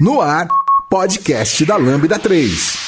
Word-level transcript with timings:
No 0.00 0.20
ar, 0.20 0.48
podcast 0.88 1.64
da 1.64 1.76
Lambda 1.76 2.18
3. 2.18 2.78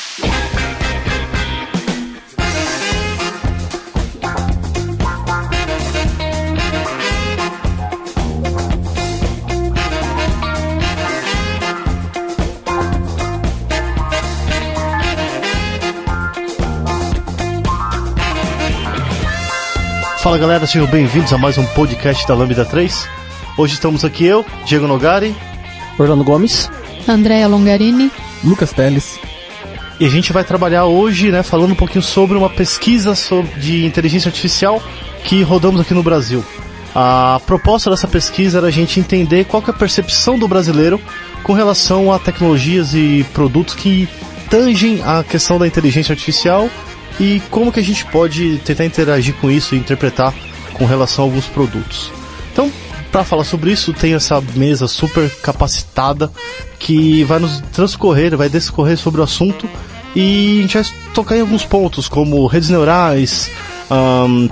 Fala 20.22 20.38
galera, 20.38 20.66
sejam 20.66 20.88
bem-vindos 20.88 21.32
a 21.32 21.38
mais 21.38 21.56
um 21.56 21.64
podcast 21.66 22.26
da 22.26 22.34
Lambda 22.34 22.64
3. 22.64 23.08
Hoje 23.56 23.74
estamos 23.74 24.04
aqui 24.04 24.26
eu, 24.26 24.44
Diego 24.64 24.88
Nogari, 24.88 25.36
Orlando 26.00 26.24
Gomes, 26.24 26.68
Andréia 27.08 27.46
Longarini, 27.48 28.10
Lucas 28.42 28.72
Teles. 28.72 29.18
E 29.98 30.04
a 30.04 30.08
gente 30.10 30.32
vai 30.32 30.44
trabalhar 30.44 30.84
hoje, 30.84 31.30
né, 31.30 31.42
falando 31.42 31.72
um 31.72 31.76
pouquinho 31.76 32.02
sobre 32.02 32.36
uma 32.36 32.50
pesquisa 32.50 33.14
sobre, 33.14 33.50
de 33.58 33.86
inteligência 33.86 34.28
artificial 34.28 34.82
que 35.24 35.42
rodamos 35.42 35.80
aqui 35.80 35.94
no 35.94 36.02
Brasil. 36.02 36.44
A 36.94 37.40
proposta 37.46 37.90
dessa 37.90 38.06
pesquisa 38.06 38.58
era 38.58 38.68
a 38.68 38.70
gente 38.70 39.00
entender 39.00 39.44
qual 39.44 39.62
é 39.66 39.70
a 39.70 39.72
percepção 39.72 40.38
do 40.38 40.48
brasileiro 40.48 41.00
com 41.42 41.52
relação 41.52 42.12
a 42.12 42.18
tecnologias 42.18 42.94
e 42.94 43.24
produtos 43.32 43.74
que 43.74 44.08
tangem 44.50 45.02
a 45.04 45.22
questão 45.22 45.58
da 45.58 45.66
inteligência 45.66 46.12
artificial 46.12 46.70
e 47.18 47.40
como 47.50 47.72
que 47.72 47.80
a 47.80 47.82
gente 47.82 48.04
pode 48.06 48.58
tentar 48.58 48.84
interagir 48.84 49.34
com 49.34 49.50
isso 49.50 49.74
e 49.74 49.78
interpretar 49.78 50.34
com 50.72 50.84
relação 50.84 51.24
a 51.24 51.28
alguns 51.28 51.46
produtos. 51.46 52.10
Então, 52.52 52.70
para 53.10 53.24
falar 53.24 53.44
sobre 53.44 53.72
isso, 53.72 53.92
tem 53.92 54.14
essa 54.14 54.40
mesa 54.54 54.86
super 54.88 55.30
capacitada 55.36 56.30
que 56.78 57.24
vai 57.24 57.38
nos 57.38 57.60
transcorrer, 57.72 58.36
vai 58.36 58.48
discorrer 58.48 58.96
sobre 58.96 59.20
o 59.20 59.24
assunto 59.24 59.68
e 60.14 60.58
a 60.58 60.62
gente 60.62 60.74
vai 60.74 60.84
tocar 61.14 61.36
em 61.36 61.40
alguns 61.40 61.64
pontos, 61.64 62.08
como 62.08 62.46
redes 62.46 62.70
neurais, 62.70 63.50
um, 63.90 64.48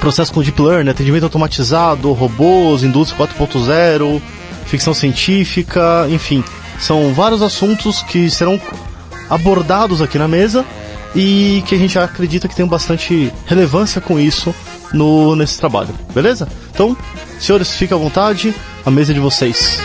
processo 0.00 0.32
com 0.32 0.42
deep 0.42 0.60
learning, 0.60 0.90
atendimento 0.90 1.24
automatizado, 1.24 2.12
robôs, 2.12 2.82
indústria 2.82 3.26
4.0, 3.26 4.20
ficção 4.66 4.94
científica, 4.94 6.06
enfim, 6.10 6.42
são 6.78 7.12
vários 7.12 7.42
assuntos 7.42 8.02
que 8.02 8.30
serão 8.30 8.60
abordados 9.28 10.02
aqui 10.02 10.18
na 10.18 10.28
mesa 10.28 10.64
e 11.14 11.62
que 11.66 11.74
a 11.74 11.78
gente 11.78 11.98
acredita 11.98 12.48
que 12.48 12.56
tem 12.56 12.66
bastante 12.66 13.32
relevância 13.46 14.00
com 14.00 14.18
isso 14.18 14.54
no, 14.94 15.36
nesse 15.36 15.58
trabalho, 15.58 15.90
beleza? 16.14 16.48
Então, 16.72 16.96
senhores, 17.38 17.72
fiquem 17.72 17.96
à 17.96 18.00
vontade, 18.00 18.54
a 18.84 18.90
mesa 18.90 19.12
é 19.12 19.14
de 19.14 19.20
vocês. 19.20 19.78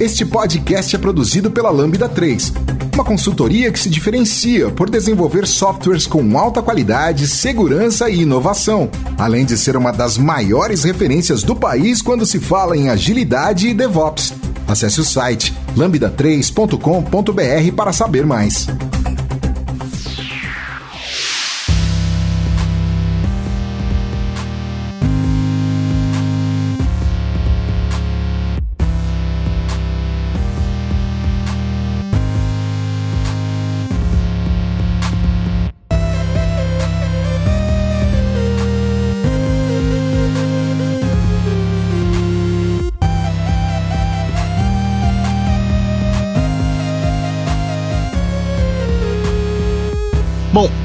Este 0.00 0.26
podcast 0.26 0.94
é 0.94 0.98
produzido 0.98 1.50
pela 1.50 1.70
Lambda 1.70 2.08
3, 2.08 2.52
uma 2.94 3.04
consultoria 3.04 3.72
que 3.72 3.78
se 3.78 3.88
diferencia 3.88 4.70
por 4.70 4.90
desenvolver 4.90 5.46
softwares 5.46 6.06
com 6.06 6.38
alta 6.38 6.60
qualidade, 6.60 7.26
segurança 7.26 8.10
e 8.10 8.22
inovação, 8.22 8.90
além 9.16 9.44
de 9.44 9.56
ser 9.56 9.76
uma 9.76 9.92
das 9.92 10.18
maiores 10.18 10.84
referências 10.84 11.42
do 11.42 11.56
país 11.56 12.02
quando 12.02 12.26
se 12.26 12.38
fala 12.38 12.76
em 12.76 12.88
agilidade 12.88 13.68
e 13.68 13.74
DevOps. 13.74 14.43
Acesse 14.66 15.00
o 15.00 15.04
site 15.04 15.54
lambda3.com.br 15.76 17.74
para 17.76 17.92
saber 17.92 18.24
mais. 18.26 18.66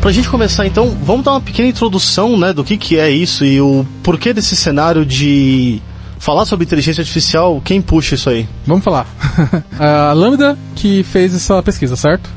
Pra 0.01 0.11
gente 0.11 0.29
começar 0.29 0.65
então, 0.65 0.89
vamos 1.03 1.23
dar 1.25 1.31
uma 1.31 1.41
pequena 1.41 1.67
introdução, 1.67 2.37
né, 2.37 2.53
do 2.53 2.63
que 2.63 2.77
que 2.77 2.97
é 2.97 3.09
isso 3.09 3.43
e 3.45 3.59
o 3.59 3.85
porquê 4.03 4.33
desse 4.33 4.55
cenário 4.55 5.05
de 5.05 5.81
falar 6.17 6.45
sobre 6.45 6.65
inteligência 6.65 7.01
artificial, 7.01 7.61
quem 7.63 7.81
puxa 7.81 8.15
isso 8.15 8.29
aí? 8.29 8.47
Vamos 8.65 8.83
falar. 8.83 9.05
a 9.79 10.13
Lambda 10.13 10.57
que 10.75 11.03
fez 11.03 11.33
essa 11.33 11.61
pesquisa, 11.63 11.95
certo? 11.95 12.29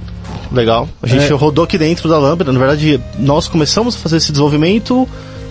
Legal. 0.53 0.89
A 1.03 1.07
gente 1.07 1.25
É. 1.25 1.35
rodou 1.35 1.65
aqui 1.65 1.79
dentro 1.79 2.09
da 2.09 2.19
Lambda, 2.19 2.53
na 2.53 2.59
verdade, 2.59 3.01
nós 3.19 3.49
começamos 3.49 3.95
a 3.95 3.99
fazer 3.99 4.19
esse 4.19 4.31
desenvolvimento 4.33 5.09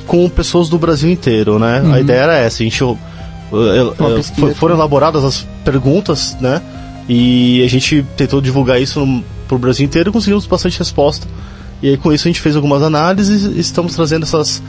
com 0.07 0.27
pessoas 0.29 0.69
do 0.69 0.77
Brasil 0.77 1.09
inteiro, 1.09 1.57
né? 1.59 1.81
A 1.93 1.99
ideia 1.99 2.19
era 2.21 2.37
essa, 2.37 2.61
a 2.61 2.65
gente 2.65 2.83
uh, 2.83 2.97
foi- 4.37 4.53
foram 4.53 4.75
elaboradas 4.75 5.23
as 5.23 5.47
perguntas, 5.65 6.37
né? 6.39 6.61
E 7.09 7.63
a 7.63 7.67
gente 7.69 8.05
tentou 8.15 8.39
divulgar 8.41 8.81
isso 8.81 9.05
no, 9.05 9.23
pro 9.47 9.57
Brasil 9.57 9.85
inteiro 9.85 10.09
e 10.09 10.13
conseguimos 10.13 10.45
bastante 10.45 10.77
resposta. 10.79 11.27
E 11.81 11.89
aí 11.89 11.97
com 11.97 12.11
isso 12.13 12.27
a 12.27 12.29
gente 12.31 12.41
fez 12.41 12.55
algumas 12.55 12.81
análises 12.83 13.43
e 13.43 13.59
estamos 13.59 13.95
trazendo 13.95 14.23
essas 14.23 14.61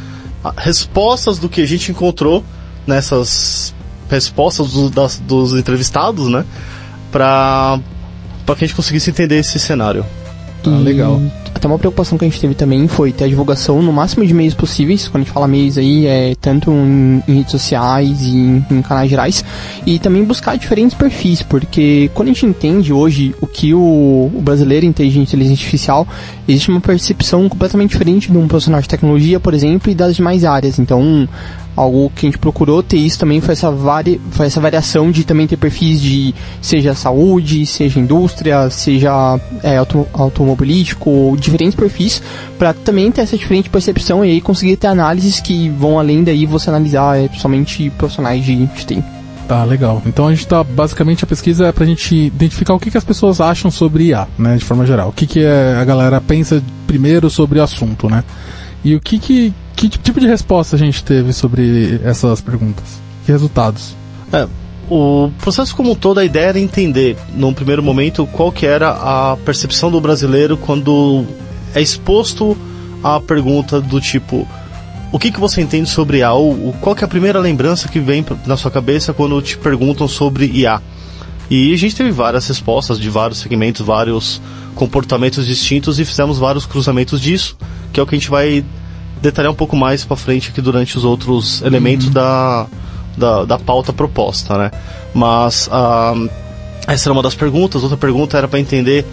ah, 0.45 0.53
respostas 0.57 1.39
do 1.39 1.49
que 1.49 1.61
a 1.61 1.67
gente 1.67 1.91
encontrou 1.91 2.43
nessas 2.87 3.75
respostas 4.11 4.73
do- 4.73 4.91
das- 4.91 5.19
dos 5.19 5.53
entrevistados, 5.55 6.29
né? 6.29 6.45
Pra, 7.11 7.79
pra 8.47 8.55
que 8.57 8.65
a 8.65 8.67
gente 8.67 8.77
conseguisse 8.77 9.11
entender 9.11 9.37
esse 9.39 9.59
cenário. 9.59 10.05
Ah, 10.67 10.71
legal. 10.79 11.21
Até 11.63 11.69
uma 11.69 11.79
preocupação 11.79 12.19
que 12.19 12.25
a 12.25 12.29
gente 12.29 12.41
teve 12.41 12.57
também 12.57 12.89
foi 12.89 13.13
ter 13.13 13.23
a 13.23 13.29
divulgação 13.29 13.81
no 13.81 13.93
máximo 13.93 14.27
de 14.27 14.35
meios 14.35 14.53
possíveis. 14.53 15.07
Quando 15.07 15.23
a 15.23 15.25
gente 15.25 15.33
fala 15.33 15.47
meios 15.47 15.79
aí, 15.79 16.07
é 16.09 16.35
tanto 16.41 16.73
em, 16.73 17.23
em 17.29 17.35
redes 17.35 17.53
sociais 17.53 18.21
e 18.21 18.31
em, 18.37 18.67
em 18.69 18.83
canais 18.83 19.09
gerais. 19.09 19.45
E 19.87 20.01
também 20.01 20.25
buscar 20.25 20.57
diferentes 20.57 20.97
perfis, 20.97 21.41
porque 21.41 22.11
quando 22.15 22.31
a 22.31 22.33
gente 22.33 22.47
entende 22.47 22.93
hoje 22.93 23.33
o 23.41 23.47
que 23.47 23.73
o, 23.73 23.79
o 24.35 24.41
brasileiro 24.43 24.85
entende 24.85 25.13
de 25.13 25.21
inteligência 25.21 25.63
artificial, 25.63 26.05
existe 26.49 26.69
uma 26.69 26.81
percepção 26.81 27.49
completamente 27.49 27.91
diferente 27.91 28.33
de 28.33 28.37
um 28.37 28.49
profissional 28.49 28.83
de 28.83 28.89
tecnologia, 28.89 29.39
por 29.39 29.55
exemplo, 29.55 29.89
e 29.89 29.95
das 29.95 30.17
demais 30.17 30.45
áreas. 30.45 30.81
Então, 30.81 31.29
algo 31.77 32.11
que 32.15 32.27
a 32.27 32.29
gente 32.29 32.39
procurou 32.39 32.83
ter 32.83 32.97
isso 32.99 33.19
também 33.19 33.41
foi 33.41 33.53
essa, 33.53 33.71
vari, 33.71 34.21
foi 34.33 34.47
essa 34.47 34.61
variação 34.61 35.11
de 35.11 35.25
também 35.25 35.47
ter 35.47 35.57
perfis 35.57 36.01
de 36.01 36.35
seja 36.61 36.95
saúde, 36.95 37.65
seja 37.67 37.99
indústria, 37.99 38.69
seja 38.71 39.39
é, 39.63 39.77
auto, 39.79 40.07
automobilístico, 40.13 41.37
diferentes 41.39 41.75
perfis, 41.75 42.23
para 42.59 42.73
também 42.73 43.11
ter 43.11 43.23
essa 43.23 43.37
diferente 43.37 43.71
percepção 43.71 44.25
e 44.25 44.31
aí 44.31 44.41
conseguir 44.41 44.77
ter 44.77 44.87
análises 44.87 45.41
que 45.41 45.69
vão 45.71 45.99
além 45.99 46.23
daí 46.23 46.47
você 46.47 46.71
analisar 46.71 47.19
é, 47.19 47.29
somente 47.39 47.91
profissionais 47.91 48.45
de, 48.45 48.67
de 48.67 48.87
TI. 48.87 49.05
Tá, 49.49 49.65
legal. 49.65 50.01
Então 50.07 50.29
a 50.29 50.35
gente 50.35 50.47
tá, 50.47 50.63
basicamente 50.63 51.25
a 51.25 51.27
pesquisa 51.27 51.67
é 51.67 51.73
pra 51.73 51.85
gente 51.85 52.15
identificar 52.15 52.75
o 52.75 52.79
que, 52.79 52.91
que 52.91 52.97
as 52.97 53.05
pessoas 53.05 53.41
acham 53.41 53.71
sobre 53.71 54.05
IA, 54.05 54.27
né, 54.39 54.57
de 54.57 54.65
forma 54.65 54.87
geral. 54.87 55.09
O 55.09 55.13
que, 55.13 55.27
que 55.27 55.41
é- 55.41 55.77
a 55.79 55.85
galera 55.85 56.21
pensa 56.21 56.63
primeiro 56.87 57.29
sobre 57.29 57.59
o 57.59 57.63
assunto, 57.63 58.09
né? 58.09 58.25
E 58.85 58.95
o 58.95 59.01
que 59.01 59.19
que, 59.19 59.53
que 59.89 59.99
tipo 59.99 60.21
de 60.21 60.27
resposta 60.27 60.77
a 60.77 60.79
gente 60.79 61.03
teve 61.03 61.33
sobre 61.33 62.01
essas 62.05 62.41
perguntas? 62.41 63.01
Que 63.25 63.33
resultados? 63.33 63.95
É, 64.33 64.47
o 64.91 65.31
processo 65.41 65.75
como 65.75 65.93
um 65.93 65.95
todo, 65.95 66.21
a 66.21 66.25
ideia 66.25 66.47
era 66.47 66.59
entender, 66.59 67.17
num 67.35 67.53
primeiro 67.53 67.83
momento, 67.83 68.27
qual 68.27 68.53
que 68.53 68.67
era 68.67 68.91
a 68.91 69.37
percepção 69.45 69.91
do 69.91 70.01
brasileiro 70.01 70.57
quando 70.57 71.25
é 71.75 71.81
exposto 71.81 72.57
à 73.03 73.21
pergunta 73.21 73.81
do 73.81 74.01
tipo 74.01 74.47
o 75.11 75.19
que, 75.19 75.31
que 75.31 75.39
você 75.39 75.61
entende 75.61 75.91
sobre 75.91 76.19
IA? 76.19 76.33
Ou, 76.33 76.73
qual 76.81 76.97
que 76.97 77.05
é 77.05 77.07
a 77.07 77.09
primeira 77.09 77.39
lembrança 77.39 77.87
que 77.87 78.01
vem 78.01 78.25
na 78.47 78.57
sua 78.57 78.71
cabeça 78.71 79.13
quando 79.13 79.43
te 79.43 79.59
perguntam 79.59 80.09
sobre 80.09 80.47
IA? 80.47 80.81
E 81.51 81.75
a 81.75 81.77
gente 81.77 81.95
teve 81.95 82.11
várias 82.11 82.49
respostas 82.49 82.99
de 82.99 83.11
vários 83.11 83.39
segmentos, 83.39 83.85
vários 83.85 84.41
comportamentos 84.75 85.47
distintos 85.47 85.99
e 86.01 86.05
fizemos 86.07 86.39
vários 86.39 86.65
cruzamentos 86.65 87.21
disso, 87.21 87.59
que 87.93 88.01
é 88.01 88.03
o 88.03 88.07
que 88.07 88.15
a 88.15 88.19
gente 88.19 88.31
vai 88.31 88.65
detalhar 89.23 89.51
um 89.53 89.55
pouco 89.55 89.77
mais 89.77 90.05
pra 90.05 90.17
frente 90.17 90.51
aqui 90.51 90.61
durante 90.61 90.99
os 90.99 91.05
outros 91.05 91.63
elementos 91.63 92.11
da, 92.11 92.67
da, 93.17 93.45
da 93.45 93.59
pauta 93.59 93.93
proposta, 93.93 94.59
né? 94.59 94.71
Mas 95.15 95.69
ah, 95.73 96.15
essa 96.87 97.09
era 97.09 97.13
uma 97.13 97.23
das 97.23 97.35
perguntas. 97.35 97.83
Outra 97.83 97.97
pergunta 97.97 98.37
era 98.37 98.49
para 98.49 98.59
entender 98.59 99.07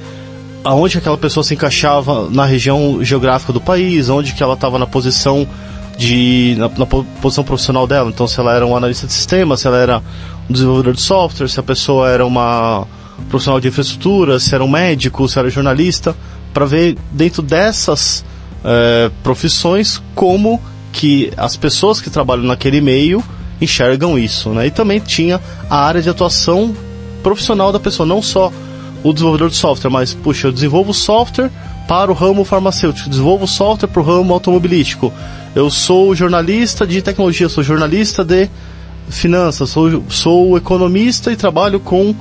aonde 0.63 0.97
aquela 0.97 1.17
pessoa 1.17 1.43
se 1.43 1.53
encaixava 1.53 2.29
na 2.29 2.43
região 2.43 3.03
geográfica 3.03 3.53
do 3.53 3.61
país, 3.61 4.09
onde 4.09 4.33
que 4.33 4.41
ela 4.43 4.55
estava 4.55 4.79
na 4.79 4.87
posição 4.87 5.47
de 5.97 6.55
na, 6.57 6.69
na 6.69 6.85
po- 6.85 7.05
posição 7.21 7.43
profissional 7.43 7.85
dela. 7.85 8.09
Então, 8.09 8.27
se 8.27 8.39
ela 8.39 8.53
era 8.55 8.65
um 8.65 8.75
analista 8.75 9.05
de 9.05 9.13
sistema, 9.13 9.55
se 9.55 9.67
ela 9.67 9.77
era 9.77 10.01
um 10.49 10.53
desenvolvedor 10.53 10.93
de 10.93 11.01
software, 11.01 11.47
se 11.47 11.59
a 11.59 11.63
pessoa 11.63 12.09
era 12.09 12.25
uma 12.25 12.87
profissional 13.29 13.59
de 13.59 13.67
infraestrutura, 13.67 14.39
se 14.39 14.55
era 14.55 14.63
um 14.63 14.67
médico, 14.67 15.27
se 15.27 15.37
era 15.37 15.49
jornalista, 15.49 16.15
para 16.53 16.65
ver 16.65 16.97
dentro 17.11 17.41
dessas 17.41 18.23
eh, 18.63 19.11
profissões 19.23 20.01
como 20.15 20.61
que 20.91 21.31
as 21.37 21.55
pessoas 21.55 22.01
que 22.01 22.09
trabalham 22.09 22.43
naquele 22.43 22.81
meio 22.81 23.23
enxergam 23.61 24.17
isso, 24.17 24.49
né? 24.49 24.67
E 24.67 24.71
também 24.71 24.99
tinha 24.99 25.39
a 25.69 25.85
área 25.85 26.01
de 26.01 26.09
atuação 26.09 26.75
profissional 27.21 27.71
da 27.71 27.79
pessoa, 27.79 28.05
não 28.05 28.21
só 28.21 28.51
o 29.03 29.13
desenvolvedor 29.13 29.49
de 29.49 29.55
software, 29.55 29.89
mas, 29.89 30.13
puxa, 30.13 30.47
eu 30.47 30.51
desenvolvo 30.51 30.93
software 30.93 31.51
para 31.87 32.11
o 32.11 32.13
ramo 32.13 32.43
farmacêutico, 32.43 33.09
desenvolvo 33.09 33.47
software 33.47 33.89
para 33.89 34.01
o 34.01 34.05
ramo 34.05 34.33
automobilístico. 34.33 35.11
Eu 35.55 35.69
sou 35.69 36.13
jornalista 36.13 36.85
de 36.85 37.01
tecnologia, 37.01 37.49
sou 37.49 37.63
jornalista 37.63 38.23
de 38.23 38.49
finanças, 39.09 39.69
sou, 39.69 40.03
sou 40.07 40.57
economista 40.57 41.31
e 41.31 41.35
trabalho 41.35 41.79
com 41.79 42.13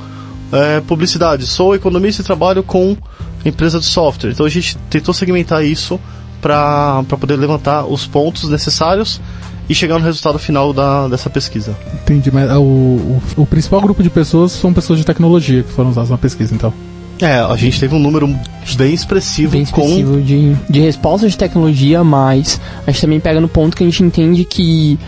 é, 0.50 0.80
publicidade, 0.80 1.46
sou 1.46 1.74
economista 1.74 2.22
e 2.22 2.24
trabalho 2.24 2.62
com 2.62 2.96
empresa 3.44 3.78
de 3.78 3.84
software. 3.84 4.30
Então 4.30 4.46
a 4.46 4.48
gente 4.48 4.76
tentou 4.88 5.12
segmentar 5.12 5.64
isso 5.64 6.00
para 6.40 7.02
poder 7.20 7.36
levantar 7.36 7.84
os 7.84 8.06
pontos 8.06 8.48
necessários 8.48 9.20
e 9.68 9.74
chegar 9.74 9.98
no 9.98 10.04
resultado 10.04 10.38
final 10.38 10.72
da, 10.72 11.08
dessa 11.08 11.28
pesquisa. 11.28 11.76
Entendi, 11.94 12.30
mas 12.32 12.50
o, 12.52 12.62
o, 12.62 13.22
o 13.36 13.46
principal 13.46 13.80
grupo 13.80 14.02
de 14.02 14.08
pessoas 14.08 14.52
são 14.52 14.72
pessoas 14.72 14.98
de 14.98 15.04
tecnologia 15.04 15.62
que 15.62 15.72
foram 15.72 15.90
usadas 15.90 16.10
na 16.10 16.18
pesquisa, 16.18 16.54
então. 16.54 16.72
É, 17.20 17.40
a 17.40 17.56
gente 17.56 17.80
teve 17.80 17.94
um 17.94 17.98
número 17.98 18.28
bem 18.76 18.94
expressivo, 18.94 19.52
bem 19.52 19.62
expressivo 19.62 20.12
com... 20.12 20.20
de, 20.22 20.54
de 20.70 20.80
respostas 20.80 21.32
de 21.32 21.38
tecnologia, 21.38 22.04
mas 22.04 22.60
a 22.86 22.90
gente 22.90 23.00
também 23.00 23.20
pega 23.20 23.40
no 23.40 23.48
ponto 23.48 23.76
que 23.76 23.82
a 23.82 23.86
gente 23.86 24.02
entende 24.02 24.44
que 24.44 24.98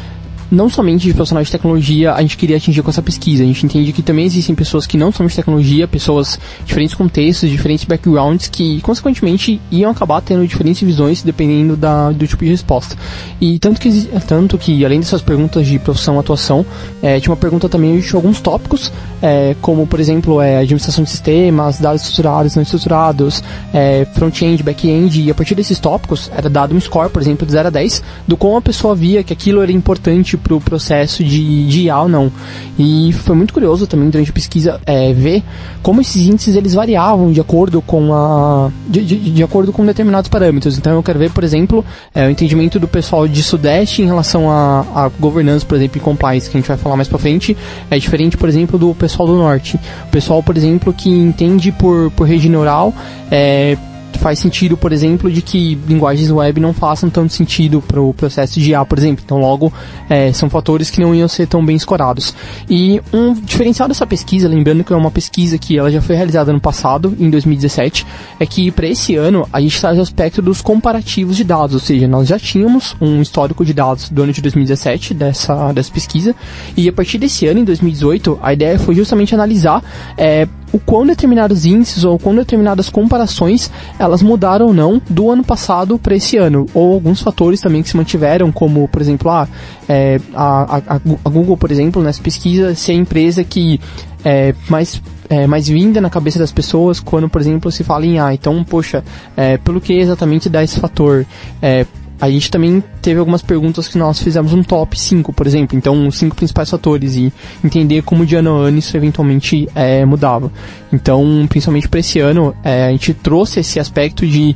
não 0.50 0.68
somente 0.68 1.06
de 1.06 1.14
profissionais 1.14 1.46
de 1.46 1.52
tecnologia 1.52 2.12
a 2.12 2.20
gente 2.20 2.36
queria 2.36 2.56
atingir 2.56 2.82
com 2.82 2.90
essa 2.90 3.02
pesquisa. 3.02 3.42
A 3.42 3.46
gente 3.46 3.64
entende 3.64 3.92
que 3.92 4.02
também 4.02 4.24
existem 4.24 4.54
pessoas 4.54 4.86
que 4.86 4.96
não 4.96 5.12
são 5.12 5.26
de 5.26 5.34
tecnologia, 5.34 5.86
pessoas 5.86 6.38
de 6.60 6.66
diferentes 6.66 6.94
contextos, 6.94 7.48
diferentes 7.48 7.84
backgrounds, 7.84 8.48
que 8.48 8.80
consequentemente 8.80 9.60
iam 9.70 9.90
acabar 9.90 10.20
tendo 10.20 10.46
diferentes 10.46 10.82
visões 10.82 11.22
dependendo 11.22 11.76
da, 11.76 12.10
do 12.10 12.26
tipo 12.26 12.44
de 12.44 12.50
resposta. 12.50 12.96
E 13.40 13.58
tanto 13.58 13.80
que, 13.80 13.90
tanto 14.26 14.58
que 14.58 14.84
além 14.84 15.00
dessas 15.00 15.22
perguntas 15.22 15.66
de 15.66 15.78
profissão 15.78 16.18
atuação, 16.18 16.64
é, 17.02 17.20
tinha 17.20 17.30
uma 17.30 17.36
pergunta 17.36 17.68
também 17.68 17.98
de 17.98 18.14
alguns 18.14 18.40
tópicos, 18.40 18.92
é, 19.22 19.54
como 19.60 19.86
por 19.86 20.00
exemplo 20.00 20.40
é, 20.40 20.58
administração 20.58 21.04
de 21.04 21.10
sistemas, 21.10 21.78
dados 21.78 22.02
estruturados, 22.02 22.56
não 22.56 22.62
estruturados, 22.62 23.42
é, 23.72 24.06
front-end, 24.14 24.62
back-end, 24.62 25.22
e 25.22 25.30
a 25.30 25.34
partir 25.34 25.54
desses 25.54 25.78
tópicos 25.78 26.30
era 26.34 26.48
dado 26.48 26.74
um 26.74 26.80
score, 26.80 27.10
por 27.10 27.22
exemplo, 27.22 27.46
de 27.46 27.52
0 27.52 27.68
a 27.68 27.70
10, 27.70 28.02
do 28.26 28.36
como 28.36 28.56
a 28.56 28.62
pessoa 28.62 28.94
via 28.94 29.22
que 29.22 29.32
aquilo 29.32 29.62
era 29.62 29.72
importante 29.72 30.36
para 30.40 30.54
o 30.54 30.60
processo 30.60 31.22
de, 31.22 31.66
de 31.66 31.82
IA 31.82 32.00
ou 32.00 32.08
não. 32.08 32.32
E 32.78 33.12
foi 33.12 33.36
muito 33.36 33.52
curioso 33.52 33.86
também 33.86 34.08
durante 34.08 34.30
a 34.30 34.32
pesquisa 34.32 34.80
é, 34.86 35.12
ver 35.12 35.42
como 35.82 36.00
esses 36.00 36.26
índices 36.26 36.56
eles 36.56 36.74
variavam 36.74 37.30
de 37.32 37.40
acordo 37.40 37.80
com 37.82 38.12
a 38.14 38.70
de, 38.88 39.04
de, 39.04 39.30
de 39.30 39.42
acordo 39.42 39.72
com 39.72 39.84
determinados 39.84 40.28
parâmetros. 40.28 40.78
Então 40.78 40.94
eu 40.94 41.02
quero 41.02 41.18
ver, 41.18 41.30
por 41.30 41.44
exemplo, 41.44 41.84
é, 42.14 42.26
o 42.26 42.30
entendimento 42.30 42.78
do 42.78 42.88
pessoal 42.88 43.28
de 43.28 43.42
Sudeste 43.42 44.02
em 44.02 44.06
relação 44.06 44.50
a, 44.50 44.84
a 44.94 45.08
governança, 45.08 45.64
por 45.64 45.76
exemplo, 45.76 45.98
e 45.98 46.00
compliance, 46.00 46.48
que 46.48 46.56
a 46.56 46.60
gente 46.60 46.68
vai 46.68 46.76
falar 46.76 46.96
mais 46.96 47.08
para 47.08 47.18
frente, 47.18 47.56
é 47.90 47.98
diferente, 47.98 48.36
por 48.36 48.48
exemplo, 48.48 48.78
do 48.78 48.94
pessoal 48.94 49.28
do 49.28 49.36
Norte. 49.36 49.78
O 50.06 50.10
pessoal, 50.10 50.42
por 50.42 50.56
exemplo, 50.56 50.92
que 50.92 51.08
entende 51.08 51.72
por, 51.72 52.10
por 52.12 52.26
rede 52.26 52.48
neural, 52.48 52.94
é, 53.30 53.76
faz 54.18 54.38
sentido, 54.38 54.76
por 54.76 54.92
exemplo, 54.92 55.30
de 55.30 55.42
que 55.42 55.78
linguagens 55.86 56.30
web 56.30 56.60
não 56.60 56.72
façam 56.72 57.08
tanto 57.08 57.32
sentido 57.32 57.80
para 57.80 58.00
o 58.00 58.12
processo 58.12 58.60
de 58.60 58.70
IA, 58.70 58.84
por 58.84 58.98
exemplo. 58.98 59.22
Então, 59.24 59.38
logo, 59.38 59.72
é, 60.08 60.32
são 60.32 60.50
fatores 60.50 60.90
que 60.90 61.00
não 61.00 61.14
iam 61.14 61.28
ser 61.28 61.46
tão 61.46 61.64
bem 61.64 61.76
escorados. 61.76 62.34
E 62.68 63.00
um 63.12 63.32
diferencial 63.34 63.88
dessa 63.88 64.06
pesquisa, 64.06 64.48
lembrando 64.48 64.84
que 64.84 64.92
é 64.92 64.96
uma 64.96 65.10
pesquisa 65.10 65.58
que 65.58 65.78
ela 65.78 65.90
já 65.90 66.00
foi 66.00 66.16
realizada 66.16 66.52
no 66.52 66.60
passado, 66.60 67.16
em 67.18 67.30
2017, 67.30 68.06
é 68.38 68.46
que 68.46 68.70
para 68.70 68.86
esse 68.86 69.16
ano 69.16 69.46
a 69.52 69.60
gente 69.60 69.80
traz 69.80 69.98
o 69.98 70.02
aspecto 70.02 70.42
dos 70.42 70.60
comparativos 70.60 71.36
de 71.36 71.44
dados, 71.44 71.74
ou 71.74 71.80
seja, 71.80 72.06
nós 72.06 72.28
já 72.28 72.38
tínhamos 72.38 72.96
um 73.00 73.20
histórico 73.20 73.64
de 73.64 73.72
dados 73.72 74.08
do 74.08 74.22
ano 74.22 74.32
de 74.32 74.42
2017 74.42 75.14
dessa, 75.14 75.72
dessa 75.72 75.92
pesquisa, 75.92 76.34
e 76.76 76.88
a 76.88 76.92
partir 76.92 77.18
desse 77.18 77.46
ano, 77.46 77.60
em 77.60 77.64
2018, 77.64 78.38
a 78.42 78.52
ideia 78.52 78.78
foi 78.78 78.94
justamente 78.94 79.34
analisar 79.34 79.82
é, 80.16 80.46
o 80.72 80.78
quão 80.78 81.06
determinados 81.06 81.64
índices 81.64 82.04
ou 82.04 82.18
quão 82.18 82.34
determinadas 82.34 82.88
comparações 82.88 83.70
elas 83.98 84.22
mudaram 84.22 84.66
ou 84.66 84.74
não 84.74 85.00
do 85.08 85.30
ano 85.30 85.44
passado 85.44 85.98
para 85.98 86.14
esse 86.14 86.36
ano, 86.36 86.66
ou 86.74 86.94
alguns 86.94 87.20
fatores 87.20 87.60
também 87.60 87.82
que 87.82 87.88
se 87.88 87.96
mantiveram, 87.96 88.52
como 88.52 88.86
por 88.88 89.00
exemplo 89.00 89.30
ah, 89.30 89.48
é, 89.88 90.20
a, 90.34 90.76
a, 90.76 90.94
a, 90.96 91.28
Google, 91.28 91.56
por 91.56 91.70
exemplo, 91.70 92.02
nessa 92.02 92.22
pesquisa, 92.22 92.74
ser 92.74 92.92
a 92.92 92.96
empresa 92.96 93.42
que 93.42 93.80
é 94.24 94.54
mais 94.68 95.00
é, 95.28 95.46
mais 95.46 95.68
vinda 95.68 96.00
na 96.00 96.10
cabeça 96.10 96.38
das 96.38 96.50
pessoas 96.50 96.98
quando, 96.98 97.28
por 97.28 97.40
exemplo, 97.40 97.70
se 97.70 97.84
fala 97.84 98.04
em 98.04 98.18
ah, 98.18 98.34
então, 98.34 98.62
poxa, 98.64 99.04
é, 99.36 99.56
pelo 99.58 99.80
que 99.80 99.92
exatamente 99.92 100.48
dá 100.48 100.62
esse 100.62 100.80
fator? 100.80 101.24
É, 101.62 101.86
a 102.20 102.30
gente 102.30 102.50
também 102.50 102.82
teve 103.00 103.18
algumas 103.18 103.40
perguntas 103.40 103.88
que 103.88 103.96
nós 103.96 104.20
fizemos 104.20 104.52
um 104.52 104.62
top 104.62 104.98
5, 104.98 105.32
por 105.32 105.46
exemplo. 105.46 105.76
Então, 105.76 106.06
os 106.06 106.18
cinco 106.18 106.36
principais 106.36 106.68
fatores 106.68 107.16
e 107.16 107.32
entender 107.64 108.02
como 108.02 108.26
de 108.26 108.36
ano 108.36 108.56
a 108.56 108.68
ano 108.68 108.78
isso 108.78 108.96
eventualmente 108.96 109.68
é, 109.74 110.04
mudava. 110.04 110.52
Então, 110.92 111.46
principalmente 111.48 111.88
para 111.88 112.00
esse 112.00 112.18
ano, 112.18 112.54
é, 112.62 112.86
a 112.86 112.90
gente 112.90 113.14
trouxe 113.14 113.60
esse 113.60 113.80
aspecto 113.80 114.26
de, 114.26 114.54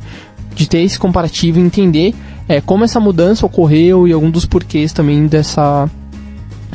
de 0.53 0.69
ter 0.69 0.81
esse 0.81 0.99
comparativo 0.99 1.59
e 1.59 1.63
entender 1.63 2.13
é, 2.47 2.61
como 2.61 2.83
essa 2.83 2.99
mudança 2.99 3.45
ocorreu 3.45 4.07
e 4.07 4.13
algum 4.13 4.29
dos 4.29 4.45
porquês 4.45 4.93
também 4.93 5.25
dessa 5.25 5.89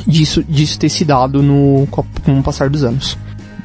disso, 0.05 0.43
disso 0.43 0.77
ter 0.77 0.89
se 0.89 1.05
dado 1.05 1.41
no, 1.41 1.87
com 1.87 2.03
o 2.39 2.43
passar 2.43 2.69
dos 2.69 2.83
anos. 2.83 3.17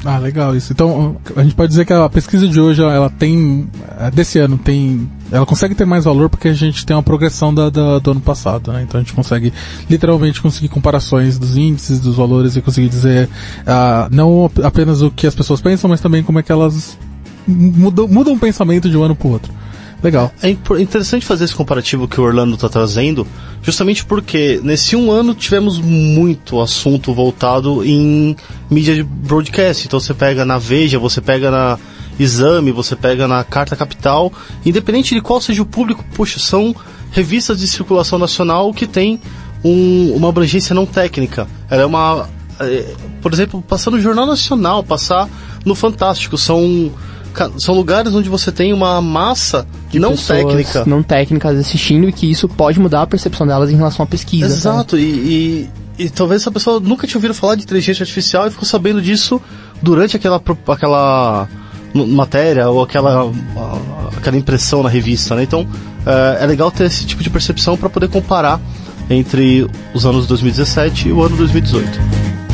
Ah, 0.05 0.19
legal 0.19 0.55
isso. 0.55 0.73
Então, 0.73 1.17
a 1.35 1.43
gente 1.43 1.57
pode 1.57 1.71
dizer 1.71 1.85
que 1.85 1.93
a 1.93 2.09
pesquisa 2.09 2.47
de 2.47 2.61
hoje, 2.61 2.81
ela 2.81 3.11
tem, 3.11 3.69
é, 3.99 4.11
desse 4.11 4.39
ano, 4.39 4.57
tem, 4.57 5.11
ela 5.31 5.45
consegue 5.45 5.75
ter 5.75 5.85
mais 5.85 6.05
valor 6.05 6.29
porque 6.29 6.49
a 6.49 6.55
gente 6.55 6.87
tem 6.87 6.97
uma 6.97 7.03
progressão 7.03 7.53
da, 7.53 7.69
da, 7.69 7.99
do 7.99 8.11
ano 8.13 8.21
passado, 8.21 8.73
né? 8.73 8.83
Então 8.83 9.01
a 9.01 9.03
gente 9.03 9.13
consegue, 9.13 9.53
literalmente, 9.91 10.41
conseguir 10.41 10.69
comparações 10.69 11.39
dos 11.39 11.57
índices, 11.57 12.01
dos 12.01 12.17
valores 12.17 12.57
e 12.57 12.63
conseguir 12.63 12.89
dizer, 12.89 13.29
uh, 13.63 14.09
não 14.11 14.51
apenas 14.63 15.03
o 15.03 15.11
que 15.11 15.27
as 15.27 15.35
pessoas 15.35 15.61
pensam, 15.61 15.91
mas 15.91 16.01
também 16.01 16.23
como 16.23 16.39
é 16.39 16.43
que 16.43 16.53
elas 16.53 16.97
mudam, 17.47 18.09
mudam 18.09 18.35
o 18.35 18.39
pensamento 18.39 18.89
de 18.89 18.97
um 18.97 19.03
ano 19.03 19.17
para 19.17 19.29
o 19.29 19.33
outro. 19.33 19.53
Legal. 20.03 20.31
É 20.43 20.51
interessante 20.51 21.25
fazer 21.25 21.45
esse 21.45 21.55
comparativo 21.55 22.07
que 22.07 22.21
o 22.21 22.25
Orlando 22.25 22.55
está 22.55 22.69
trazendo, 22.69 23.27
justamente 23.63 24.05
porque 24.05 24.61
nesse 24.63 24.95
um 24.95 25.11
ano 25.11 25.35
tivemos 25.35 25.81
muito 25.81 26.61
assunto 26.61 27.15
voltado 27.15 27.85
em 27.85 28.37
mídia 28.71 28.95
de 28.95 29.03
broadcast. 29.03 29.87
Então 29.87 29.99
você 29.99 30.13
pega 30.13 30.45
na 30.45 30.59
Veja, 30.59 30.99
você 30.99 31.21
pega 31.21 31.51
na 31.51 31.79
Exame, 32.19 32.73
você 32.73 32.97
pega 32.97 33.29
na 33.29 33.45
Carta 33.45 33.77
Capital, 33.77 34.33
independente 34.65 35.15
de 35.15 35.21
qual 35.21 35.41
seja 35.41 35.63
o 35.63 35.67
público, 35.67 36.05
puxa, 36.15 36.39
são 36.39 36.75
revistas 37.11 37.59
de 37.59 37.69
circulação 37.69 38.19
nacional 38.19 38.73
que 38.73 38.87
tem 38.87 39.21
um, 39.65 40.13
uma 40.15 40.29
abrangência 40.29 40.75
não 40.75 40.87
técnica. 40.87 41.47
Ela 41.69 41.83
é 41.83 41.87
uma. 41.87 42.29
É, 42.61 42.95
por 43.21 43.33
exemplo, 43.33 43.63
passar 43.63 43.91
no 43.91 44.01
Jornal 44.01 44.27
Nacional, 44.27 44.83
passar 44.83 45.29
no 45.65 45.75
Fantástico, 45.75 46.39
são 46.39 46.91
são 47.59 47.75
lugares 47.75 48.15
onde 48.15 48.31
você 48.31 48.51
tem 48.51 48.73
uma 48.73 49.03
massa 49.03 49.67
de 49.91 49.99
não 49.99 50.17
técnica. 50.17 50.85
Não 50.87 51.03
técnicas 51.03 51.59
assistindo 51.59 52.09
e 52.09 52.13
que 52.13 52.31
isso 52.31 52.49
pode 52.49 52.81
mudar 52.81 53.03
a 53.03 53.07
percepção 53.07 53.47
delas 53.47 53.71
em 53.71 53.77
relação 53.77 54.05
à 54.05 54.07
pesquisa. 54.07 54.47
Exato, 54.47 54.97
e, 54.97 55.03
e, 55.99 56.05
e, 56.05 56.09
talvez 56.09 56.41
essa 56.41 56.51
pessoa 56.51 56.81
nunca 56.81 57.07
tinha 57.07 57.19
ouvido 57.19 57.35
falar 57.35 57.57
de 57.57 57.65
inteligência 57.65 58.03
artificial 58.03 58.47
e 58.47 58.51
ficou 58.51 58.65
sabendo 58.65 59.03
disso 59.03 59.41
durante 59.83 60.17
aquela, 60.17 60.41
aquela 60.69 61.47
matéria 62.05 62.69
ou 62.69 62.83
aquela, 62.83 63.31
aquela 64.17 64.37
impressão 64.37 64.83
na 64.83 64.89
revista, 64.89 65.35
né? 65.35 65.45
Então 65.45 65.67
é, 66.05 66.45
é 66.45 66.47
legal 66.47 66.71
ter 66.71 66.85
esse 66.85 67.07
tipo 67.07 67.23
de 67.23 67.31
percepção 67.31 67.77
para 67.77 67.89
poder 67.89 68.09
comparar 68.09 68.61
entre 69.09 69.69
os 69.95 70.05
anos 70.05 70.27
2017 70.27 71.09
e 71.09 71.13
o 71.13 71.23
ano 71.23 71.37
2018. 71.37 72.46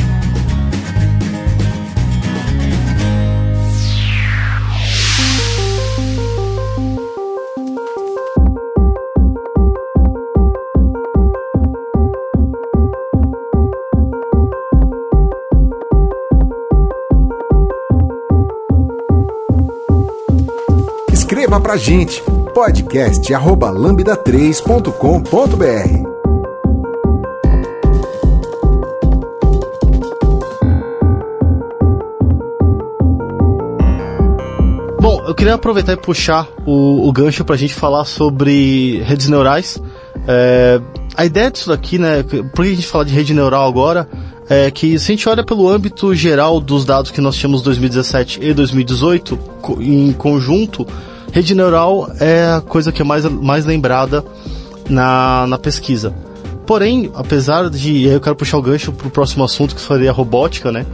Pra 21.63 21.77
gente 21.77 22.21
podcast 22.53 23.33
arroba 23.33 23.71
lambda3.com.br 23.71 26.11
Bom, 34.99 35.23
eu 35.25 35.33
queria 35.33 35.53
aproveitar 35.53 35.93
e 35.93 35.97
puxar 35.97 36.49
o, 36.65 37.07
o 37.07 37.13
gancho 37.13 37.45
pra 37.45 37.55
gente 37.55 37.73
falar 37.73 38.03
sobre 38.03 39.01
redes 39.03 39.29
neurais. 39.29 39.81
É, 40.27 40.81
a 41.15 41.25
ideia 41.25 41.49
disso 41.49 41.69
daqui, 41.69 41.97
né? 41.97 42.23
Por 42.23 42.65
que 42.65 42.73
a 42.73 42.75
gente 42.75 42.87
fala 42.87 43.05
de 43.05 43.13
rede 43.13 43.33
neural 43.33 43.69
agora? 43.69 44.09
É 44.49 44.69
que 44.69 44.99
se 44.99 45.13
a 45.13 45.15
gente 45.15 45.29
olha 45.29 45.45
pelo 45.45 45.69
âmbito 45.69 46.13
geral 46.13 46.59
dos 46.59 46.83
dados 46.83 47.09
que 47.09 47.21
nós 47.21 47.37
tínhamos 47.37 47.61
2017 47.61 48.39
e 48.43 48.53
2018 48.53 49.39
em 49.79 50.11
conjunto, 50.11 50.85
Rede 51.33 51.55
neural 51.55 52.11
é 52.19 52.45
a 52.45 52.61
coisa 52.61 52.91
que 52.91 53.01
é 53.01 53.05
mais, 53.05 53.25
mais 53.25 53.65
lembrada 53.65 54.23
na, 54.87 55.47
na 55.47 55.57
pesquisa. 55.57 56.13
Porém, 56.63 57.11
apesar 57.15 57.71
de. 57.71 58.05
Eu 58.05 58.21
quero 58.21 58.35
puxar 58.35 58.59
o 58.59 58.61
gancho 58.61 58.91
para 58.91 59.07
o 59.07 59.09
próximo 59.09 59.43
assunto, 59.43 59.73
que 59.73 59.81
seria 59.81 60.11
a 60.11 60.13
robótica, 60.13 60.71
né? 60.71 60.85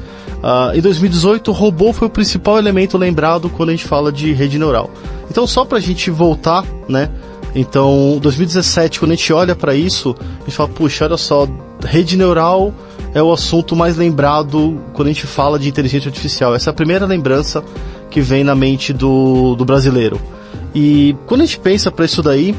Uh, 0.41 0.77
em 0.77 0.79
2018, 0.79 1.51
o 1.51 1.53
robô 1.53 1.91
foi 1.91 2.07
o 2.07 2.09
principal 2.09 2.57
elemento 2.57 2.97
lembrado 2.97 3.49
quando 3.49 3.67
a 3.67 3.71
gente 3.73 3.83
fala 3.83 4.13
de 4.13 4.31
rede 4.31 4.57
neural. 4.57 4.89
Então, 5.29 5.45
só 5.45 5.65
para 5.65 5.77
a 5.77 5.81
gente 5.81 6.09
voltar, 6.09 6.63
né? 6.87 7.09
Então, 7.53 8.17
2017, 8.21 8.97
quando 8.97 9.11
a 9.11 9.15
gente 9.15 9.33
olha 9.33 9.57
para 9.57 9.75
isso, 9.75 10.15
a 10.21 10.45
gente 10.45 10.55
fala, 10.55 10.69
puxa, 10.69 11.03
olha 11.03 11.17
só, 11.17 11.45
rede 11.83 12.15
neural 12.15 12.73
é 13.13 13.21
o 13.21 13.31
assunto 13.31 13.75
mais 13.75 13.97
lembrado 13.97 14.79
quando 14.93 15.07
a 15.07 15.11
gente 15.11 15.25
fala 15.25 15.57
de 15.57 15.67
inteligência 15.67 16.09
artificial. 16.09 16.53
Essa 16.53 16.69
é 16.69 16.71
a 16.71 16.73
primeira 16.73 17.05
lembrança 17.05 17.63
que 18.09 18.21
vem 18.21 18.43
na 18.43 18.55
mente 18.55 18.93
do, 18.93 19.55
do 19.55 19.65
brasileiro. 19.65 20.19
E 20.73 21.15
quando 21.25 21.41
a 21.41 21.45
gente 21.45 21.59
pensa 21.59 21.91
para 21.91 22.05
isso 22.05 22.21
daí, 22.21 22.55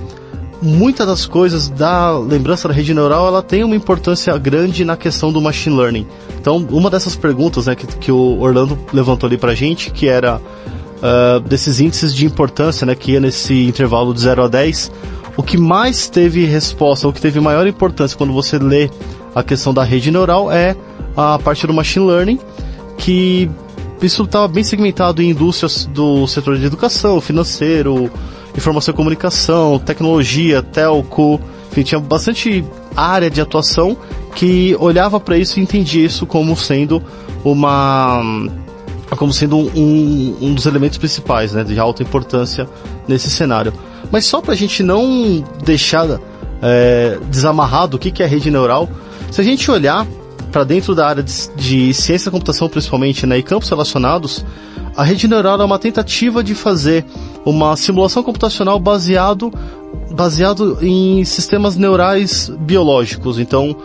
muitas 0.61 1.07
das 1.07 1.27
coisas 1.27 1.69
da 1.69 2.19
lembrança 2.19 2.69
da 2.69 2.75
rede 2.75 2.93
neural 2.93 3.27
ela 3.27 3.43
tem 3.43 3.65
uma 3.65 3.77
importância 3.77 4.37
grande 4.37 4.85
na 4.85 4.97
questão 4.97 5.33
do 5.33 5.41
machine 5.41 5.77
learning. 5.77 6.07
Então, 6.41 6.57
uma 6.71 6.91
dessas 6.91 7.15
perguntas 7.15 7.67
né, 7.67 7.75
que, 7.75 7.87
que 7.87 8.13
o 8.13 8.41
Orlando 8.41 8.79
levantou 8.93 9.27
ali 9.27 9.39
pra 9.39 9.55
gente, 9.55 9.91
que 9.91 10.09
era 10.09 10.37
uh, 10.37 11.41
desses 11.41 11.81
índices 11.81 12.15
de 12.15 12.27
importância, 12.27 12.87
né, 12.87 12.95
que 12.95 13.13
ia 13.13 13.21
nesse 13.21 13.67
intervalo 13.67 14.13
de 14.13 14.21
0 14.21 14.45
a 14.45 14.49
10, 14.49 14.91
o 15.37 15.43
que 15.43 15.57
mais 15.57 16.09
teve 16.09 16.45
resposta, 16.45 17.09
o 17.09 17.13
que 17.13 17.21
teve 17.21 17.41
maior 17.41 17.67
importância 17.67 18.17
quando 18.17 18.33
você 18.33 18.59
lê 18.59 18.91
a 19.35 19.43
questão 19.43 19.73
da 19.73 19.83
rede 19.83 20.11
neural 20.11 20.51
é 20.51 20.77
a 21.17 21.39
parte 21.39 21.67
do 21.67 21.73
machine 21.73 22.07
learning, 22.07 22.39
que 22.97 23.51
isso 24.03 24.23
estava 24.25 24.49
bem 24.49 24.65
segmentado 24.65 25.23
em 25.23 25.31
indústrias 25.31 25.87
do 25.87 26.27
setor 26.27 26.59
de 26.59 26.65
educação, 26.65 27.21
financeiro, 27.21 28.11
informação 28.57 28.93
e 28.93 28.97
comunicação, 28.97 29.79
tecnologia, 29.79 30.63
telco, 30.63 31.41
enfim, 31.71 31.83
tinha 31.83 32.01
bastante 32.01 32.65
área 32.97 33.31
de 33.31 33.41
atuação 33.41 33.97
que 34.35 34.77
olhava 34.81 35.21
para 35.21 35.37
isso 35.37 35.59
e 35.59 35.63
entendia 35.63 36.05
isso 36.05 36.27
como 36.27 36.57
sendo 36.57 37.03
uma 37.45 38.23
como 39.17 39.33
sendo 39.33 39.57
um, 39.59 40.37
um 40.41 40.55
dos 40.55 40.67
elementos 40.67 40.97
principais, 40.97 41.53
né, 41.53 41.65
de 41.65 41.79
alta 41.79 42.03
importância 42.03 42.69
nesse 43.09 43.29
cenário. 43.29 43.73
Mas 44.11 44.25
só 44.25 44.41
para 44.41 44.53
a 44.53 44.57
gente 44.57 44.85
não 44.85 45.45
deixar 45.65 46.21
é, 46.63 47.19
desamarrado 47.29 47.97
o 47.97 48.01
que, 48.01 48.11
que 48.11 48.23
é 48.23 48.27
rede 48.27 48.51
neural, 48.51 48.89
se 49.31 49.41
a 49.41 49.45
gente 49.45 49.71
olhar 49.71 50.07
para 50.51 50.65
dentro 50.65 50.95
da 50.95 51.07
área 51.07 51.23
de, 51.23 51.33
de, 51.57 51.95
ciência 51.95 52.31
da 52.31 52.33
computação, 52.33 52.69
principalmente, 52.69 53.27
né, 53.27 53.39
e 53.39 53.43
campos 53.43 53.69
relacionados, 53.69 54.45
a 54.97 55.05
rede 55.05 55.29
neural 55.29 55.61
é 55.61 55.65
uma 55.65 55.79
tentativa 55.79 56.43
de 56.43 56.55
fazer 56.55 57.05
uma 57.45 57.77
simulação 57.77 58.23
computacional 58.23 58.79
baseado, 58.79 59.53
baseado 60.11 60.79
em 60.83 61.25
sistemas 61.25 61.77
neurais 61.77 62.51
biológicos. 62.59 63.39
Então, 63.39 63.77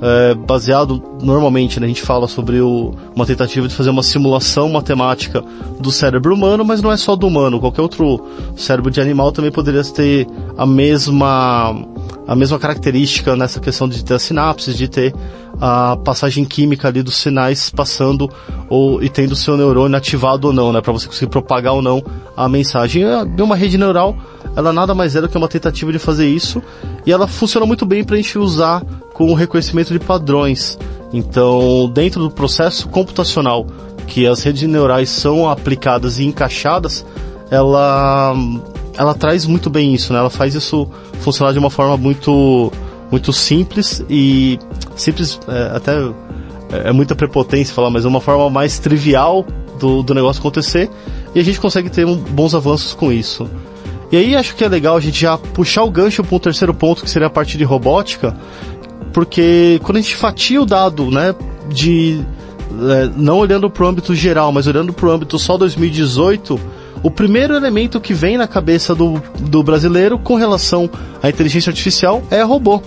é, 0.00 0.34
baseado 0.34 1.02
normalmente, 1.22 1.78
né, 1.78 1.86
a 1.86 1.88
gente 1.88 2.02
fala 2.02 2.26
sobre 2.26 2.60
o, 2.60 2.94
uma 3.14 3.26
tentativa 3.26 3.68
de 3.68 3.74
fazer 3.74 3.90
uma 3.90 4.02
simulação 4.02 4.68
matemática 4.68 5.44
do 5.78 5.92
cérebro 5.92 6.34
humano, 6.34 6.64
mas 6.64 6.80
não 6.80 6.90
é 6.90 6.96
só 6.96 7.14
do 7.14 7.26
humano. 7.26 7.60
Qualquer 7.60 7.82
outro 7.82 8.24
cérebro 8.56 8.90
de 8.90 9.00
animal 9.00 9.32
também 9.32 9.52
poderia 9.52 9.84
ter 9.84 10.26
a 10.56 10.66
mesma 10.66 11.74
a 12.26 12.34
mesma 12.34 12.58
característica 12.58 13.36
nessa 13.36 13.60
questão 13.60 13.88
de 13.88 14.04
ter 14.04 14.14
as 14.14 14.22
sinapses, 14.22 14.76
de 14.76 14.88
ter 14.88 15.14
a 15.60 15.96
passagem 15.96 16.44
química 16.44 16.88
ali 16.88 17.02
dos 17.02 17.16
sinais 17.16 17.70
passando 17.70 18.28
ou 18.68 19.02
e 19.02 19.08
tendo 19.08 19.36
seu 19.36 19.56
neurônio 19.56 19.96
ativado 19.96 20.48
ou 20.48 20.52
não, 20.52 20.72
né, 20.72 20.80
para 20.80 20.92
você 20.92 21.06
conseguir 21.06 21.30
propagar 21.30 21.74
ou 21.74 21.82
não 21.82 22.02
a 22.36 22.48
mensagem. 22.48 23.04
É 23.04 23.42
uma 23.42 23.56
rede 23.56 23.78
neural, 23.78 24.16
ela 24.56 24.72
nada 24.72 24.94
mais 24.94 25.14
é 25.14 25.20
do 25.20 25.28
que 25.28 25.36
uma 25.36 25.48
tentativa 25.48 25.92
de 25.92 25.98
fazer 25.98 26.28
isso 26.28 26.62
e 27.06 27.12
ela 27.12 27.26
funciona 27.26 27.66
muito 27.66 27.84
bem 27.84 28.02
para 28.02 28.14
a 28.14 28.18
gente 28.20 28.38
usar 28.38 28.82
com 29.12 29.30
o 29.30 29.34
reconhecimento 29.34 29.92
de 29.92 29.98
padrões. 29.98 30.78
Então, 31.12 31.90
dentro 31.94 32.20
do 32.20 32.30
processo 32.30 32.88
computacional 32.88 33.66
que 34.06 34.26
as 34.26 34.42
redes 34.42 34.62
neurais 34.68 35.08
são 35.08 35.48
aplicadas 35.48 36.18
e 36.18 36.24
encaixadas, 36.24 37.06
ela 37.50 38.34
ela 38.96 39.14
traz 39.14 39.46
muito 39.46 39.68
bem 39.68 39.94
isso, 39.94 40.12
né? 40.12 40.18
Ela 40.18 40.30
faz 40.30 40.54
isso 40.54 40.88
funcionar 41.20 41.52
de 41.52 41.58
uma 41.58 41.70
forma 41.70 41.96
muito 41.96 42.72
muito 43.10 43.32
simples 43.32 44.04
e 44.08 44.58
simples 44.96 45.38
é, 45.46 45.76
até 45.76 45.96
é, 46.72 46.88
é 46.88 46.92
muita 46.92 47.14
prepotência 47.14 47.74
falar, 47.74 47.90
mas 47.90 48.04
é 48.04 48.08
uma 48.08 48.20
forma 48.20 48.48
mais 48.50 48.78
trivial 48.78 49.44
do, 49.78 50.02
do 50.02 50.14
negócio 50.14 50.40
acontecer 50.40 50.90
e 51.34 51.40
a 51.40 51.44
gente 51.44 51.60
consegue 51.60 51.90
ter 51.90 52.06
bons 52.06 52.54
avanços 52.54 52.94
com 52.94 53.12
isso. 53.12 53.48
E 54.10 54.16
aí 54.16 54.36
acho 54.36 54.54
que 54.54 54.64
é 54.64 54.68
legal 54.68 54.96
a 54.96 55.00
gente 55.00 55.20
já 55.20 55.36
puxar 55.36 55.82
o 55.82 55.90
gancho 55.90 56.22
para 56.22 56.36
um 56.36 56.38
terceiro 56.38 56.72
ponto 56.72 57.02
que 57.02 57.10
seria 57.10 57.26
a 57.26 57.30
parte 57.30 57.58
de 57.58 57.64
robótica, 57.64 58.36
porque 59.12 59.80
quando 59.82 59.98
a 59.98 60.00
gente 60.00 60.16
fatia 60.16 60.60
o 60.60 60.66
dado, 60.66 61.10
né, 61.10 61.34
de 61.68 62.20
é, 62.90 63.10
não 63.16 63.38
olhando 63.38 63.70
para 63.70 63.84
o 63.84 63.86
âmbito 63.88 64.14
geral, 64.14 64.50
mas 64.52 64.66
olhando 64.66 64.92
para 64.92 65.06
o 65.06 65.10
âmbito 65.10 65.38
só 65.38 65.56
2018 65.56 66.60
o 67.04 67.10
primeiro 67.10 67.54
elemento 67.54 68.00
que 68.00 68.14
vem 68.14 68.38
na 68.38 68.48
cabeça 68.48 68.94
do, 68.94 69.22
do 69.38 69.62
brasileiro 69.62 70.18
com 70.18 70.36
relação 70.36 70.88
à 71.22 71.28
inteligência 71.28 71.68
artificial 71.68 72.22
é 72.30 72.40
robô. 72.40 72.82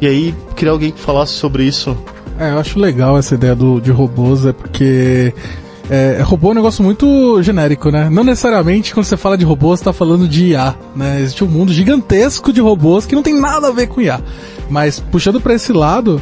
E 0.00 0.06
aí, 0.06 0.34
queria 0.56 0.72
alguém 0.72 0.90
que 0.90 0.98
falasse 0.98 1.34
sobre 1.34 1.64
isso. 1.64 1.94
É, 2.38 2.52
eu 2.52 2.58
acho 2.58 2.78
legal 2.78 3.18
essa 3.18 3.34
ideia 3.34 3.54
do, 3.54 3.78
de 3.78 3.90
robôs, 3.90 4.46
é 4.46 4.52
porque 4.54 5.34
é, 5.90 6.22
robô 6.22 6.48
é 6.48 6.50
um 6.52 6.54
negócio 6.54 6.82
muito 6.82 7.42
genérico, 7.42 7.90
né? 7.90 8.08
Não 8.08 8.24
necessariamente 8.24 8.94
quando 8.94 9.04
você 9.04 9.18
fala 9.18 9.36
de 9.36 9.44
robôs, 9.44 9.80
você 9.80 9.84
tá 9.84 9.92
falando 9.92 10.26
de 10.26 10.46
IA, 10.46 10.74
né? 10.96 11.20
Existe 11.20 11.44
um 11.44 11.48
mundo 11.48 11.70
gigantesco 11.70 12.54
de 12.54 12.62
robôs 12.62 13.04
que 13.04 13.14
não 13.14 13.22
tem 13.22 13.38
nada 13.38 13.68
a 13.68 13.72
ver 13.72 13.88
com 13.88 14.00
IA. 14.00 14.22
Mas 14.70 14.98
puxando 14.98 15.38
para 15.38 15.52
esse 15.52 15.70
lado, 15.70 16.18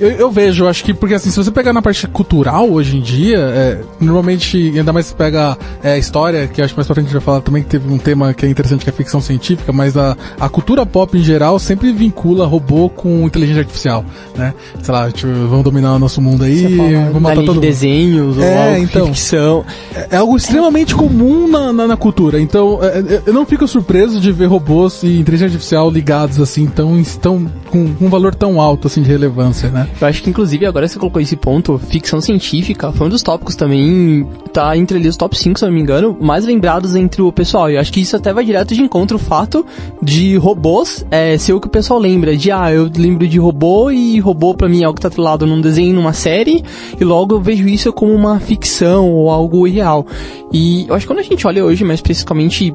eu, 0.00 0.10
eu, 0.10 0.30
vejo, 0.30 0.66
acho 0.66 0.84
que, 0.84 0.94
porque 0.94 1.14
assim, 1.14 1.30
se 1.30 1.36
você 1.36 1.50
pegar 1.50 1.72
na 1.72 1.82
parte 1.82 2.06
cultural 2.06 2.70
hoje 2.70 2.96
em 2.96 3.00
dia, 3.00 3.38
é, 3.38 3.80
normalmente, 4.00 4.72
ainda 4.76 4.92
mais 4.92 5.06
se 5.06 5.14
pega 5.14 5.56
é, 5.82 5.98
história, 5.98 6.46
que 6.46 6.62
acho 6.62 6.74
que 6.74 6.78
mais 6.78 6.86
pra 6.86 6.94
frente 6.94 7.06
a 7.06 7.08
gente 7.08 7.18
vai 7.18 7.24
falar 7.24 7.40
também 7.40 7.62
que 7.62 7.68
teve 7.68 7.92
um 7.92 7.98
tema 7.98 8.32
que 8.34 8.46
é 8.46 8.48
interessante, 8.48 8.84
que 8.84 8.90
é 8.90 8.92
ficção 8.92 9.20
científica, 9.20 9.72
mas 9.72 9.96
a, 9.96 10.16
a 10.38 10.48
cultura 10.48 10.84
pop 10.86 11.16
em 11.16 11.22
geral 11.22 11.58
sempre 11.58 11.92
vincula 11.92 12.46
robô 12.46 12.88
com 12.88 13.26
inteligência 13.26 13.60
artificial, 13.60 14.04
né? 14.36 14.54
Sei 14.82 14.94
lá, 14.94 15.10
tipo, 15.10 15.32
vamos 15.48 15.64
dominar 15.64 15.94
o 15.94 15.98
nosso 15.98 16.20
mundo 16.20 16.44
aí, 16.44 16.76
vamos 17.06 17.22
matar 17.22 17.36
todo 17.36 17.54
mundo. 17.54 17.60
desenhos, 17.60 18.38
é, 18.38 18.70
ou 18.70 18.78
então, 18.78 19.06
ficção. 19.06 19.64
É, 19.94 20.08
é, 20.12 20.16
algo 20.16 20.36
extremamente 20.36 20.94
comum 20.94 21.48
na, 21.48 21.72
na, 21.72 21.86
na 21.88 21.96
cultura, 21.96 22.40
então 22.40 22.78
é, 22.82 22.98
é, 22.98 23.22
eu 23.26 23.32
não 23.32 23.44
fico 23.44 23.66
surpreso 23.66 24.20
de 24.20 24.30
ver 24.30 24.46
robôs 24.46 25.02
e 25.02 25.18
inteligência 25.18 25.46
artificial 25.46 25.90
ligados 25.90 26.40
assim, 26.40 26.66
tão, 26.66 27.02
tão 27.20 27.50
com, 27.70 27.94
com 27.94 28.06
um 28.06 28.08
valor 28.08 28.34
tão 28.34 28.60
alto 28.60 28.86
assim 28.86 29.02
de 29.02 29.08
relevância, 29.08 29.57
né? 29.66 29.88
Eu 30.00 30.06
acho 30.06 30.22
que, 30.22 30.30
inclusive, 30.30 30.64
agora 30.66 30.86
você 30.86 30.98
colocou 30.98 31.20
esse 31.20 31.36
ponto, 31.36 31.78
ficção 31.78 32.20
científica, 32.20 32.92
foi 32.92 33.06
um 33.06 33.10
dos 33.10 33.22
tópicos 33.22 33.56
também, 33.56 34.26
tá 34.52 34.76
entre 34.76 34.98
ali 34.98 35.08
os 35.08 35.16
top 35.16 35.36
5, 35.36 35.58
se 35.58 35.64
não 35.64 35.72
me 35.72 35.80
engano, 35.80 36.16
mais 36.20 36.44
lembrados 36.44 36.94
entre 36.94 37.20
o 37.22 37.32
pessoal. 37.32 37.70
E 37.70 37.74
eu 37.74 37.80
acho 37.80 37.92
que 37.92 38.00
isso 38.00 38.16
até 38.16 38.32
vai 38.32 38.44
direto 38.44 38.74
de 38.74 38.82
encontro 38.82 39.16
o 39.16 39.20
fato 39.20 39.66
de 40.02 40.36
robôs 40.36 41.04
é, 41.10 41.36
ser 41.36 41.52
o 41.52 41.60
que 41.60 41.66
o 41.66 41.70
pessoal 41.70 41.98
lembra. 41.98 42.36
De, 42.36 42.50
ah, 42.50 42.72
eu 42.72 42.90
lembro 42.96 43.26
de 43.26 43.38
robô 43.38 43.90
e 43.90 44.20
robô 44.20 44.54
pra 44.54 44.68
mim 44.68 44.82
é 44.82 44.84
algo 44.84 44.96
que 44.96 45.02
tá 45.02 45.08
atrelado 45.08 45.46
num 45.46 45.60
desenho, 45.60 45.94
numa 45.94 46.12
série, 46.12 46.62
e 46.98 47.04
logo 47.04 47.34
eu 47.34 47.40
vejo 47.40 47.68
isso 47.68 47.92
como 47.92 48.12
uma 48.14 48.38
ficção 48.38 49.10
ou 49.10 49.30
algo 49.30 49.66
irreal. 49.66 50.06
E 50.52 50.86
eu 50.88 50.94
acho 50.94 51.06
que 51.06 51.12
quando 51.12 51.20
a 51.20 51.22
gente 51.22 51.46
olha 51.46 51.64
hoje, 51.64 51.84
mais 51.84 51.98
especificamente 51.98 52.74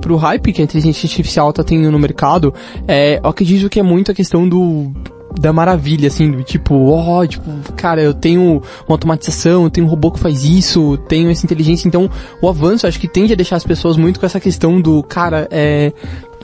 pro 0.00 0.16
hype 0.16 0.52
que 0.52 0.60
a 0.60 0.64
inteligência 0.64 1.06
artificial 1.06 1.52
tá 1.52 1.64
tendo 1.64 1.90
no 1.90 1.98
mercado, 1.98 2.52
é, 2.86 3.18
eu 3.22 3.28
acredito 3.28 3.68
que 3.68 3.80
é 3.80 3.82
muito 3.82 4.10
a 4.10 4.14
questão 4.14 4.48
do 4.48 4.92
da 5.38 5.52
maravilha, 5.52 6.08
assim, 6.08 6.30
do 6.30 6.42
tipo, 6.42 6.74
ó, 6.74 7.20
oh, 7.20 7.26
tipo, 7.26 7.50
cara, 7.74 8.02
eu 8.02 8.14
tenho 8.14 8.62
uma 8.86 8.94
automatização, 8.94 9.64
eu 9.64 9.70
tenho 9.70 9.86
um 9.86 9.90
robô 9.90 10.10
que 10.10 10.18
faz 10.18 10.44
isso, 10.44 10.96
tenho 11.08 11.30
essa 11.30 11.44
inteligência, 11.44 11.86
então 11.86 12.10
o 12.40 12.48
avanço 12.48 12.86
acho 12.86 12.98
que 12.98 13.06
tende 13.06 13.32
a 13.32 13.36
deixar 13.36 13.56
as 13.56 13.64
pessoas 13.64 13.96
muito 13.96 14.18
com 14.18 14.26
essa 14.26 14.40
questão 14.40 14.80
do, 14.80 15.02
cara, 15.02 15.46
é, 15.50 15.92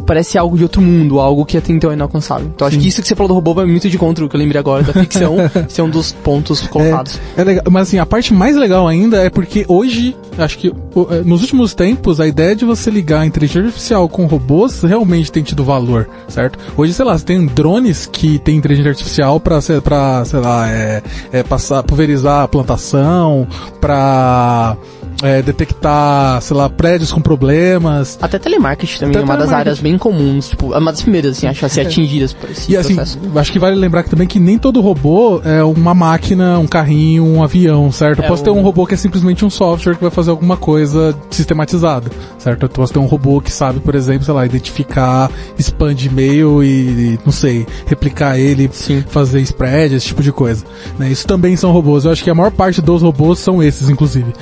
parece 0.07 0.39
algo 0.39 0.57
de 0.57 0.63
outro 0.63 0.81
mundo, 0.81 1.21
algo 1.21 1.45
que 1.45 1.57
até 1.57 1.73
então 1.73 1.91
é 1.91 1.95
inalcançável. 1.95 2.51
Então 2.55 2.69
Sim. 2.69 2.75
acho 2.75 2.83
que 2.83 2.89
isso 2.89 3.03
que 3.03 3.09
você 3.09 3.15
falou 3.15 3.29
do 3.29 3.35
robô 3.35 3.55
vai 3.55 3.67
muito 3.67 3.89
de 3.89 3.99
contra 3.99 4.25
o 4.25 4.29
que 4.29 4.37
eu 4.37 4.41
lembrei 4.41 4.59
agora 4.59 4.83
da 4.83 4.93
ficção, 4.93 5.37
ser 5.69 5.83
um 5.83 5.91
dos 5.91 6.13
pontos 6.13 6.67
colocados. 6.67 7.21
É, 7.37 7.41
é, 7.41 7.45
legal, 7.45 7.65
mas 7.71 7.89
assim, 7.89 7.99
a 7.99 8.07
parte 8.07 8.33
mais 8.35 8.57
legal 8.57 8.87
ainda 8.87 9.23
é 9.23 9.31
porque 9.31 9.65
hoje, 9.69 10.17
acho 10.39 10.59
que 10.59 10.69
é, 10.69 11.23
nos 11.25 11.43
últimos 11.43 11.75
tempos, 11.75 12.21
a 12.21 12.27
ideia 12.27 12.55
de 12.55 12.65
você 12.65 12.91
ligar 12.91 13.21
a 13.21 13.27
inteligência 13.27 13.67
artificial 13.67 14.09
com 14.09 14.27
robôs 14.27 14.83
realmente 14.83 15.31
tem 15.31 15.43
tido 15.43 15.65
valor, 15.65 16.09
certo? 16.29 16.59
Hoje, 16.77 16.93
sei 16.93 17.05
lá, 17.05 17.17
você 17.17 17.25
tem 17.25 17.47
drones 17.47 18.07
que 18.07 18.39
tem 18.39 18.57
inteligência 18.57 18.91
artificial 18.91 19.39
pra, 19.39 19.59
pra 19.83 20.25
sei 20.25 20.41
lá, 20.41 20.71
é, 20.71 21.03
é 21.33 21.43
passar, 21.43 21.83
pulverizar 21.83 22.43
a 22.43 22.49
plantação, 22.49 23.47
pra 23.81 24.77
é, 25.23 25.41
detectar, 25.43 26.41
sei 26.43 26.57
lá, 26.57 26.69
prédios 26.69 27.12
com 27.12 27.21
problemas. 27.21 28.19
Até 28.21 28.38
telemarketing 28.38 28.99
também 28.99 29.11
Até 29.17 29.21
é 29.21 29.25
uma 29.25 29.37
das 29.37 29.52
áreas 29.52 29.79
bem 29.81 29.97
comuns, 29.97 30.49
tipo, 30.50 30.75
é 30.75 30.79
uma 30.79 30.91
das 30.93 31.02
primeiras, 31.02 31.37
assim, 31.37 31.47
acho, 31.47 31.64
a 31.64 31.69
ser 31.69 31.83
atingidas 31.83 32.33
por 32.33 32.50
esse 32.50 32.71
E 32.73 32.76
assim, 32.76 32.95
processo. 32.97 33.19
acho 33.37 33.52
que 33.52 33.59
vale 33.59 33.76
lembrar 33.76 34.02
que 34.02 34.11
também 34.11 34.26
que 34.26 34.38
nem 34.41 34.59
todo 34.59 34.81
robô 34.81 35.41
é 35.45 35.62
uma 35.62 35.95
máquina, 35.95 36.59
um 36.59 36.67
carrinho, 36.67 37.25
um 37.25 37.43
avião, 37.43 37.91
certo? 37.93 38.19
Eu 38.21 38.25
É, 38.25 38.29
posso 38.29 38.43
ter 38.43 38.50
o- 38.50 38.55
um 38.55 38.62
robô 38.62 38.87
que 38.87 38.95
é 38.95 38.97
simplesmente 38.97 39.45
um 39.45 39.50
software 39.50 39.95
que 39.95 40.02
vai 40.02 40.11
fazer 40.11 40.31
alguma 40.31 40.57
coisa 40.57 41.17
sistematizada, 41.31 42.11
certo? 42.38 42.64
Eu 42.64 42.69
posso 42.69 42.93
ter 42.93 42.99
um 42.99 43.07
robô 43.07 43.41
que 43.41 43.52
sabe, 43.52 43.81
por 43.81 43.95
exemplo, 43.95 44.25
sei 44.25 44.35
lá, 44.35 44.45
identificar 44.45 45.31
spam 45.59 45.95
de 45.95 46.09
e-mail 46.09 46.62
e, 46.62 47.19
não 47.25 47.33
sei, 47.33 47.67
replicar 47.87 48.38
ele, 48.38 48.69
Sim. 48.73 49.05
fazer 49.09 49.41
spread, 49.43 49.95
esse 49.95 50.07
tipo 50.07 50.23
de 50.23 50.33
coisa. 50.33 50.64
né? 50.99 51.09
Isso 51.11 51.26
também 51.26 51.57
são 51.57 51.71
robôs. 51.73 52.05
Eu 52.05 52.12
acho 52.12 52.23
que 52.25 52.31
a 52.31 52.35
maior 52.35 52.50
parte 52.50 52.81
dos 52.81 53.02
robôs 53.02 53.38
são 53.38 53.62
esses, 53.62 53.88
inclusive. 53.88 54.33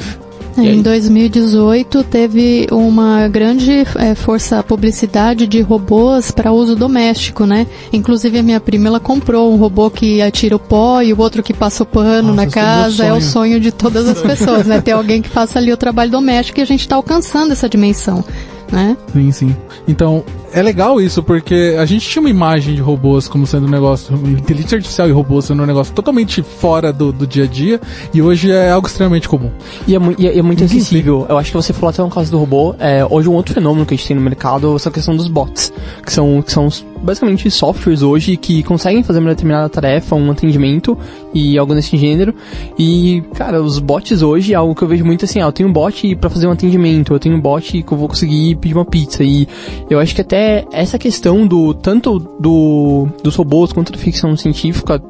Em 0.57 0.83
2018 0.83 2.05
teve 2.05 2.67
uma 2.71 3.29
grande 3.29 3.85
eh, 3.97 4.15
força 4.15 4.63
publicidade 4.63 5.47
de 5.47 5.61
robôs 5.61 6.31
para 6.31 6.53
uso 6.53 6.77
doméstico, 6.77 7.47
né? 7.47 7.67
Inclusive 7.93 8.39
a 8.39 8.43
minha 8.43 8.61
prima 8.61 8.89
ela 8.89 9.01
comprou 9.01 9.53
um 9.53 9.57
robô 9.57 9.91
que 9.91 10.21
atira 10.21 10.57
o 10.57 10.59
pó 10.59 11.01
e 11.03 11.13
o 11.13 11.21
outro 11.21 11.43
que 11.43 11.55
passa 11.55 11.83
o 11.83 11.87
pano 11.87 12.29
Nossa, 12.29 12.37
na 12.37 12.43
é 12.43 12.51
casa. 12.51 13.05
É 13.05 13.13
o 13.13 13.21
sonho. 13.21 13.51
sonho 13.51 13.61
de 13.61 13.73
todas 13.73 14.09
as 14.09 14.21
pessoas, 14.23 14.67
né? 14.67 14.81
Ter 14.81 14.93
alguém 14.93 15.23
que 15.23 15.29
faça 15.29 15.59
ali 15.59 15.73
o 15.73 15.77
trabalho 15.77 16.11
doméstico 16.11 16.61
e 16.61 16.63
a 16.63 16.67
gente 16.67 16.81
está 16.81 16.97
alcançando 16.97 17.53
essa 17.53 17.69
dimensão, 17.69 18.25
né? 18.71 18.97
Sim, 19.13 19.33
sim. 19.33 19.57
Então, 19.89 20.25
é 20.53 20.63
legal 20.63 21.01
isso, 21.01 21.23
porque 21.23 21.77
a 21.79 21.85
gente 21.85 22.09
tinha 22.09 22.21
uma 22.21 22.31
imagem 22.31 22.75
de 22.75 22.81
robôs 22.81 23.29
como 23.29 23.47
sendo 23.47 23.67
um 23.67 23.71
negócio, 23.71 24.15
inteligência 24.15 24.77
artificial 24.77 25.09
e 25.09 25.13
robôs 25.13 25.45
sendo 25.47 25.63
um 25.63 25.67
negócio 25.67 25.95
totalmente 25.95 26.43
fora 26.43 26.93
do, 26.93 27.13
do 27.13 27.27
dia 27.27 27.45
a 27.45 27.47
dia, 27.47 27.81
e 28.13 28.21
hoje 28.21 28.51
é 28.51 28.71
algo 28.71 28.87
extremamente 28.87 29.29
comum. 29.29 29.51
E 29.87 29.95
é, 29.95 29.99
mui- 29.99 30.17
e 30.19 30.27
é- 30.27 30.39
é 30.39 30.43
muito 30.43 30.63
acessível. 30.65 31.27
Eu 31.29 31.39
acho 31.39 31.51
que 31.51 31.57
você 31.57 31.73
falou 31.73 31.91
até 31.91 32.03
no 32.03 32.11
caso 32.11 32.31
do 32.31 32.39
robô. 32.39 32.75
É, 32.79 33.05
hoje 33.09 33.29
um 33.29 33.35
outro 33.35 33.55
fenômeno 33.55 33.85
que 33.87 33.95
a 33.95 33.97
gente 33.97 34.07
tem 34.07 34.17
no 34.17 34.23
mercado 34.23 34.73
é 34.73 34.77
essa 34.77 34.91
questão 34.91 35.17
dos 35.17 35.29
bots. 35.29 35.73
Que 36.05 36.13
são, 36.13 36.43
que 36.43 36.53
são 36.53 36.69
basicamente 37.03 37.51
softwares 37.51 38.03
hoje 38.03 38.37
que 38.37 38.63
conseguem 38.63 39.03
fazer 39.03 39.21
uma 39.21 39.31
determinada 39.31 39.69
tarefa, 39.69 40.15
um 40.17 40.31
atendimento 40.31 40.99
e 41.33 41.57
algo 41.59 41.75
nesse 41.75 41.97
gênero. 41.97 42.35
E, 42.79 43.23
cara, 43.35 43.63
os 43.63 43.79
bots 43.79 44.21
hoje 44.23 44.53
é 44.53 44.57
algo 44.57 44.75
que 44.75 44.83
eu 44.83 44.89
vejo 44.89 45.05
muito 45.05 45.25
assim, 45.25 45.41
ah, 45.41 45.47
eu 45.47 45.53
tenho 45.53 45.69
um 45.69 45.73
bot 45.73 46.15
pra 46.17 46.29
fazer 46.29 46.47
um 46.47 46.51
atendimento, 46.53 47.13
eu 47.15 47.19
tenho 47.19 47.37
um 47.37 47.41
bot 47.41 47.83
que 47.83 47.93
eu 47.93 47.97
vou 47.99 48.09
conseguir 48.09 48.57
pedir 48.57 48.75
uma 48.75 48.85
pizza. 48.85 49.23
E 49.25 49.47
eu 49.89 49.99
acho 49.99 50.15
que 50.15 50.21
até 50.21 50.40
essa 50.73 50.99
questão 50.99 51.47
do, 51.47 51.75
tanto 51.75 52.19
do, 52.19 53.09
dos 53.23 53.37
robôs 53.37 53.73
quanto 53.73 53.93
da 53.93 53.99
ficção 53.99 54.37
científica 54.37 55.01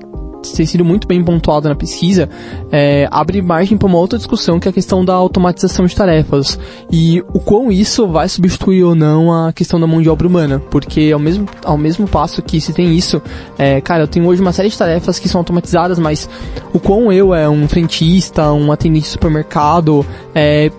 ter 0.48 0.66
sido 0.66 0.84
muito 0.84 1.06
bem 1.06 1.22
pontuado 1.22 1.68
na 1.68 1.74
pesquisa, 1.74 2.28
é, 2.70 3.06
abre 3.10 3.42
margem 3.42 3.76
para 3.76 3.86
uma 3.86 3.98
outra 3.98 4.18
discussão 4.18 4.58
que 4.58 4.68
é 4.68 4.70
a 4.70 4.72
questão 4.72 5.04
da 5.04 5.14
automatização 5.14 5.84
de 5.84 5.94
tarefas 5.94 6.58
e 6.90 7.22
o 7.32 7.40
quão 7.40 7.70
isso 7.70 8.08
vai 8.08 8.28
substituir 8.28 8.82
ou 8.82 8.94
não 8.94 9.32
a 9.32 9.52
questão 9.52 9.78
da 9.78 9.86
mão 9.86 10.00
de 10.00 10.08
obra 10.08 10.26
humana, 10.26 10.60
porque 10.70 11.10
ao 11.12 11.20
mesmo, 11.20 11.46
ao 11.64 11.76
mesmo 11.76 12.08
passo 12.08 12.42
que 12.42 12.60
se 12.60 12.72
tem 12.72 12.94
isso, 12.94 13.20
é, 13.58 13.80
cara, 13.80 14.04
eu 14.04 14.08
tenho 14.08 14.26
hoje 14.26 14.40
uma 14.40 14.52
série 14.52 14.68
de 14.68 14.78
tarefas 14.78 15.18
que 15.18 15.28
são 15.28 15.40
automatizadas, 15.40 15.98
mas 15.98 16.28
o 16.72 16.80
quão 16.80 17.12
eu 17.12 17.34
é 17.34 17.48
um 17.48 17.68
frentista, 17.68 18.52
um 18.52 18.72
atendente 18.72 19.04
de 19.04 19.10
supermercado, 19.10 20.06
é, 20.34 20.70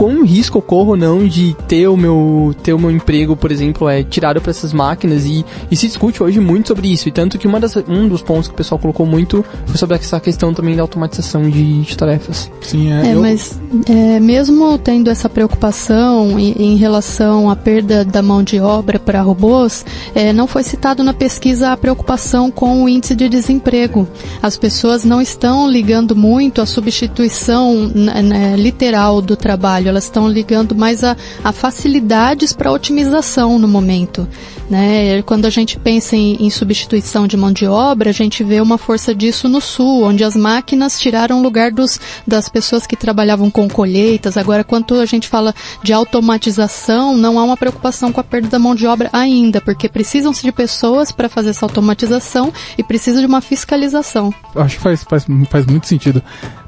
quão 0.00 0.24
risco 0.24 0.56
eu 0.56 0.62
corro 0.62 0.92
ou 0.92 0.96
não 0.96 1.28
de 1.28 1.54
ter 1.68 1.86
o 1.86 1.94
meu 1.94 2.54
ter 2.62 2.72
o 2.72 2.78
meu 2.78 2.90
emprego, 2.90 3.36
por 3.36 3.52
exemplo, 3.52 3.86
é 3.86 4.02
tirado 4.02 4.40
para 4.40 4.48
essas 4.48 4.72
máquinas 4.72 5.26
e, 5.26 5.44
e 5.70 5.76
se 5.76 5.86
discute 5.88 6.22
hoje 6.22 6.40
muito 6.40 6.68
sobre 6.68 6.88
isso 6.90 7.06
e 7.06 7.12
tanto 7.12 7.36
que 7.38 7.46
uma 7.46 7.60
das, 7.60 7.76
um 7.86 8.08
dos 8.08 8.22
pontos 8.22 8.48
que 8.48 8.54
o 8.54 8.56
pessoal 8.56 8.78
colocou 8.78 9.04
muito 9.04 9.44
foi 9.66 9.76
sobre 9.76 9.96
essa 9.96 10.18
questão 10.18 10.54
também 10.54 10.74
da 10.74 10.80
automatização 10.80 11.42
de, 11.50 11.82
de 11.82 11.96
tarefas. 11.98 12.50
Sim, 12.62 12.90
é. 12.90 13.08
É, 13.10 13.14
eu- 13.14 13.20
mas 13.20 13.60
é, 13.90 14.18
mesmo 14.20 14.78
tendo 14.78 15.10
essa 15.10 15.28
preocupação 15.28 16.38
em, 16.38 16.52
em 16.52 16.76
relação 16.76 17.50
à 17.50 17.54
perda 17.54 18.02
da 18.02 18.22
mão 18.22 18.42
de 18.42 18.58
obra 18.58 18.98
para 18.98 19.20
robôs, 19.20 19.84
é, 20.14 20.32
não 20.32 20.46
foi 20.46 20.62
citado 20.62 21.04
na 21.04 21.12
pesquisa 21.12 21.72
a 21.72 21.76
preocupação 21.76 22.50
com 22.50 22.84
o 22.84 22.88
índice 22.88 23.14
de 23.14 23.28
desemprego. 23.28 24.08
As 24.40 24.56
pessoas 24.56 25.04
não 25.04 25.20
estão 25.20 25.70
ligando 25.70 26.16
muito 26.16 26.62
à 26.62 26.64
substituição 26.66 27.74
né, 27.94 28.22
né, 28.22 28.56
literal 28.56 29.20
do 29.20 29.36
trabalho, 29.36 29.89
elas 29.90 30.04
estão 30.04 30.28
ligando 30.28 30.74
mais 30.74 31.04
a, 31.04 31.16
a 31.44 31.52
facilidades 31.52 32.52
para 32.52 32.72
otimização 32.72 33.58
no 33.58 33.68
momento. 33.68 34.26
Né? 34.70 35.20
Quando 35.22 35.46
a 35.46 35.50
gente 35.50 35.76
pensa 35.78 36.14
em, 36.14 36.36
em 36.46 36.48
substituição 36.48 37.26
de 37.26 37.36
mão 37.36 37.52
de 37.52 37.66
obra, 37.66 38.10
a 38.10 38.12
gente 38.12 38.44
vê 38.44 38.60
uma 38.60 38.78
força 38.78 39.12
disso 39.12 39.48
no 39.48 39.60
sul, 39.60 40.04
onde 40.04 40.22
as 40.22 40.36
máquinas 40.36 40.98
tiraram 41.00 41.42
lugar 41.42 41.72
dos, 41.72 41.98
das 42.24 42.48
pessoas 42.48 42.86
que 42.86 42.94
trabalhavam 42.94 43.50
com 43.50 43.68
colheitas. 43.68 44.36
Agora, 44.36 44.62
quando 44.62 44.94
a 44.94 45.06
gente 45.06 45.26
fala 45.26 45.52
de 45.82 45.92
automatização, 45.92 47.16
não 47.16 47.38
há 47.38 47.42
uma 47.44 47.56
preocupação 47.56 48.12
com 48.12 48.20
a 48.20 48.24
perda 48.24 48.48
da 48.48 48.58
mão 48.58 48.74
de 48.74 48.86
obra 48.86 49.10
ainda, 49.12 49.60
porque 49.60 49.88
precisam-se 49.88 50.42
de 50.42 50.52
pessoas 50.52 51.10
para 51.10 51.28
fazer 51.28 51.50
essa 51.50 51.66
automatização 51.66 52.52
e 52.78 52.84
precisa 52.84 53.20
de 53.20 53.26
uma 53.26 53.40
fiscalização. 53.40 54.32
Acho 54.54 54.76
que 54.76 54.82
faz, 54.82 55.02
faz, 55.04 55.26
faz 55.50 55.66
muito 55.66 55.86
sentido. 55.88 56.22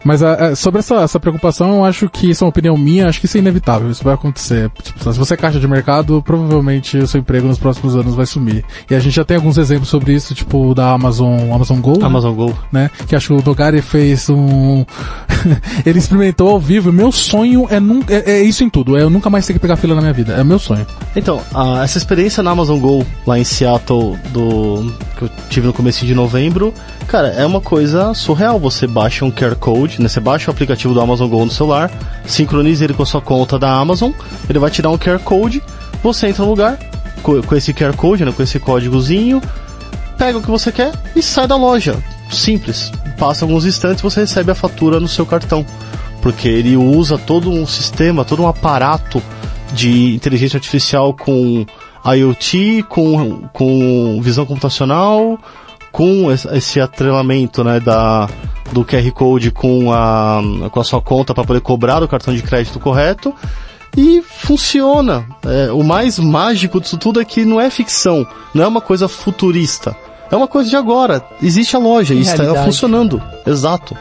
Mas 0.04 0.20
a- 0.22 0.48
a- 0.48 0.56
sobre 0.56 0.80
essa, 0.80 0.96
essa 0.96 1.20
preocupação, 1.20 1.76
eu 1.76 1.84
acho 1.84 2.08
que 2.10 2.28
isso 2.30 2.42
é 2.42 2.46
uma 2.46 2.50
opinião 2.50 2.76
minha, 2.76 3.08
acho 3.08 3.20
que 3.20 3.26
isso 3.26 3.36
é 3.36 3.40
inevitável, 3.40 3.88
isso 3.90 4.02
vai 4.02 4.14
acontecer. 4.14 4.68
Tipo, 4.82 5.12
se 5.12 5.18
você 5.18 5.34
é 5.34 5.36
caixa 5.36 5.60
de 5.60 5.68
mercado, 5.68 6.20
provavelmente 6.22 6.98
o 6.98 7.06
seu 7.06 7.20
emprego 7.20 7.46
nos 7.46 7.58
próximos 7.58 7.91
anos 7.96 8.14
vai 8.14 8.26
sumir. 8.26 8.64
E 8.90 8.94
a 8.94 9.00
gente 9.00 9.14
já 9.14 9.24
tem 9.24 9.36
alguns 9.36 9.58
exemplos 9.58 9.88
sobre 9.88 10.12
isso, 10.14 10.34
tipo 10.34 10.74
da 10.74 10.90
Amazon, 10.92 11.52
Amazon 11.52 11.80
Go, 11.80 12.04
Amazon 12.04 12.34
Go. 12.34 12.56
né? 12.70 12.90
Que 13.06 13.14
acho 13.16 13.28
que 13.28 13.32
o 13.34 13.42
Dogari 13.42 13.80
fez 13.82 14.28
um. 14.30 14.84
Ele 15.84 15.98
experimentou 15.98 16.48
ao 16.48 16.60
vivo. 16.60 16.92
Meu 16.92 17.10
sonho 17.12 17.66
é, 17.70 17.78
nun... 17.80 18.02
é, 18.08 18.32
é 18.32 18.42
isso 18.42 18.62
em 18.64 18.70
tudo. 18.70 18.96
É 18.96 19.02
eu 19.02 19.10
nunca 19.10 19.28
mais 19.30 19.46
ter 19.46 19.52
que 19.52 19.58
pegar 19.58 19.76
fila 19.76 19.94
na 19.94 20.00
minha 20.00 20.12
vida. 20.12 20.32
É 20.34 20.44
meu 20.44 20.58
sonho. 20.58 20.86
Então, 21.16 21.40
a- 21.54 21.82
essa 21.82 21.98
experiência 21.98 22.42
na 22.42 22.50
Amazon 22.50 22.78
Go, 22.78 23.04
lá 23.26 23.38
em 23.38 23.44
Seattle, 23.44 24.16
do, 24.32 24.92
que 25.16 25.22
eu 25.22 25.30
tive 25.50 25.66
no 25.66 25.72
começo 25.72 26.04
de 26.06 26.14
novembro, 26.14 26.72
cara, 27.06 27.28
é 27.28 27.44
uma 27.44 27.60
coisa 27.60 28.14
surreal. 28.14 28.58
Você 28.60 28.86
baixa 28.86 29.24
um 29.24 29.30
QR 29.30 29.54
Code, 29.56 30.00
né? 30.00 30.08
Você 30.08 30.20
baixa 30.20 30.50
o 30.50 30.54
aplicativo 30.54 30.94
do 30.94 31.00
Amazon 31.00 31.28
Go 31.28 31.44
no 31.44 31.50
celular, 31.50 31.90
sincroniza 32.26 32.84
ele 32.84 32.94
com 32.94 33.02
a 33.02 33.06
sua 33.06 33.20
conta 33.20 33.58
da 33.58 33.72
Amazon, 33.72 34.12
ele 34.48 34.58
vai 34.58 34.70
te 34.70 34.80
dar 34.82 34.90
um 34.90 34.98
QR 34.98 35.18
Code, 35.18 35.62
você 36.02 36.28
entra 36.28 36.44
no 36.44 36.50
lugar 36.50 36.78
co- 37.22 37.42
com 37.42 37.54
esse 37.54 37.72
QR 37.72 37.94
Code, 37.96 38.24
né? 38.24 38.32
Com 38.32 38.42
esse 38.42 38.58
códigozinho, 38.58 39.40
pega 40.18 40.38
o 40.38 40.42
que 40.42 40.50
você 40.50 40.70
quer 40.72 40.92
e 41.16 41.22
sai 41.22 41.46
da 41.46 41.56
loja. 41.56 41.96
Simples. 42.30 42.90
Passa 43.18 43.44
alguns 43.44 43.64
instantes 43.64 44.02
você 44.02 44.20
recebe 44.20 44.50
a 44.50 44.54
fatura 44.54 44.98
no 45.00 45.08
seu 45.08 45.24
cartão. 45.26 45.64
Porque 46.20 46.48
ele 46.48 46.76
usa 46.76 47.18
todo 47.18 47.50
um 47.50 47.66
sistema, 47.66 48.24
todo 48.24 48.42
um 48.42 48.48
aparato 48.48 49.22
de 49.72 50.14
inteligência 50.14 50.56
artificial 50.56 51.12
com 51.14 51.64
IoT, 52.04 52.84
com, 52.88 53.42
com 53.52 54.20
visão 54.22 54.44
computacional, 54.46 55.38
com 55.90 56.30
es- 56.32 56.44
esse 56.46 56.80
atrelamento 56.80 57.62
né, 57.64 57.80
da, 57.80 58.28
do 58.72 58.84
QR 58.84 59.10
Code 59.12 59.50
com 59.50 59.92
a, 59.92 60.40
com 60.70 60.80
a 60.80 60.84
sua 60.84 61.00
conta 61.02 61.34
para 61.34 61.44
poder 61.44 61.60
cobrar 61.60 62.02
o 62.02 62.08
cartão 62.08 62.34
de 62.34 62.42
crédito 62.42 62.78
correto. 62.80 63.34
E 63.96 64.22
funciona. 64.22 65.26
É, 65.44 65.72
o 65.72 65.82
mais 65.82 66.18
mágico 66.18 66.80
disso 66.80 66.96
tudo 66.96 67.20
é 67.20 67.24
que 67.24 67.44
não 67.44 67.60
é 67.60 67.68
ficção, 67.70 68.26
não 68.54 68.64
é 68.64 68.66
uma 68.66 68.80
coisa 68.80 69.08
futurista. 69.08 69.94
É 70.30 70.36
uma 70.36 70.48
coisa 70.48 70.70
de 70.70 70.76
agora. 70.76 71.22
Existe 71.42 71.76
a 71.76 71.78
loja 71.78 72.14
e 72.14 72.20
está 72.20 72.64
funcionando. 72.64 73.22
Exato. 73.46 73.94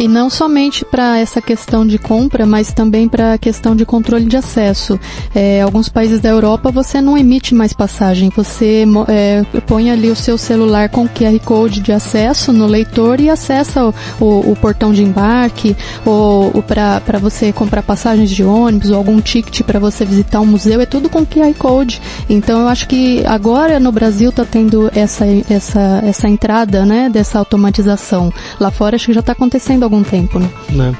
E 0.00 0.08
não 0.08 0.30
somente 0.30 0.82
para 0.82 1.18
essa 1.18 1.42
questão 1.42 1.86
de 1.86 1.98
compra, 1.98 2.46
mas 2.46 2.72
também 2.72 3.06
para 3.06 3.34
a 3.34 3.38
questão 3.38 3.76
de 3.76 3.84
controle 3.84 4.24
de 4.24 4.34
acesso. 4.34 4.98
É, 5.34 5.60
alguns 5.60 5.90
países 5.90 6.20
da 6.20 6.30
Europa 6.30 6.70
você 6.72 7.02
não 7.02 7.18
emite 7.18 7.54
mais 7.54 7.74
passagem, 7.74 8.30
você 8.34 8.86
é, 9.08 9.42
põe 9.66 9.90
ali 9.90 10.10
o 10.10 10.16
seu 10.16 10.38
celular 10.38 10.88
com 10.88 11.06
QR 11.06 11.38
Code 11.44 11.80
de 11.80 11.92
acesso 11.92 12.50
no 12.50 12.66
leitor 12.66 13.20
e 13.20 13.28
acessa 13.28 13.84
o, 13.84 13.94
o- 14.18 14.52
o 14.52 14.56
portão 14.56 14.90
de 14.90 15.02
embarque, 15.02 15.76
ou, 16.06 16.50
ou 16.54 16.62
para 16.62 17.18
você 17.20 17.52
comprar 17.52 17.82
passagens 17.82 18.30
de 18.30 18.42
ônibus, 18.42 18.88
ou 18.88 18.96
algum 18.96 19.20
ticket 19.20 19.60
para 19.64 19.78
você 19.78 20.06
visitar 20.06 20.40
um 20.40 20.46
museu, 20.46 20.80
é 20.80 20.86
tudo 20.86 21.10
com 21.10 21.26
QR 21.26 21.52
Code. 21.58 22.00
Então 22.26 22.62
eu 22.62 22.68
acho 22.68 22.88
que 22.88 23.22
agora 23.26 23.78
no 23.78 23.92
Brasil 23.92 24.30
está 24.30 24.46
tendo 24.46 24.90
essa, 24.94 25.26
essa, 25.50 26.02
essa 26.06 26.26
entrada 26.26 26.86
né, 26.86 27.10
dessa 27.10 27.38
automatização. 27.38 28.32
Lá 28.58 28.70
fora 28.70 28.96
acho 28.96 29.04
que 29.04 29.12
já 29.12 29.20
está 29.20 29.32
acontecendo 29.32 29.89
algum 29.90 30.04
tempo. 30.04 30.38
Né? 30.38 30.48
Né? 30.70 30.96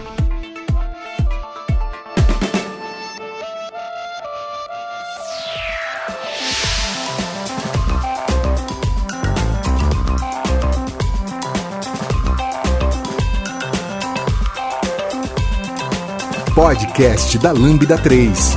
Podcast 16.54 17.38
da 17.38 17.52
Lambda 17.52 17.96
3. 17.96 18.56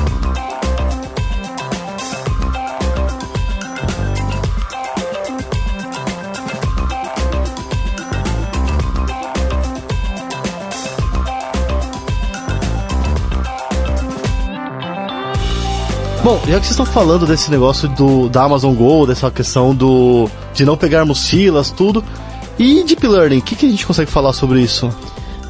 Bom, 16.23 16.39
já 16.47 16.57
que 16.57 16.65
vocês 16.65 16.69
estão 16.69 16.85
falando 16.85 17.27
desse 17.27 17.51
negócio 17.51 17.89
do, 17.89 18.29
da 18.29 18.43
Amazon 18.43 18.73
Go, 18.73 19.05
dessa 19.05 19.29
questão 19.29 19.75
do 19.75 20.29
de 20.53 20.63
não 20.63 20.77
pegarmos 20.77 21.27
filas, 21.27 21.69
tudo, 21.69 22.01
e 22.57 22.81
Deep 22.85 23.05
Learning, 23.05 23.39
o 23.39 23.41
que, 23.41 23.57
que 23.57 23.65
a 23.65 23.69
gente 23.69 23.85
consegue 23.85 24.09
falar 24.09 24.31
sobre 24.31 24.61
isso? 24.61 24.89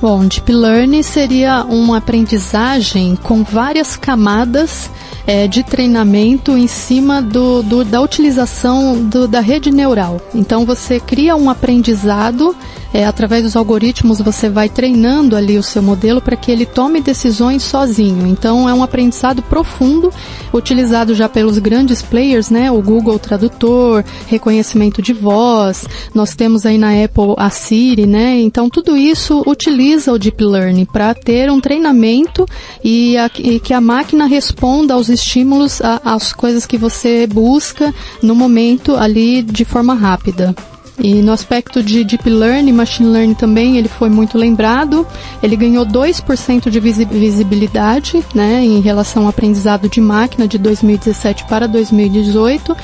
Bom, 0.02 0.26
Deep 0.26 0.52
Learning 0.52 1.04
seria 1.04 1.64
uma 1.64 1.98
aprendizagem 1.98 3.16
com 3.22 3.44
várias 3.44 3.96
camadas 3.96 4.90
é, 5.28 5.48
de 5.48 5.62
treinamento 5.62 6.58
em 6.58 6.68
cima 6.68 7.22
do, 7.22 7.62
do 7.62 7.86
da 7.86 8.02
utilização 8.02 8.98
do, 9.04 9.28
da 9.28 9.42
rede 9.42 9.70
neural. 9.70 10.20
Então 10.34 10.66
você 10.66 11.00
cria 11.00 11.36
um 11.36 11.52
aprendizado 11.52 12.56
é, 12.94 13.06
através 13.06 13.44
dos 13.44 13.56
algoritmos 13.56 14.22
você 14.22 14.48
vai 14.48 14.70
treinando 14.70 15.36
ali 15.36 15.58
o 15.58 15.64
seu 15.64 15.82
modelo 15.82 16.22
para 16.22 16.36
que 16.36 16.52
ele 16.52 16.66
tome 16.66 17.02
decisões 17.02 17.64
sozinho. 17.64 18.28
Então 18.28 18.70
é 18.70 18.74
um 18.74 18.84
aprendizado 18.84 19.42
profundo, 19.42 20.12
utilizado 20.54 21.16
já 21.16 21.28
pelos 21.28 21.58
grandes 21.58 22.04
players, 22.04 22.52
né? 22.52 22.72
O 22.72 22.82
Google 22.82 23.18
Tradutor, 23.18 24.04
reconhecimento 24.28 25.02
de 25.02 25.12
voz, 25.12 25.86
nós 26.14 26.36
temos 26.36 26.66
aí 26.66 26.78
na 26.78 26.92
Apple 27.04 27.34
a 27.38 27.50
Siri, 27.50 28.06
né? 28.06 28.40
Então 28.40 28.70
tudo 28.70 28.96
isso 28.96 29.44
utiliza 29.48 30.14
o 30.14 30.20
Deep 30.20 30.44
Learning 30.44 30.86
para 30.86 31.16
ter 31.16 31.50
um 31.50 31.60
treinamento 31.60 32.46
e, 32.84 33.18
a, 33.18 33.30
e, 33.40 33.60
que 33.60 33.74
a 33.74 33.82
máquina 33.82 34.26
responda 34.26 34.94
aos 34.94 35.10
estímulos, 35.10 35.82
às 36.04 36.32
coisas 36.32 36.68
que 36.68 36.78
você 36.78 37.26
busca 37.26 37.94
no 38.22 38.36
momento 38.36 38.96
ali 38.96 39.42
de 39.42 39.66
forma 39.66 39.96
rápida. 39.96 40.54
E 41.00 41.22
no 41.22 41.32
aspecto 41.32 41.82
de 41.82 42.04
Deep 42.04 42.30
Learning, 42.30 42.72
Machine 42.72 43.10
Learning 43.10 43.34
também, 43.34 43.78
ele 43.78 43.88
foi 43.88 44.10
muito 44.10 44.38
lembrado. 44.38 45.06
Ele 45.42 45.56
ganhou 45.56 45.86
2% 45.86 46.70
de 46.70 46.80
visibilidade 46.80 48.24
né, 48.34 48.64
em 48.64 48.80
relação 48.80 49.24
ao 49.24 49.30
aprendizado 49.30 49.90
de 49.90 50.00
máquina 50.00 50.48
de 50.48 50.58
2017 50.58 51.46
para 51.46 51.68
2018. 51.68 52.76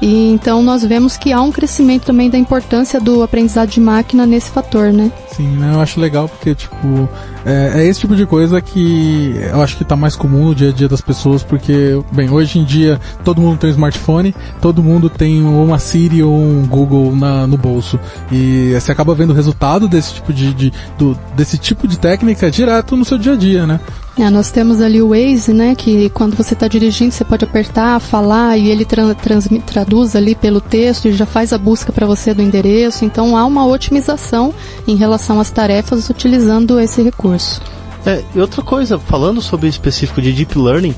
E 0.00 0.30
então 0.30 0.62
nós 0.62 0.84
vemos 0.84 1.16
que 1.16 1.32
há 1.32 1.40
um 1.40 1.50
crescimento 1.50 2.04
também 2.04 2.30
da 2.30 2.38
importância 2.38 3.00
do 3.00 3.22
aprendizado 3.22 3.68
de 3.68 3.80
máquina 3.80 4.26
nesse 4.26 4.50
fator, 4.50 4.92
né? 4.92 5.10
Sim, 5.32 5.48
né? 5.56 5.72
Eu 5.74 5.80
acho 5.80 6.00
legal 6.00 6.28
porque, 6.28 6.54
tipo, 6.54 7.08
é, 7.44 7.80
é, 7.80 7.86
esse 7.86 8.00
tipo 8.00 8.14
de 8.14 8.26
coisa 8.26 8.60
que 8.60 9.34
eu 9.52 9.60
acho 9.62 9.76
que 9.76 9.84
tá 9.84 9.96
mais 9.96 10.14
comum 10.14 10.46
no 10.46 10.54
dia 10.54 10.70
a 10.70 10.72
dia 10.72 10.88
das 10.88 11.00
pessoas, 11.00 11.42
porque, 11.42 12.00
bem, 12.12 12.30
hoje 12.30 12.58
em 12.58 12.64
dia 12.64 13.00
todo 13.24 13.40
mundo 13.40 13.58
tem 13.58 13.70
um 13.70 13.72
smartphone, 13.72 14.34
todo 14.60 14.82
mundo 14.82 15.10
tem 15.10 15.42
uma 15.42 15.78
Siri 15.78 16.22
ou 16.22 16.34
um 16.34 16.66
Google 16.66 17.14
na, 17.14 17.46
no 17.46 17.56
bolso. 17.56 17.98
E 18.30 18.72
você 18.74 18.92
acaba 18.92 19.14
vendo 19.14 19.30
o 19.30 19.34
resultado 19.34 19.88
desse 19.88 20.14
tipo 20.14 20.32
de, 20.32 20.54
de 20.54 20.72
do, 20.96 21.18
desse 21.34 21.58
tipo 21.58 21.88
de 21.88 21.98
técnica 21.98 22.50
direto 22.50 22.96
no 22.96 23.04
seu 23.04 23.18
dia 23.18 23.32
a 23.32 23.36
dia, 23.36 23.66
né? 23.66 23.80
É, 24.18 24.28
nós 24.30 24.50
temos 24.50 24.80
ali 24.80 25.00
o 25.00 25.10
Waze, 25.10 25.54
né, 25.54 25.76
que 25.76 26.10
quando 26.10 26.36
você 26.36 26.52
está 26.52 26.66
dirigindo 26.66 27.12
você 27.12 27.24
pode 27.24 27.44
apertar, 27.44 28.00
falar 28.00 28.56
e 28.58 28.68
ele 28.68 28.84
tra 28.84 29.14
traduz 29.14 30.16
ali 30.16 30.34
pelo 30.34 30.60
texto 30.60 31.06
e 31.06 31.12
já 31.12 31.24
faz 31.24 31.52
a 31.52 31.58
busca 31.58 31.92
para 31.92 32.04
você 32.04 32.34
do 32.34 32.42
endereço. 32.42 33.04
Então 33.04 33.36
há 33.36 33.44
uma 33.44 33.64
otimização 33.64 34.52
em 34.88 34.96
relação 34.96 35.38
às 35.38 35.52
tarefas 35.52 36.10
utilizando 36.10 36.80
esse 36.80 37.00
recurso. 37.00 37.62
É, 38.04 38.24
e 38.34 38.40
outra 38.40 38.60
coisa, 38.60 38.98
falando 38.98 39.40
sobre 39.40 39.68
específico 39.68 40.20
de 40.20 40.32
Deep 40.32 40.58
Learning, 40.58 40.94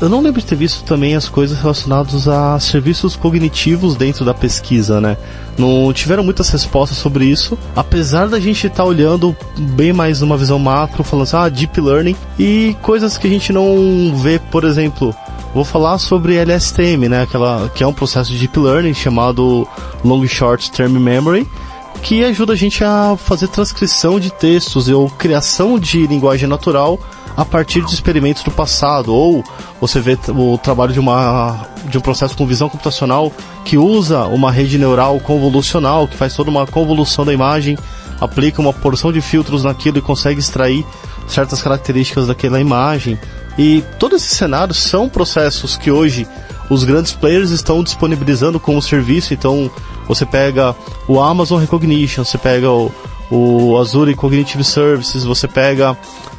eu 0.00 0.08
não 0.08 0.20
lembro 0.20 0.40
de 0.40 0.46
ter 0.46 0.56
visto 0.56 0.82
também 0.84 1.14
as 1.14 1.28
coisas 1.28 1.58
relacionadas 1.58 2.26
a 2.26 2.58
serviços 2.58 3.16
cognitivos 3.16 3.96
dentro 3.96 4.24
da 4.24 4.34
pesquisa, 4.34 5.00
né? 5.00 5.16
Não 5.56 5.92
tiveram 5.92 6.24
muitas 6.24 6.48
respostas 6.50 6.98
sobre 6.98 7.24
isso, 7.24 7.56
apesar 7.76 8.26
da 8.26 8.40
gente 8.40 8.66
estar 8.66 8.82
tá 8.82 8.84
olhando 8.84 9.36
bem 9.56 9.92
mais 9.92 10.20
numa 10.20 10.36
visão 10.36 10.58
macro, 10.58 11.04
falando 11.04 11.24
assim, 11.24 11.36
ah, 11.36 11.48
deep 11.48 11.80
learning 11.80 12.16
e 12.38 12.76
coisas 12.82 13.16
que 13.16 13.26
a 13.26 13.30
gente 13.30 13.52
não 13.52 14.14
vê, 14.16 14.38
por 14.38 14.64
exemplo, 14.64 15.14
vou 15.54 15.64
falar 15.64 15.98
sobre 15.98 16.36
LSTM, 16.36 17.08
né? 17.08 17.22
Aquela 17.22 17.68
que 17.68 17.84
é 17.84 17.86
um 17.86 17.94
processo 17.94 18.32
de 18.32 18.38
deep 18.38 18.58
learning 18.58 18.94
chamado 18.94 19.66
Long 20.04 20.26
Short 20.26 20.72
Term 20.72 20.98
Memory, 20.98 21.48
que 22.02 22.24
ajuda 22.24 22.52
a 22.52 22.56
gente 22.56 22.82
a 22.82 23.16
fazer 23.16 23.46
transcrição 23.48 24.18
de 24.18 24.30
textos 24.30 24.88
ou 24.88 25.08
criação 25.08 25.78
de 25.78 26.06
linguagem 26.06 26.48
natural 26.48 26.98
a 27.36 27.44
partir 27.44 27.84
de 27.84 27.92
experimentos 27.92 28.42
do 28.42 28.50
passado, 28.50 29.12
ou 29.12 29.44
você 29.80 30.00
vê 30.00 30.16
o 30.28 30.56
trabalho 30.56 30.92
de, 30.92 31.00
uma, 31.00 31.66
de 31.86 31.98
um 31.98 32.00
processo 32.00 32.36
com 32.36 32.46
visão 32.46 32.68
computacional 32.68 33.32
que 33.64 33.76
usa 33.76 34.24
uma 34.26 34.52
rede 34.52 34.78
neural 34.78 35.18
convolucional, 35.20 36.06
que 36.06 36.16
faz 36.16 36.34
toda 36.34 36.50
uma 36.50 36.66
convolução 36.66 37.24
da 37.24 37.32
imagem, 37.32 37.76
aplica 38.20 38.60
uma 38.60 38.72
porção 38.72 39.12
de 39.12 39.20
filtros 39.20 39.64
naquilo 39.64 39.98
e 39.98 40.02
consegue 40.02 40.38
extrair 40.38 40.86
certas 41.26 41.60
características 41.60 42.28
daquela 42.28 42.60
imagem. 42.60 43.18
E 43.58 43.82
todos 43.98 44.22
esses 44.22 44.36
cenários 44.36 44.78
são 44.78 45.08
processos 45.08 45.76
que 45.76 45.90
hoje 45.90 46.26
os 46.70 46.84
grandes 46.84 47.12
players 47.12 47.50
estão 47.50 47.82
disponibilizando 47.82 48.58
como 48.58 48.80
serviço. 48.80 49.34
Então, 49.34 49.70
você 50.06 50.24
pega 50.24 50.74
o 51.08 51.20
Amazon 51.20 51.60
Recognition, 51.60 52.24
você 52.24 52.38
pega 52.38 52.70
o, 52.70 52.92
o 53.30 53.78
Azure 53.78 54.14
Cognitive 54.14 54.64
Services, 54.64 55.24
você 55.24 55.46
pega 55.46 55.96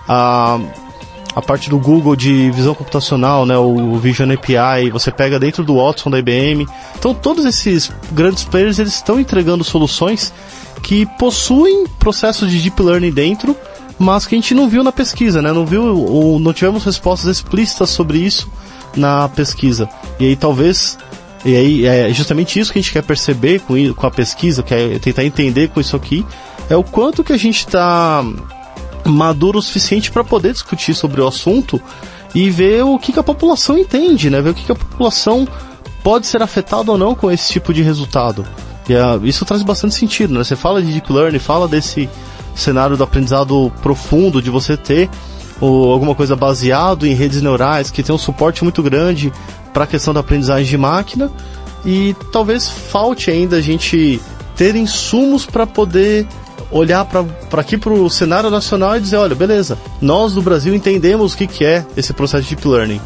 a 0.08 0.60
a 1.36 1.42
parte 1.42 1.70
do 1.70 1.78
Google 1.78 2.16
de 2.16 2.50
visão 2.52 2.74
computacional, 2.74 3.46
né, 3.46 3.58
o 3.58 3.98
Vision 3.98 4.32
API, 4.32 4.90
você 4.90 5.12
pega 5.12 5.38
dentro 5.38 5.64
do 5.64 5.76
Watson 5.76 6.10
da 6.10 6.18
IBM. 6.18 6.66
Então 6.98 7.14
todos 7.14 7.44
esses 7.44 7.92
grandes 8.14 8.46
players 8.46 8.80
eles 8.80 8.96
estão 8.96 9.20
entregando 9.20 9.64
soluções 9.64 10.34
que 10.82 11.06
possuem 11.18 11.86
processos 12.00 12.50
de 12.50 12.62
deep 12.62 12.82
learning 12.82 13.12
dentro, 13.12 13.56
mas 14.00 14.26
que 14.26 14.36
a 14.36 14.38
gente 14.38 14.54
não 14.54 14.70
viu 14.70 14.84
na 14.84 14.92
pesquisa, 14.92 15.42
né? 15.42 15.52
Não 15.52 15.66
viu 15.66 15.84
ou 15.84 16.40
não 16.40 16.54
tivemos 16.54 16.86
respostas 16.86 17.38
explícitas 17.38 17.90
sobre 17.90 18.20
isso 18.20 18.50
na 18.96 19.28
pesquisa. 19.28 19.90
E 20.20 20.26
aí 20.26 20.36
talvez 20.36 20.98
e 21.44 21.56
aí 21.56 21.86
é 21.86 22.14
justamente 22.14 22.60
isso 22.60 22.72
que 22.72 22.80
a 22.80 22.82
gente 22.82 22.94
quer 22.94 23.04
perceber 23.04 23.60
com, 23.60 23.94
com 23.94 24.08
a 24.08 24.12
pesquisa, 24.12 24.64
quer 24.64 25.00
tentar 25.00 25.24
entender 25.24 25.68
com 25.68 25.80
isso 25.80 25.96
aqui, 25.96 26.26
é 26.70 26.76
o 26.76 26.84
quanto 26.84 27.24
que 27.24 27.34
a 27.34 27.38
gente 27.38 27.60
está 27.60 28.24
maduro 29.06 29.60
o 29.60 29.62
suficiente 29.62 30.12
para 30.12 30.24
poder 30.24 30.54
discutir 30.54 30.94
sobre 30.94 31.22
o 31.22 31.28
assunto 31.28 31.82
e 32.34 32.50
ver 32.50 32.84
o 32.84 33.00
que, 33.00 33.14
que, 33.14 33.20
a 33.20 33.24
população 33.24 33.78
entende, 33.78 34.30
né? 34.30 34.42
Ver 34.42 34.50
o 34.50 34.54
que, 34.54 34.66
que 34.66 34.72
a 34.72 34.76
população 34.76 35.48
pode 36.04 36.28
ser 36.28 36.42
afetada 36.42 36.92
ou 36.92 36.98
não 36.98 37.16
com 37.16 37.32
esse 37.32 37.52
tipo 37.52 37.74
de 37.74 37.82
resultado. 37.82 38.46
E 38.90 38.94
uh, 38.94 39.26
isso 39.26 39.46
traz 39.46 39.64
bastante 39.64 39.96
sentido, 39.96 40.34
né? 40.34 40.44
Você 40.44 40.56
fala 40.56 40.82
de 40.82 40.92
deep 40.92 41.12
learning, 41.12 41.40
fala 41.40 41.68
desse 41.68 42.10
cenário 42.54 42.98
do 42.98 43.04
aprendizado 43.04 43.72
profundo, 43.82 44.42
de 44.42 44.50
você 44.50 44.78
ter 44.78 45.10
ou, 45.60 45.92
alguma 45.92 46.14
coisa 46.14 46.36
baseado 46.36 47.06
em 47.06 47.14
redes 47.14 47.42
neurais 47.42 47.90
que 47.90 48.04
tem 48.04 48.14
um 48.14 48.18
suporte 48.18 48.64
muito 48.64 48.82
grande 48.84 49.32
para 49.74 49.84
a 49.84 49.88
questão 49.88 50.14
da 50.14 50.20
aprendizagem 50.20 50.66
de 50.66 50.78
máquina 50.78 51.32
e 51.86 52.16
talvez 52.32 52.70
falte 52.70 53.30
ainda 53.30 53.58
a 53.58 53.62
gente 53.62 54.20
ter 54.56 54.76
insumos 54.76 55.46
para 55.46 55.68
poder 55.68 56.28
olhar 56.78 57.06
para 57.06 57.26
aqui 57.62 57.78
para 57.78 57.94
o 57.94 58.10
cenário 58.10 58.50
nacional 58.50 58.98
e 58.98 59.00
dizer, 59.00 59.16
olha, 59.16 59.34
beleza, 59.34 59.78
nós 60.02 60.34
do 60.34 60.42
Brasil 60.42 60.76
entendemos 60.76 61.34
o 61.34 61.38
que, 61.38 61.48
que 61.48 61.64
é 61.64 61.86
esse 61.96 62.14
processo 62.14 62.44
de 62.44 62.56
deep 62.56 62.68
learning. 62.68 63.02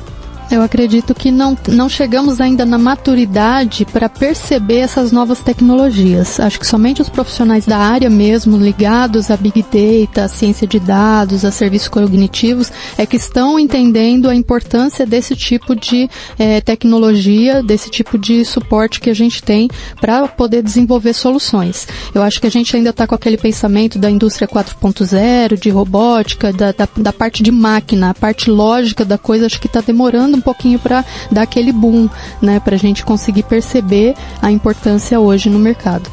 Eu 0.51 0.63
acredito 0.63 1.13
que 1.13 1.29
não, 1.29 1.55
não 1.67 1.87
chegamos 1.87 2.41
ainda 2.41 2.65
na 2.65 2.79
maturidade 2.79 3.85
para 3.85 4.09
perceber 4.09 4.79
essas 4.79 5.11
novas 5.11 5.41
tecnologias. 5.41 6.39
Acho 6.39 6.59
que 6.59 6.65
somente 6.65 7.01
os 7.03 7.09
profissionais 7.09 7.67
da 7.67 7.77
área 7.77 8.09
mesmo, 8.09 8.57
ligados 8.57 9.29
a 9.29 9.37
Big 9.37 9.63
Data, 9.63 10.23
a 10.23 10.27
ciência 10.27 10.65
de 10.65 10.79
dados, 10.79 11.45
a 11.45 11.51
serviços 11.51 11.87
cognitivos, 11.87 12.71
é 12.97 13.05
que 13.05 13.17
estão 13.17 13.59
entendendo 13.59 14.27
a 14.27 14.33
importância 14.33 15.05
desse 15.05 15.35
tipo 15.35 15.75
de 15.75 16.09
é, 16.39 16.59
tecnologia, 16.61 17.61
desse 17.61 17.91
tipo 17.91 18.17
de 18.17 18.43
suporte 18.43 18.99
que 18.99 19.11
a 19.11 19.15
gente 19.15 19.43
tem 19.43 19.69
para 20.01 20.27
poder 20.27 20.63
desenvolver 20.63 21.13
soluções. 21.13 21.87
Eu 22.13 22.23
acho 22.23 22.41
que 22.41 22.47
a 22.47 22.51
gente 22.51 22.75
ainda 22.75 22.89
está 22.89 23.05
com 23.05 23.13
aquele 23.13 23.37
pensamento 23.37 23.99
da 23.99 24.09
indústria 24.09 24.47
4.0, 24.47 25.59
de 25.59 25.69
robótica, 25.69 26.51
da, 26.51 26.71
da, 26.71 26.87
da 26.97 27.13
parte 27.13 27.43
de 27.43 27.51
máquina, 27.51 28.09
a 28.09 28.13
parte 28.15 28.49
lógica 28.49 29.05
da 29.05 29.17
coisa, 29.17 29.45
acho 29.45 29.61
que 29.61 29.67
está 29.67 29.81
demorando 29.81 30.38
um 30.39 30.41
pouquinho 30.41 30.79
para 30.79 31.05
dar 31.31 31.43
aquele 31.43 31.71
boom, 31.71 32.09
né, 32.41 32.59
para 32.59 32.75
a 32.75 32.79
gente 32.79 33.05
conseguir 33.05 33.43
perceber 33.43 34.15
a 34.41 34.51
importância 34.51 35.19
hoje 35.19 35.49
no 35.49 35.59
mercado. 35.59 36.09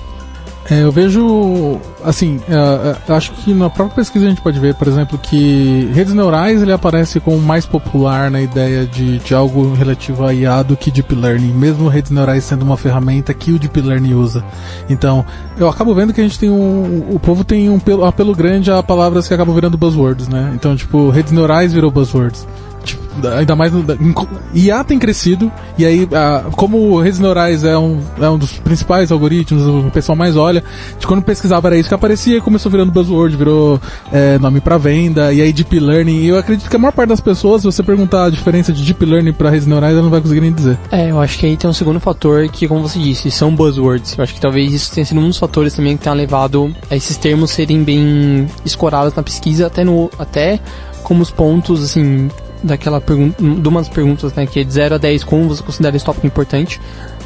É, 0.69 0.83
eu 0.83 0.91
vejo, 0.91 1.81
assim, 2.03 2.39
uh, 2.39 3.13
acho 3.13 3.33
que 3.33 3.55
na 3.55 3.71
própria 3.71 3.97
pesquisa 3.97 4.27
a 4.27 4.29
gente 4.29 4.41
pode 4.41 4.59
ver, 4.59 4.75
por 4.75 4.89
exemplo, 4.89 5.17
que 5.17 5.89
redes 5.95 6.13
neurais 6.13 6.61
ele 6.61 6.73
aparece 6.73 7.21
como 7.21 7.39
mais 7.39 7.65
popular 7.65 8.33
na 8.33 8.41
ideia 8.41 8.85
de, 8.85 9.19
de 9.19 9.33
algo 9.33 9.73
relativo 9.75 10.27
a 10.27 10.35
IA 10.35 10.65
do 10.65 10.77
que 10.77 10.91
Deep 10.91 11.15
Learning, 11.15 11.53
mesmo 11.53 11.89
redes 11.89 12.11
neurais 12.11 12.43
sendo 12.43 12.65
uma 12.65 12.77
ferramenta 12.77 13.33
que 13.33 13.53
o 13.53 13.61
Deep 13.61 13.81
Learning 13.81 14.15
usa. 14.15 14.45
Então, 14.89 15.25
eu 15.57 15.69
acabo 15.69 15.95
vendo 15.95 16.13
que 16.13 16.21
a 16.21 16.25
gente 16.25 16.39
tem 16.39 16.51
um. 16.51 17.11
O 17.11 17.21
povo 17.21 17.45
tem 17.45 17.71
um 17.71 17.79
apelo 18.05 18.35
grande 18.35 18.69
a 18.69 18.83
palavras 18.83 19.29
que 19.29 19.35
acabam 19.35 19.55
virando 19.55 19.79
buzzwords, 19.79 20.27
né? 20.27 20.51
Então, 20.55 20.75
tipo, 20.75 21.11
redes 21.11 21.31
neurais 21.31 21.73
virou 21.73 21.93
buzzwords. 21.93 22.45
Tipo, 22.87 23.27
ainda 23.29 23.57
mais 23.57 23.73
no, 23.73 23.85
IA 24.55 24.85
tem 24.85 24.99
crescido 24.99 25.51
e 25.77 25.85
aí 25.85 26.09
como 26.53 27.01
redes 27.01 27.19
neurais 27.19 27.65
é 27.65 27.77
um, 27.77 28.01
é 28.21 28.29
um 28.29 28.39
dos 28.39 28.53
principais 28.59 29.11
algoritmos, 29.11 29.67
o 29.67 29.91
pessoal 29.91 30.17
mais 30.17 30.37
olha, 30.37 30.63
de 30.99 31.07
quando 31.07 31.23
pesquisava 31.23 31.69
era 31.69 31.77
isso 31.77 31.89
que 31.89 31.95
aparecia, 31.95 32.41
começou 32.41 32.71
virando 32.71 32.93
buzzword, 32.93 33.37
virou 33.37 33.81
é, 34.13 34.39
nome 34.39 34.61
para 34.61 34.79
venda 34.79 35.33
e 35.33 35.43
aí 35.43 35.53
deep 35.53 35.79
learning. 35.79 36.25
Eu 36.25 36.39
acredito 36.39 36.69
que 36.71 36.77
a 36.77 36.79
maior 36.79 36.93
parte 36.93 37.09
das 37.09 37.21
pessoas, 37.21 37.63
se 37.63 37.67
você 37.67 37.83
perguntar 37.83 38.27
a 38.27 38.31
diferença 38.31 38.73
de 38.73 38.83
deep 38.83 39.05
learning 39.05 39.33
para 39.33 39.51
redes 39.51 39.67
neurais, 39.67 39.95
ela 39.95 40.03
não 40.03 40.11
vai 40.11 40.21
conseguir 40.21 40.41
nem 40.41 40.53
dizer. 40.53 40.79
É, 40.91 41.11
eu 41.11 41.21
acho 41.21 41.39
que 41.39 41.47
aí 41.47 41.57
tem 41.57 41.69
um 41.69 41.73
segundo 41.73 41.99
fator 41.99 42.49
que, 42.49 42.69
como 42.69 42.83
você 42.83 42.99
disse, 42.99 43.31
são 43.31 43.55
buzzwords. 43.55 44.17
Eu 44.17 44.25
acho 44.25 44.35
que 44.35 44.41
talvez 44.41 44.73
isso 44.73 44.93
tenha 44.93 45.05
sido 45.05 45.21
um 45.21 45.29
dos 45.29 45.39
fatores 45.39 45.75
também 45.75 45.97
que 45.97 46.05
tenha 46.05 46.15
levado 46.15 46.75
a 46.91 46.97
esses 46.97 47.17
termos 47.17 47.51
serem 47.51 47.83
bem 47.83 48.47
escorados 48.65 49.15
na 49.15 49.23
pesquisa, 49.23 49.67
até 49.67 49.85
no 49.85 50.11
até 50.19 50.61
como 51.03 51.23
os 51.23 51.31
pontos 51.31 51.85
assim 51.85 52.29
daquela 52.67 53.01
pergunta, 53.01 53.43
de 53.43 53.69
umas 53.69 53.89
perguntas, 53.89 54.35
né, 54.35 54.47
que 54.47 54.61
é 54.61 54.65
de 54.65 54.73
0 54.73 54.97
a 54.97 54.99
10, 54.99 55.25
como 55.25 55.49
você 55.49 55.63
considera 55.63 55.97
esse 55.97 56.05
tópico 56.05 56.27
importante. 56.27 56.81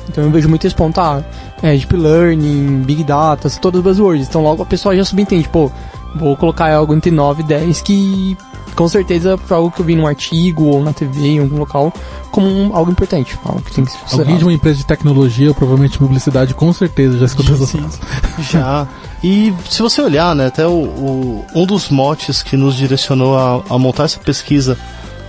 Então 0.08 0.24
eu 0.24 0.30
vejo 0.30 0.48
muito 0.48 0.66
esse 0.66 0.74
ponto, 0.74 1.00
ah, 1.00 1.24
é, 1.62 1.76
Deep 1.76 1.96
Learning, 1.96 2.82
Big 2.82 3.04
Data, 3.04 3.48
todas 3.60 3.78
as 3.78 3.84
buzzwords. 3.84 4.28
Então 4.28 4.42
logo 4.42 4.62
a 4.62 4.66
pessoa 4.66 4.96
já 4.96 5.04
subentende, 5.04 5.48
pô, 5.48 5.70
vou 6.14 6.36
colocar 6.36 6.72
algo 6.72 6.94
entre 6.94 7.10
9 7.10 7.42
e 7.42 7.46
10 7.46 7.80
que 7.82 8.36
com 8.74 8.88
certeza 8.88 9.36
foi 9.36 9.56
algo 9.56 9.70
que 9.70 9.80
eu 9.80 9.84
vi 9.84 9.94
num 9.94 10.06
artigo 10.06 10.64
ou 10.64 10.82
na 10.82 10.92
TV, 10.92 11.26
em 11.26 11.38
algum 11.40 11.58
local, 11.58 11.92
como 12.30 12.46
um, 12.46 12.74
algo 12.74 12.90
importante. 12.90 13.38
Algo 13.44 13.60
que 13.62 13.72
tem 13.72 13.84
que 13.84 13.90
ser 13.90 13.98
Alguém 14.18 14.38
de 14.38 14.44
uma 14.44 14.52
empresa 14.52 14.78
de 14.78 14.86
tecnologia, 14.86 15.48
ou 15.48 15.54
provavelmente 15.54 15.98
publicidade, 15.98 16.54
com 16.54 16.72
certeza 16.72 17.18
já 17.18 17.26
escutou 17.26 17.54
essas 17.54 17.70
frases. 17.70 18.00
Já. 18.50 18.88
E 19.22 19.52
se 19.68 19.82
você 19.82 20.00
olhar, 20.00 20.34
né, 20.34 20.46
até 20.46 20.66
o, 20.66 20.70
o, 20.70 21.44
um 21.54 21.66
dos 21.66 21.90
motes 21.90 22.42
que 22.42 22.56
nos 22.56 22.74
direcionou 22.74 23.36
a, 23.36 23.62
a 23.68 23.78
montar 23.78 24.04
essa 24.04 24.18
pesquisa 24.18 24.78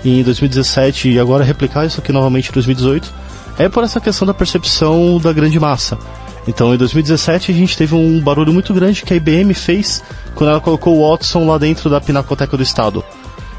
em 0.03 0.23
2017 0.23 1.09
e 1.09 1.19
agora 1.19 1.43
replicar 1.43 1.85
isso 1.85 1.99
aqui 1.99 2.11
novamente 2.11 2.49
em 2.49 2.53
2018 2.53 3.13
é 3.57 3.69
por 3.69 3.83
essa 3.83 3.99
questão 3.99 4.25
da 4.25 4.33
percepção 4.33 5.19
da 5.19 5.31
grande 5.31 5.59
massa. 5.59 5.97
Então, 6.47 6.73
em 6.73 6.77
2017, 6.77 7.51
a 7.51 7.55
gente 7.55 7.77
teve 7.77 7.93
um 7.93 8.19
barulho 8.19 8.51
muito 8.51 8.73
grande 8.73 9.03
que 9.03 9.13
a 9.13 9.15
IBM 9.15 9.53
fez 9.53 10.03
quando 10.33 10.49
ela 10.49 10.59
colocou 10.59 10.97
o 10.97 11.09
Watson 11.09 11.45
lá 11.45 11.57
dentro 11.57 11.89
da 11.89 12.01
Pinacoteca 12.01 12.57
do 12.57 12.63
Estado. 12.63 13.03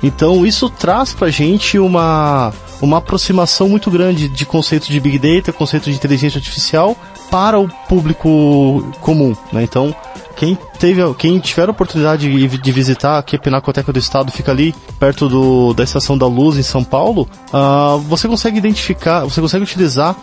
Então, 0.03 0.45
isso 0.45 0.69
traz 0.69 1.15
pra 1.15 1.31
gente 1.31 1.79
uma, 1.79 2.53
uma 2.81 2.99
aproximação 2.99 3.69
muito 3.69 3.89
grande 3.89 4.29
de 4.29 4.45
conceito 4.45 4.91
de 4.91 4.99
Big 4.99 5.19
Data, 5.19 5.53
conceito 5.53 5.85
de 5.85 5.97
inteligência 5.97 6.39
artificial 6.39 6.97
para 7.31 7.61
o 7.61 7.69
público 7.89 8.93
comum. 9.01 9.37
Né? 9.53 9.63
Então, 9.63 9.95
quem, 10.37 10.59
teve, 10.79 11.03
quem 11.15 11.39
tiver 11.39 11.69
a 11.69 11.71
oportunidade 11.71 12.31
de, 12.31 12.59
de 12.59 12.73
visitar 12.73 13.19
aqui 13.19 13.37
a 13.37 13.39
Pinacoteca 13.39 13.93
do 13.93 13.99
Estado, 13.99 14.33
fica 14.33 14.51
ali 14.51 14.75
perto 14.99 15.29
do, 15.29 15.75
da 15.75 15.85
Estação 15.85 16.17
da 16.17 16.27
Luz 16.27 16.57
em 16.59 16.63
São 16.63 16.83
Paulo, 16.83 17.29
uh, 17.53 17.99
você 18.01 18.29
consegue 18.29 18.59
identificar, 18.59 19.25
você 19.25 19.41
consegue 19.41 19.65
utilizar 19.65 20.17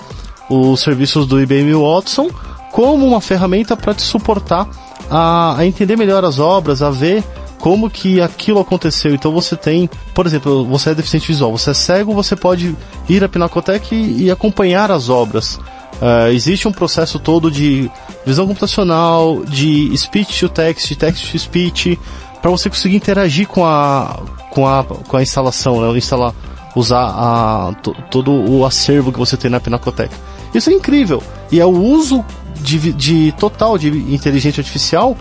os 0.50 0.80
serviços 0.80 1.28
do 1.28 1.40
IBM 1.40 1.74
Watson 1.74 2.30
como 2.72 3.06
uma 3.06 3.22
ferramenta 3.22 3.78
para 3.78 3.94
te 3.94 4.02
suportar 4.02 4.68
a, 5.10 5.58
a 5.58 5.66
entender 5.66 5.96
melhor 5.96 6.24
as 6.24 6.40
obras, 6.40 6.82
a 6.82 6.90
ver 6.90 7.24
como 7.60 7.90
que 7.90 8.22
aquilo 8.22 8.60
aconteceu. 8.60 9.14
Então 9.14 9.32
você 9.32 9.56
tem, 9.56 9.90
por 10.14 10.26
exemplo, 10.26 10.66
você 10.66 10.92
é 10.92 10.96
deficiente 10.96 11.28
visual, 11.28 11.52
você 11.52 11.72
é 11.72 11.74
cego, 11.74 12.14
você 12.14 12.36
pode 12.36 12.76
ir 13.08 13.24
à 13.24 13.30
Pinacoteca 13.30 13.94
e, 13.94 14.24
e 14.24 14.32
acompanhar 14.32 14.92
as 14.92 15.10
obras. 15.10 15.60
Uh, 16.02 16.32
existe 16.32 16.68
um 16.68 16.72
processo 16.72 17.20
todo 17.20 17.52
de 17.52 17.92
visão 18.26 18.48
computacional, 18.48 19.44
de 19.44 19.96
speech 19.98 20.40
to 20.40 20.50
text, 20.50 20.96
text 20.96 21.32
to 21.32 21.40
speech, 21.40 22.00
para 22.42 22.50
você 22.50 22.70
conseguir 22.70 22.96
interagir 22.96 23.48
com 23.48 23.66
a, 23.66 24.22
com 24.50 24.66
a, 24.66 24.84
com 24.84 25.18
a 25.18 25.22
instalação, 25.22 25.82
né? 25.82 25.98
instalar, 25.98 26.34
usar 26.76 27.06
a, 27.06 27.74
todo 28.10 28.32
o 28.32 28.66
acervo 28.66 29.12
que 29.12 29.20
você 29.20 29.36
tem 29.36 29.52
na 29.52 29.60
Pinacoteca. 29.60 30.16
Isso 30.54 30.70
é 30.70 30.74
incrível. 30.74 31.22
E 31.52 31.60
é 31.60 31.66
o 31.66 31.70
uso 31.70 32.24
de, 32.62 32.94
de 32.94 33.32
total 33.34 33.78
de 33.78 33.90
inteligência 33.90 34.62
artificial 34.62 35.18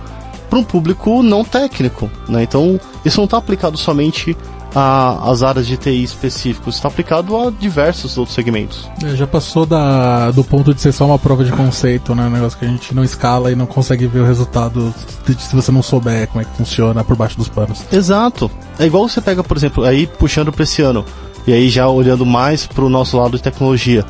para 0.49 0.59
um 0.59 0.65
público 0.65 1.23
não 1.23 1.45
técnico. 1.45 2.11
Né? 2.29 2.43
Então, 2.43 2.81
isso 3.05 3.19
não 3.19 3.25
está 3.25 3.37
aplicado 3.37 3.77
somente 3.77 4.37
às 4.75 5.43
áreas 5.43 5.67
de 5.67 5.77
TI 5.77 6.03
específicos, 6.03 6.77
está 6.77 6.89
aplicado 6.89 7.37
a 7.37 7.51
diversos 7.51 8.19
outros 8.19 8.35
segmentos. 8.35 8.89
É, 9.03 9.17
já 9.17 9.27
passou 9.27 9.65
da, 9.65 10.31
do 10.31 10.45
ponto 10.45 10.75
de 10.75 10.81
ser 10.81 10.93
só 10.93 11.07
uma 11.07 11.19
prova 11.19 11.45
de 11.45 11.53
conceito, 11.53 12.15
né? 12.15 12.27
Um 12.27 12.31
negócio 12.31 12.59
que 12.59 12.65
a 12.65 12.69
gente 12.69 12.95
não 12.95 13.03
escala 13.03 13.51
e 13.51 13.57
não 13.57 13.67
consegue 13.67 14.07
ver 14.07 14.21
o 14.21 14.27
resultado 14.27 14.93
se 15.27 15.55
você 15.55 15.73
não 15.73 15.83
souber 15.83 16.29
como 16.29 16.43
é 16.43 16.45
que 16.45 16.57
funciona 16.57 17.03
por 17.03 17.17
baixo 17.17 17.37
dos 17.37 17.49
panos. 17.49 17.85
Exato. 17.93 18.51
É 18.79 18.87
igual 18.87 19.09
você 19.09 19.21
pega, 19.21 19.43
por 19.43 19.57
exemplo, 19.57 19.85
aí 19.85 20.07
puxando 20.07 20.53
para 20.53 20.63
esse 20.63 20.83
ano, 20.83 21.05
e 21.47 21.53
aí 21.53 21.69
já 21.69 21.89
olhando 21.89 22.27
mais 22.27 22.67
para 22.67 22.85
o 22.85 22.91
nosso 22.91 23.17
lado 23.17 23.37
de 23.37 23.43
tecnologia. 23.43 24.05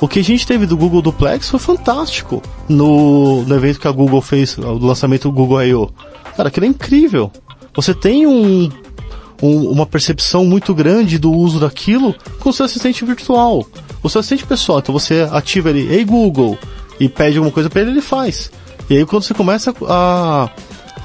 O 0.00 0.08
que 0.08 0.18
a 0.18 0.24
gente 0.24 0.46
teve 0.46 0.66
do 0.66 0.76
Google 0.76 1.00
Duplex 1.00 1.48
foi 1.48 1.60
fantástico 1.60 2.42
no, 2.68 3.42
no 3.42 3.54
evento 3.54 3.80
que 3.80 3.88
a 3.88 3.92
Google 3.92 4.20
fez, 4.20 4.58
o 4.58 4.78
lançamento 4.78 5.22
do 5.22 5.32
Google 5.32 5.62
I.O. 5.62 5.90
Cara, 6.36 6.48
aquilo 6.48 6.66
é 6.66 6.68
incrível. 6.68 7.30
Você 7.74 7.94
tem 7.94 8.26
um, 8.26 8.68
um, 9.44 9.70
uma 9.70 9.84
percepção 9.84 10.44
muito 10.46 10.74
grande 10.74 11.18
do 11.18 11.30
uso 11.30 11.60
daquilo 11.60 12.14
com 12.40 12.48
o 12.48 12.52
seu 12.52 12.64
assistente 12.64 13.04
virtual. 13.04 13.66
O 14.02 14.08
seu 14.08 14.20
assistente 14.20 14.46
pessoal, 14.46 14.78
então 14.78 14.92
você 14.92 15.28
ativa 15.30 15.68
ele, 15.68 15.86
ei 15.94 16.04
Google, 16.04 16.58
e 16.98 17.08
pede 17.08 17.36
alguma 17.36 17.52
coisa 17.52 17.68
para 17.68 17.82
ele, 17.82 17.90
ele 17.90 18.00
faz. 18.00 18.50
E 18.88 18.96
aí 18.96 19.04
quando 19.04 19.22
você 19.22 19.34
começa 19.34 19.74
a 19.86 20.48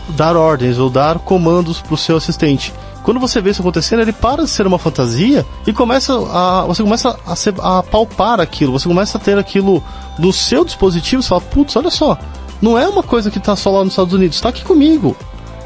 dar 0.10 0.38
ordens 0.38 0.80
ou 0.80 0.90
dar 0.90 1.20
comandos 1.20 1.82
para 1.82 1.94
o 1.94 1.98
seu 1.98 2.16
assistente, 2.16 2.74
quando 3.04 3.20
você 3.20 3.42
vê 3.42 3.50
isso 3.50 3.62
acontecendo, 3.62 4.02
ele 4.02 4.14
para 4.14 4.44
de 4.44 4.50
ser 4.50 4.66
uma 4.66 4.80
fantasia 4.80 5.46
e 5.68 5.74
começa 5.74 6.14
a. 6.14 6.66
Você 6.68 6.84
começa 6.84 7.18
a, 7.26 7.36
ser, 7.36 7.54
a 7.60 7.84
palpar 7.84 8.40
aquilo, 8.40 8.72
você 8.72 8.88
começa 8.88 9.18
a 9.18 9.22
ter 9.22 9.38
aquilo 9.38 9.84
no 10.18 10.32
seu 10.32 10.64
dispositivo, 10.64 11.22
você 11.22 11.30
fala, 11.30 11.42
putz, 11.42 11.76
olha 11.76 11.90
só, 11.90 12.18
não 12.62 12.78
é 12.78 12.88
uma 12.88 13.04
coisa 13.04 13.32
que 13.32 13.38
está 13.38 13.56
só 13.56 13.72
lá 13.72 13.84
nos 13.84 13.94
Estados 13.94 14.14
Unidos, 14.14 14.38
está 14.38 14.50
aqui 14.50 14.64
comigo. 14.64 15.16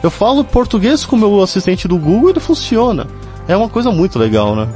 Eu 0.03 0.11
falo 0.11 0.43
português 0.43 1.05
com 1.05 1.15
o 1.15 1.19
meu 1.19 1.41
assistente 1.41 1.87
do 1.87 1.97
Google 1.97 2.27
e 2.27 2.31
ele 2.33 2.39
funciona. 2.41 3.07
É 3.47 3.55
uma 3.55 3.69
coisa 3.69 3.89
muito 3.89 4.19
legal, 4.19 4.53
né? 4.53 4.67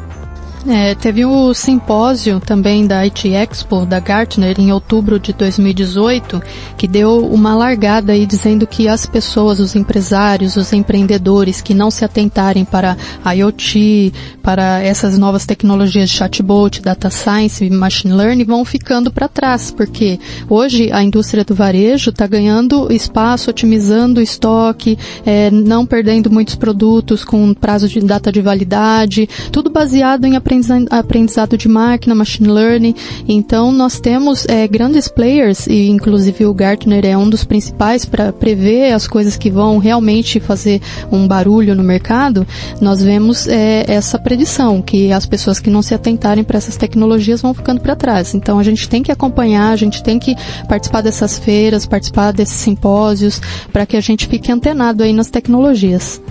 É, 0.70 0.94
teve 0.96 1.24
o 1.24 1.54
simpósio 1.54 2.42
também 2.42 2.86
da 2.86 3.00
IT 3.00 3.30
Expo 3.30 3.86
da 3.86 4.02
Gartner 4.02 4.60
em 4.60 4.74
outubro 4.74 5.18
de 5.18 5.32
2018, 5.32 6.44
que 6.78 6.90
deu 6.90 7.26
uma 7.26 7.56
largada 7.56 8.12
aí 8.12 8.26
dizendo 8.26 8.68
que 8.68 8.86
as 8.86 9.06
pessoas, 9.06 9.62
os 9.62 9.78
empresários, 9.78 10.58
os 10.58 10.74
empreendedores 10.74 11.62
que 11.62 11.74
não 11.74 11.90
se 11.90 12.04
atentarem 12.04 12.66
para 12.66 12.98
IoT, 13.34 14.12
para 14.44 14.82
essas 14.82 15.18
novas 15.18 15.46
tecnologias 15.46 16.10
de 16.10 16.18
chatbot, 16.18 16.82
data 16.82 17.10
science 17.10 17.64
e 17.64 17.70
machine 17.70 18.14
learning 18.14 18.44
vão 18.44 18.66
ficando 18.66 19.10
para 19.10 19.30
trás, 19.30 19.72
porque 19.72 20.20
hoje 20.50 20.92
a 20.92 21.02
indústria 21.02 21.46
do 21.46 21.56
varejo 21.56 22.10
está 22.10 22.28
ganhando 22.28 22.92
espaço, 22.92 23.52
otimizando 23.52 24.20
o 24.20 24.24
estoque, 24.24 24.98
é, 25.26 25.50
não 25.50 25.86
perdendo 25.86 26.30
muitos 26.30 26.56
produtos 26.56 27.24
com 27.24 27.54
prazo 27.54 27.88
de 27.88 28.02
data 28.02 28.34
de 28.34 28.42
validade, 28.42 29.30
tudo 29.50 29.70
baseado 29.70 30.26
em 30.26 30.36
aprendizagem 30.36 30.57
aprendizado 30.90 31.58
de 31.58 31.68
máquina, 31.68 32.16
machine 32.16 32.48
learning. 32.48 32.96
Então, 33.28 33.72
nós 33.72 34.00
temos 34.00 34.46
é, 34.48 34.68
grandes 34.68 35.08
players, 35.08 35.68
e 35.68 35.90
inclusive 35.90 36.46
o 36.46 36.54
Gartner 36.54 37.06
é 37.06 37.18
um 37.18 37.30
dos 37.30 37.44
principais 37.44 38.06
para 38.06 38.32
prever 38.32 38.94
as 38.94 39.08
coisas 39.08 39.38
que 39.38 39.50
vão 39.50 39.78
realmente 39.78 40.40
fazer 40.40 40.82
um 41.12 41.28
barulho 41.28 41.76
no 41.76 41.84
mercado. 41.84 42.46
Nós 42.82 43.02
vemos 43.02 43.48
é, 43.48 43.86
essa 43.88 44.18
predição, 44.20 44.82
que 44.82 45.12
as 45.12 45.26
pessoas 45.26 45.60
que 45.60 45.70
não 45.70 45.82
se 45.82 45.94
atentarem 45.94 46.44
para 46.44 46.58
essas 46.58 46.78
tecnologias 46.78 47.42
vão 47.42 47.54
ficando 47.54 47.82
para 47.82 47.96
trás. 47.96 48.34
Então, 48.34 48.60
a 48.60 48.64
gente 48.64 48.88
tem 48.88 49.04
que 49.04 49.12
acompanhar, 49.12 49.72
a 49.72 49.76
gente 49.76 50.04
tem 50.04 50.20
que 50.20 50.36
participar 50.68 51.02
dessas 51.02 51.38
feiras, 51.38 51.86
participar 51.86 52.32
desses 52.32 52.58
simpósios, 52.58 53.42
para 53.72 53.86
que 53.86 53.98
a 53.98 54.02
gente 54.02 54.28
fique 54.28 54.52
antenado 54.52 55.04
aí 55.04 55.14
nas 55.14 55.30
tecnologias. 55.30 56.22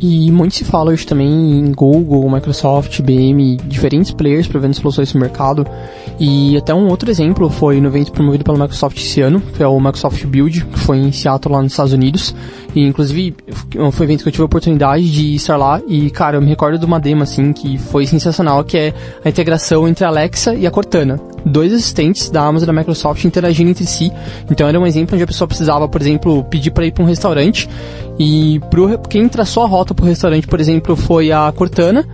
E 0.00 0.30
muito 0.30 0.54
se 0.54 0.64
fala 0.64 0.90
hoje 0.90 1.06
também 1.06 1.28
em 1.28 1.72
Google, 1.72 2.28
Microsoft, 2.28 2.98
IBM, 2.98 3.56
diferentes 3.64 4.10
players 4.10 4.46
provendo 4.46 4.74
soluções 4.74 5.12
no 5.14 5.20
mercado. 5.20 5.66
E 6.18 6.56
até 6.56 6.74
um 6.74 6.88
outro 6.88 7.10
exemplo 7.10 7.48
foi 7.48 7.80
no 7.80 7.88
evento 7.88 8.12
promovido 8.12 8.44
pela 8.44 8.58
Microsoft 8.58 8.98
esse 8.98 9.20
ano, 9.20 9.40
que 9.40 9.62
é 9.62 9.66
o 9.66 9.78
Microsoft 9.78 10.24
Build, 10.26 10.64
que 10.64 10.78
foi 10.78 10.98
em 10.98 11.12
Seattle, 11.12 11.54
lá 11.54 11.62
nos 11.62 11.72
Estados 11.72 11.92
Unidos. 11.92 12.34
E 12.74 12.82
inclusive 12.82 13.34
foi 13.92 14.06
um 14.06 14.08
evento 14.08 14.22
que 14.22 14.28
eu 14.28 14.32
tive 14.32 14.42
a 14.42 14.46
oportunidade 14.46 15.10
de 15.10 15.36
estar 15.36 15.56
lá 15.56 15.80
e, 15.86 16.10
cara, 16.10 16.36
eu 16.36 16.42
me 16.42 16.48
recordo 16.48 16.78
de 16.78 16.84
uma 16.84 17.00
demo 17.00 17.22
assim 17.22 17.52
que 17.52 17.78
foi 17.78 18.06
sensacional, 18.06 18.62
que 18.64 18.76
é 18.76 18.94
a 19.24 19.28
integração 19.28 19.88
entre 19.88 20.04
a 20.04 20.08
Alexa 20.08 20.54
e 20.54 20.66
a 20.66 20.70
Cortana. 20.70 21.33
Dois 21.44 21.72
assistentes 21.72 22.30
da 22.30 22.42
Amazon 22.42 22.64
e 22.64 22.72
da 22.72 22.72
Microsoft 22.72 23.24
interagindo 23.24 23.70
entre 23.70 23.86
si. 23.86 24.10
Então 24.50 24.66
era 24.66 24.78
um 24.78 24.86
exemplo 24.86 25.14
onde 25.14 25.24
a 25.24 25.26
pessoa 25.26 25.46
precisava, 25.46 25.88
por 25.88 26.00
exemplo, 26.00 26.44
pedir 26.44 26.70
para 26.70 26.86
ir 26.86 26.92
para 26.92 27.04
um 27.04 27.06
restaurante 27.06 27.68
e 28.18 28.60
pro, 28.70 28.98
quem 29.08 29.28
traçou 29.28 29.62
a 29.62 29.66
rota 29.66 29.94
pro 29.94 30.06
restaurante, 30.06 30.46
por 30.46 30.60
exemplo, 30.60 30.96
foi 30.96 31.32
a 31.32 31.52
Cortana. 31.54 32.06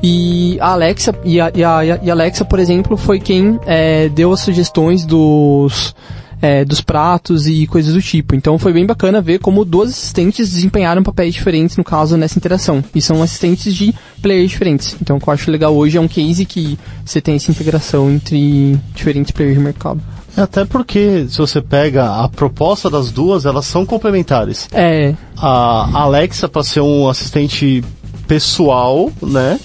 E 0.00 0.56
a 0.60 0.72
Alexa, 0.74 1.12
e 1.24 1.40
a, 1.40 1.50
e 1.52 1.64
a, 1.64 1.84
e 1.84 2.08
a 2.08 2.14
Alexa, 2.14 2.44
por 2.44 2.60
exemplo, 2.60 2.96
foi 2.96 3.18
quem 3.18 3.58
é, 3.66 4.08
deu 4.08 4.32
as 4.32 4.40
sugestões 4.40 5.04
dos 5.04 5.92
é, 6.40 6.64
dos 6.64 6.80
pratos 6.80 7.46
e 7.46 7.66
coisas 7.66 7.94
do 7.94 8.02
tipo. 8.02 8.34
Então 8.34 8.58
foi 8.58 8.72
bem 8.72 8.86
bacana 8.86 9.20
ver 9.20 9.38
como 9.38 9.64
duas 9.64 9.90
assistentes 9.90 10.50
desempenharam 10.50 11.02
papéis 11.02 11.34
diferentes, 11.34 11.76
no 11.76 11.84
caso, 11.84 12.16
nessa 12.16 12.38
interação. 12.38 12.82
E 12.94 13.00
são 13.00 13.22
assistentes 13.22 13.74
de 13.74 13.94
players 14.22 14.50
diferentes. 14.50 14.96
Então 15.00 15.16
o 15.16 15.20
que 15.20 15.28
eu 15.28 15.34
acho 15.34 15.50
legal 15.50 15.74
hoje 15.74 15.96
é 15.96 16.00
um 16.00 16.08
case 16.08 16.44
que 16.44 16.78
você 17.04 17.20
tem 17.20 17.36
essa 17.36 17.50
integração 17.50 18.10
entre 18.10 18.78
diferentes 18.94 19.30
players 19.30 19.56
de 19.56 19.62
mercado. 19.62 20.00
Até 20.36 20.64
porque, 20.64 21.26
se 21.28 21.38
você 21.38 21.60
pega 21.60 22.22
a 22.22 22.28
proposta 22.28 22.88
das 22.88 23.10
duas, 23.10 23.44
elas 23.44 23.66
são 23.66 23.84
complementares. 23.84 24.68
É. 24.72 25.14
A 25.36 26.02
Alexa 26.02 26.48
para 26.48 26.62
ser 26.62 26.80
um 26.80 27.08
assistente 27.08 27.82
pessoal, 28.28 29.10
né? 29.20 29.58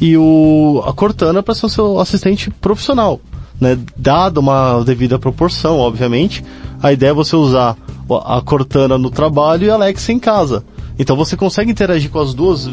E 0.00 0.16
o, 0.16 0.82
a 0.86 0.92
Cortana 0.92 1.42
para 1.42 1.54
ser 1.54 1.66
o 1.66 1.68
seu 1.68 1.98
assistente 1.98 2.48
profissional, 2.48 3.20
né? 3.60 3.78
Dado 3.96 4.38
uma 4.38 4.82
devida 4.82 5.18
proporção, 5.18 5.78
obviamente. 5.78 6.42
A 6.82 6.92
ideia 6.92 7.10
é 7.10 7.14
você 7.14 7.36
usar 7.36 7.76
a 8.24 8.40
Cortana 8.40 8.96
no 8.96 9.10
trabalho 9.10 9.66
e 9.66 9.70
a 9.70 9.74
Alexa 9.74 10.12
em 10.12 10.18
casa. 10.18 10.64
Então 10.98 11.16
você 11.16 11.36
consegue 11.36 11.70
interagir 11.70 12.10
com 12.10 12.20
as 12.20 12.34
duas, 12.34 12.68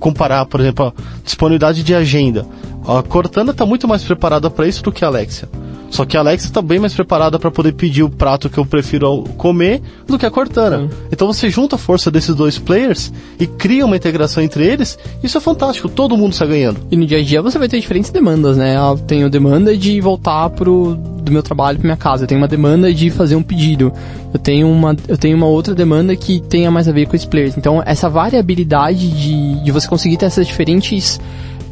comparar, 0.00 0.44
por 0.46 0.60
exemplo, 0.60 0.86
a 0.86 0.92
disponibilidade 1.24 1.82
de 1.82 1.94
agenda. 1.94 2.46
A 2.88 3.02
Cortana 3.02 3.50
está 3.50 3.66
muito 3.66 3.86
mais 3.86 4.02
preparada 4.02 4.48
para 4.48 4.66
isso 4.66 4.82
do 4.82 4.90
que 4.90 5.04
a 5.04 5.08
Alexa. 5.08 5.46
Só 5.90 6.06
que 6.06 6.16
a 6.16 6.20
Alexa 6.20 6.46
está 6.46 6.62
bem 6.62 6.78
mais 6.78 6.94
preparada 6.94 7.38
para 7.38 7.50
poder 7.50 7.72
pedir 7.72 8.02
o 8.02 8.08
prato 8.08 8.48
que 8.48 8.56
eu 8.56 8.64
prefiro 8.64 9.24
comer 9.36 9.82
do 10.06 10.18
que 10.18 10.24
a 10.24 10.30
Cortana. 10.30 10.88
Então 11.12 11.26
você 11.26 11.50
junta 11.50 11.76
a 11.76 11.78
força 11.78 12.10
desses 12.10 12.34
dois 12.34 12.58
players 12.58 13.12
e 13.38 13.46
cria 13.46 13.84
uma 13.84 13.96
integração 13.96 14.42
entre 14.42 14.66
eles. 14.66 14.98
Isso 15.22 15.36
é 15.36 15.40
fantástico, 15.40 15.88
todo 15.88 16.16
mundo 16.16 16.32
está 16.32 16.46
ganhando. 16.46 16.80
E 16.90 16.96
no 16.96 17.06
dia 17.06 17.18
a 17.18 17.22
dia 17.22 17.42
você 17.42 17.58
vai 17.58 17.68
ter 17.68 17.78
diferentes 17.78 18.10
demandas, 18.10 18.56
né? 18.56 18.76
Eu 18.76 18.96
tenho 18.98 19.28
demanda 19.28 19.76
de 19.76 20.00
voltar 20.00 20.48
pro 20.50 20.94
do 20.94 21.32
meu 21.32 21.42
trabalho 21.42 21.78
para 21.78 21.86
minha 21.86 21.96
casa. 21.96 22.24
Eu 22.24 22.28
tenho 22.28 22.40
uma 22.40 22.48
demanda 22.48 22.92
de 22.92 23.10
fazer 23.10 23.36
um 23.36 23.42
pedido. 23.42 23.92
Eu 24.32 24.38
tenho 24.38 24.66
uma, 24.66 24.96
eu 25.06 25.18
tenho 25.18 25.36
uma 25.36 25.46
outra 25.46 25.74
demanda 25.74 26.16
que 26.16 26.40
tenha 26.40 26.70
mais 26.70 26.88
a 26.88 26.92
ver 26.92 27.06
com 27.06 27.16
os 27.16 27.24
players. 27.24 27.56
Então 27.56 27.82
essa 27.84 28.08
variabilidade 28.08 29.10
de, 29.10 29.62
de 29.62 29.70
você 29.70 29.86
conseguir 29.86 30.16
ter 30.16 30.26
essas 30.26 30.46
diferentes 30.46 31.20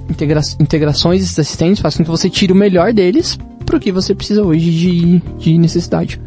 integra 0.09 0.41
integrações 0.61 1.21
desses 1.21 1.39
assistentes 1.39 1.81
faz 1.81 1.97
com 1.97 2.05
que 2.05 2.11
você 2.11 2.31
tire 2.31 2.53
o 2.53 2.57
melhor 2.57 2.93
deles 2.93 3.39
pro 3.65 3.81
que 3.81 3.91
você 3.91 4.15
precisa 4.15 4.43
hoje 4.43 4.71
de, 4.71 5.23
de 5.39 5.59
necessidade. 5.59 6.21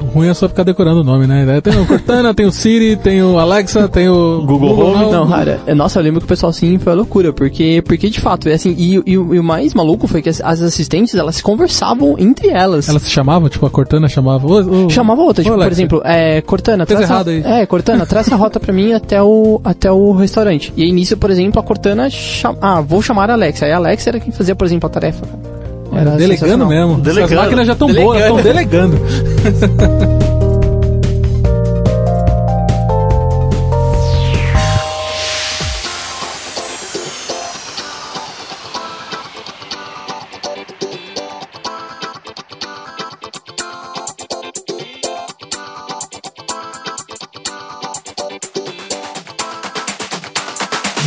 O 0.00 0.04
ruim 0.04 0.28
é 0.28 0.34
só 0.34 0.48
ficar 0.48 0.62
decorando 0.62 1.00
o 1.00 1.04
nome, 1.04 1.26
né? 1.26 1.60
Tem 1.60 1.78
o 1.80 1.86
Cortana, 1.86 2.34
tem 2.34 2.46
o 2.46 2.52
Siri, 2.52 2.96
tem 2.96 3.22
o 3.22 3.38
Alexa, 3.38 3.88
tem 3.88 4.08
o 4.08 4.42
Google, 4.44 4.70
Google 4.70 4.94
Home. 4.94 5.12
Não, 5.12 5.28
cara, 5.28 5.60
é, 5.66 5.74
nossa, 5.74 5.98
eu 5.98 6.02
lembro 6.02 6.20
que 6.20 6.26
o 6.26 6.28
pessoal 6.28 6.52
sim 6.52 6.78
foi 6.78 6.94
loucura, 6.94 7.32
porque, 7.32 7.82
porque 7.84 8.08
de 8.08 8.20
fato, 8.20 8.48
é 8.48 8.54
assim, 8.54 8.74
e, 8.76 8.96
e, 8.96 9.12
e, 9.12 9.18
o 9.18 9.44
mais 9.44 9.74
maluco 9.74 10.06
foi 10.06 10.22
que 10.22 10.28
as, 10.28 10.40
as, 10.40 10.62
assistentes, 10.62 11.14
elas 11.14 11.40
conversavam 11.40 12.16
entre 12.18 12.48
elas. 12.48 12.88
Elas 12.88 13.02
se 13.02 13.10
chamavam, 13.10 13.48
tipo, 13.48 13.64
a 13.66 13.70
Cortana 13.70 14.08
chamava... 14.08 14.46
O, 14.46 14.86
o, 14.86 14.90
chamava 14.90 15.22
outra, 15.22 15.42
tipo, 15.42 15.56
por 15.56 15.72
exemplo, 15.72 16.02
é, 16.04 16.40
Cortana, 16.42 16.86
traz 16.86 17.10
aí. 17.10 17.42
É, 17.44 17.66
Cortana, 17.66 18.06
traz 18.06 18.32
a 18.32 18.36
rota 18.36 18.58
pra 18.58 18.72
mim 18.72 18.92
até 18.92 19.22
o, 19.22 19.60
até 19.64 19.90
o 19.90 20.12
restaurante. 20.12 20.72
E 20.76 20.82
aí 20.82 20.92
nisso, 20.92 21.16
por 21.16 21.30
exemplo, 21.30 21.60
a 21.60 21.62
Cortana, 21.62 22.10
chama, 22.10 22.58
ah, 22.60 22.80
vou 22.80 23.02
chamar 23.02 23.30
a 23.30 23.34
Alexa. 23.34 23.66
Aí 23.66 23.72
a 23.72 23.76
Alexa 23.76 24.10
era 24.10 24.20
quem 24.20 24.32
fazia, 24.32 24.54
por 24.54 24.64
exemplo, 24.64 24.86
a 24.86 24.90
tarefa, 24.90 25.26
cara. 25.26 25.53
Era 25.96 26.16
delegando 26.16 26.66
mesmo. 26.66 26.98
Delegando. 26.98 27.34
As 27.34 27.40
máquinas 27.40 27.66
já 27.66 27.72
estão 27.72 27.92
boas, 27.92 28.20
estão 28.20 28.42
delegando. 28.42 29.00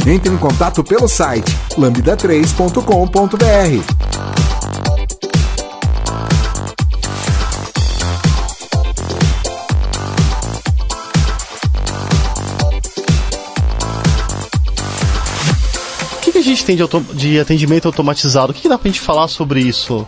Entre 0.07 0.29
em 0.29 0.37
contato 0.37 0.81
pelo 0.85 1.05
site 1.05 1.53
lambda3.com.br 1.77 3.96
tem 16.67 16.75
de, 16.75 16.83
de 17.13 17.39
atendimento 17.39 17.87
automatizado? 17.87 18.51
O 18.51 18.53
que, 18.53 18.63
que 18.63 18.69
dá 18.69 18.77
pra 18.77 18.89
gente 18.89 18.99
falar 18.99 19.29
sobre 19.29 19.61
isso? 19.61 20.05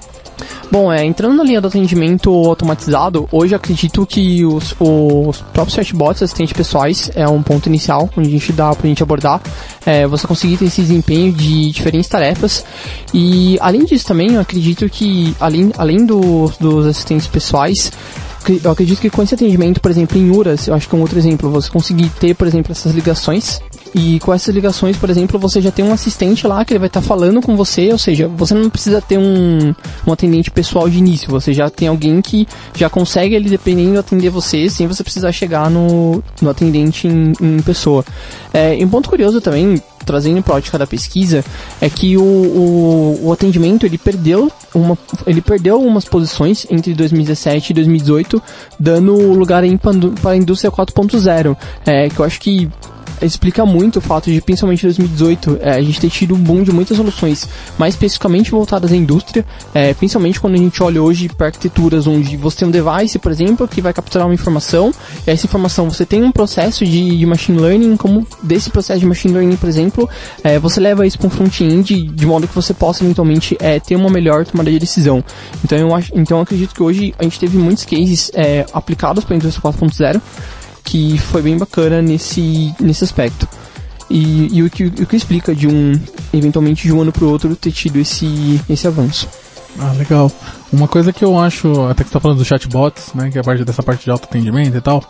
Bom, 0.71 0.91
é, 0.91 1.03
entrando 1.03 1.35
na 1.35 1.43
linha 1.43 1.59
do 1.59 1.67
atendimento 1.67 2.29
automatizado, 2.29 3.27
hoje 3.31 3.55
acredito 3.55 4.05
que 4.05 4.45
os, 4.45 4.75
os 4.79 5.41
próprios 5.53 5.73
chatbots, 5.73 6.21
assistentes 6.21 6.53
pessoais, 6.53 7.11
é 7.15 7.27
um 7.27 7.41
ponto 7.41 7.67
inicial 7.67 8.09
onde 8.15 8.27
a 8.27 8.31
gente 8.31 8.53
dá 8.53 8.73
pra 8.75 8.87
gente 8.87 9.01
abordar. 9.01 9.41
É, 9.85 10.05
você 10.05 10.27
conseguir 10.27 10.57
ter 10.57 10.65
esse 10.65 10.81
desempenho 10.81 11.31
de 11.33 11.71
diferentes 11.71 12.09
tarefas. 12.09 12.63
E 13.13 13.57
além 13.61 13.85
disso 13.85 14.05
também, 14.05 14.33
eu 14.33 14.41
acredito 14.41 14.87
que 14.89 15.35
além, 15.39 15.71
além 15.77 16.05
do, 16.05 16.51
dos 16.59 16.85
assistentes 16.85 17.27
pessoais, 17.27 17.91
eu 18.63 18.71
acredito 18.71 18.99
que 18.99 19.09
com 19.09 19.21
esse 19.21 19.33
atendimento, 19.33 19.81
por 19.81 19.91
exemplo, 19.91 20.17
em 20.17 20.29
URAS, 20.29 20.67
eu 20.67 20.73
acho 20.73 20.87
que 20.87 20.95
é 20.95 20.97
um 20.97 21.01
outro 21.01 21.17
exemplo, 21.17 21.49
você 21.49 21.69
conseguir 21.69 22.09
ter, 22.19 22.33
por 22.35 22.47
exemplo, 22.47 22.71
essas 22.71 22.93
ligações 22.93 23.61
e 23.93 24.19
com 24.19 24.33
essas 24.33 24.53
ligações, 24.53 24.97
por 24.97 25.09
exemplo, 25.09 25.39
você 25.39 25.61
já 25.61 25.71
tem 25.71 25.83
um 25.83 25.91
assistente 25.91 26.45
lá 26.45 26.63
que 26.63 26.73
ele 26.73 26.79
vai 26.79 26.87
estar 26.87 27.01
tá 27.01 27.07
falando 27.07 27.41
com 27.41 27.55
você, 27.55 27.91
ou 27.91 27.97
seja, 27.97 28.27
você 28.27 28.53
não 28.53 28.69
precisa 28.69 29.01
ter 29.01 29.17
um, 29.17 29.73
um 30.05 30.11
atendente 30.11 30.51
pessoal 30.51 30.89
de 30.89 30.97
início, 30.97 31.29
você 31.29 31.53
já 31.53 31.69
tem 31.69 31.87
alguém 31.87 32.21
que 32.21 32.47
já 32.75 32.89
consegue 32.89 33.35
ele 33.35 33.49
dependendo 33.49 33.99
atender 33.99 34.29
você 34.29 34.69
sem 34.69 34.87
você 34.87 35.03
precisar 35.03 35.31
chegar 35.31 35.69
no, 35.69 36.23
no 36.41 36.49
atendente 36.49 37.07
em, 37.07 37.33
em 37.41 37.61
pessoa. 37.61 38.05
É, 38.53 38.77
e 38.77 38.83
um 38.83 38.89
ponto 38.89 39.09
curioso 39.09 39.41
também, 39.41 39.81
trazendo 40.09 40.39
em 40.39 40.41
prática 40.41 40.75
da 40.75 40.87
pesquisa, 40.87 41.45
é 41.79 41.87
que 41.87 42.17
o, 42.17 42.23
o, 42.23 43.19
o 43.27 43.31
atendimento 43.31 43.85
ele 43.85 43.97
perdeu 43.97 44.51
uma, 44.73 44.97
ele 45.27 45.39
perdeu 45.39 45.75
algumas 45.75 46.05
posições 46.05 46.65
entre 46.71 46.95
2017 46.95 47.69
e 47.69 47.73
2018, 47.75 48.41
dando 48.79 49.15
lugar 49.33 49.61
para 50.19 50.31
a 50.31 50.35
indústria 50.35 50.71
4.0, 50.71 51.55
é, 51.85 52.09
que 52.09 52.19
eu 52.19 52.25
acho 52.25 52.39
que 52.39 52.67
explica 53.25 53.65
muito 53.65 53.97
o 53.97 54.01
fato 54.01 54.31
de, 54.31 54.39
principalmente 54.41 54.81
em 54.83 54.87
2018, 54.87 55.59
é, 55.61 55.71
a 55.71 55.81
gente 55.81 55.99
ter 55.99 56.09
tido 56.09 56.35
um 56.35 56.37
boom 56.37 56.63
de 56.63 56.71
muitas 56.71 56.97
soluções 56.97 57.47
mais 57.77 57.93
especificamente 57.93 58.51
voltadas 58.51 58.91
à 58.91 58.95
indústria, 58.95 59.45
é, 59.73 59.93
principalmente 59.93 60.39
quando 60.39 60.55
a 60.55 60.57
gente 60.57 60.81
olha 60.81 61.01
hoje 61.01 61.29
para 61.29 61.47
arquiteturas 61.47 62.07
onde 62.07 62.37
você 62.37 62.59
tem 62.59 62.67
um 62.67 62.71
device, 62.71 63.19
por 63.19 63.31
exemplo, 63.31 63.67
que 63.67 63.81
vai 63.81 63.93
capturar 63.93 64.27
uma 64.27 64.33
informação, 64.33 64.91
e 65.25 65.31
essa 65.31 65.45
informação 65.45 65.89
você 65.89 66.05
tem 66.05 66.23
um 66.23 66.31
processo 66.31 66.85
de, 66.85 67.17
de 67.17 67.25
machine 67.25 67.59
learning, 67.59 67.97
como 67.97 68.25
desse 68.41 68.69
processo 68.69 68.99
de 68.99 69.05
machine 69.05 69.33
learning, 69.33 69.55
por 69.57 69.69
exemplo, 69.99 70.09
é, 70.43 70.59
você 70.59 70.79
leva 70.79 71.05
isso 71.05 71.17
para 71.17 71.27
um 71.27 71.29
front-end 71.29 72.03
de 72.03 72.25
modo 72.25 72.47
que 72.47 72.55
você 72.55 72.73
possa 72.73 73.03
eventualmente 73.03 73.57
é, 73.59 73.79
ter 73.79 73.95
uma 73.95 74.09
melhor 74.09 74.45
tomada 74.45 74.71
de 74.71 74.79
decisão. 74.79 75.23
Então 75.63 75.77
eu, 75.77 75.93
acho, 75.93 76.11
então 76.15 76.37
eu 76.37 76.43
acredito 76.43 76.73
que 76.73 76.81
hoje 76.81 77.13
a 77.17 77.23
gente 77.23 77.39
teve 77.39 77.57
muitos 77.57 77.83
cases 77.85 78.31
é, 78.33 78.65
aplicados 78.73 79.23
para 79.23 79.35
a 79.35 79.37
indústria 79.37 79.71
4.0 79.71 80.21
que 80.83 81.17
foi 81.17 81.41
bem 81.41 81.57
bacana 81.57 82.01
nesse, 82.01 82.73
nesse 82.79 83.03
aspecto. 83.03 83.47
E, 84.09 84.57
e 84.57 84.63
o, 84.63 84.69
que, 84.69 84.85
o 84.85 85.05
que 85.05 85.15
explica 85.15 85.53
de 85.53 85.67
um, 85.67 85.93
eventualmente 86.33 86.87
de 86.87 86.93
um 86.93 87.01
ano 87.01 87.11
para 87.11 87.25
o 87.25 87.29
outro, 87.29 87.55
ter 87.55 87.71
tido 87.71 87.99
esse, 87.99 88.59
esse 88.67 88.87
avanço. 88.87 89.27
Ah, 89.77 89.93
legal. 89.95 90.31
Uma 90.73 90.87
coisa 90.87 91.13
que 91.13 91.23
eu 91.23 91.37
acho, 91.37 91.85
até 91.85 92.03
que 92.03 92.09
você 92.09 92.13
tá 92.13 92.19
falando 92.19 92.39
dos 92.39 92.47
chatbots, 92.47 93.13
né, 93.13 93.29
que 93.29 93.37
é 93.37 93.41
a 93.41 93.43
parte 93.43 93.63
dessa 93.63 93.83
parte 93.83 94.05
de 94.05 94.09
autoatendimento 94.09 94.75
e 94.75 94.81
tal, 94.81 95.03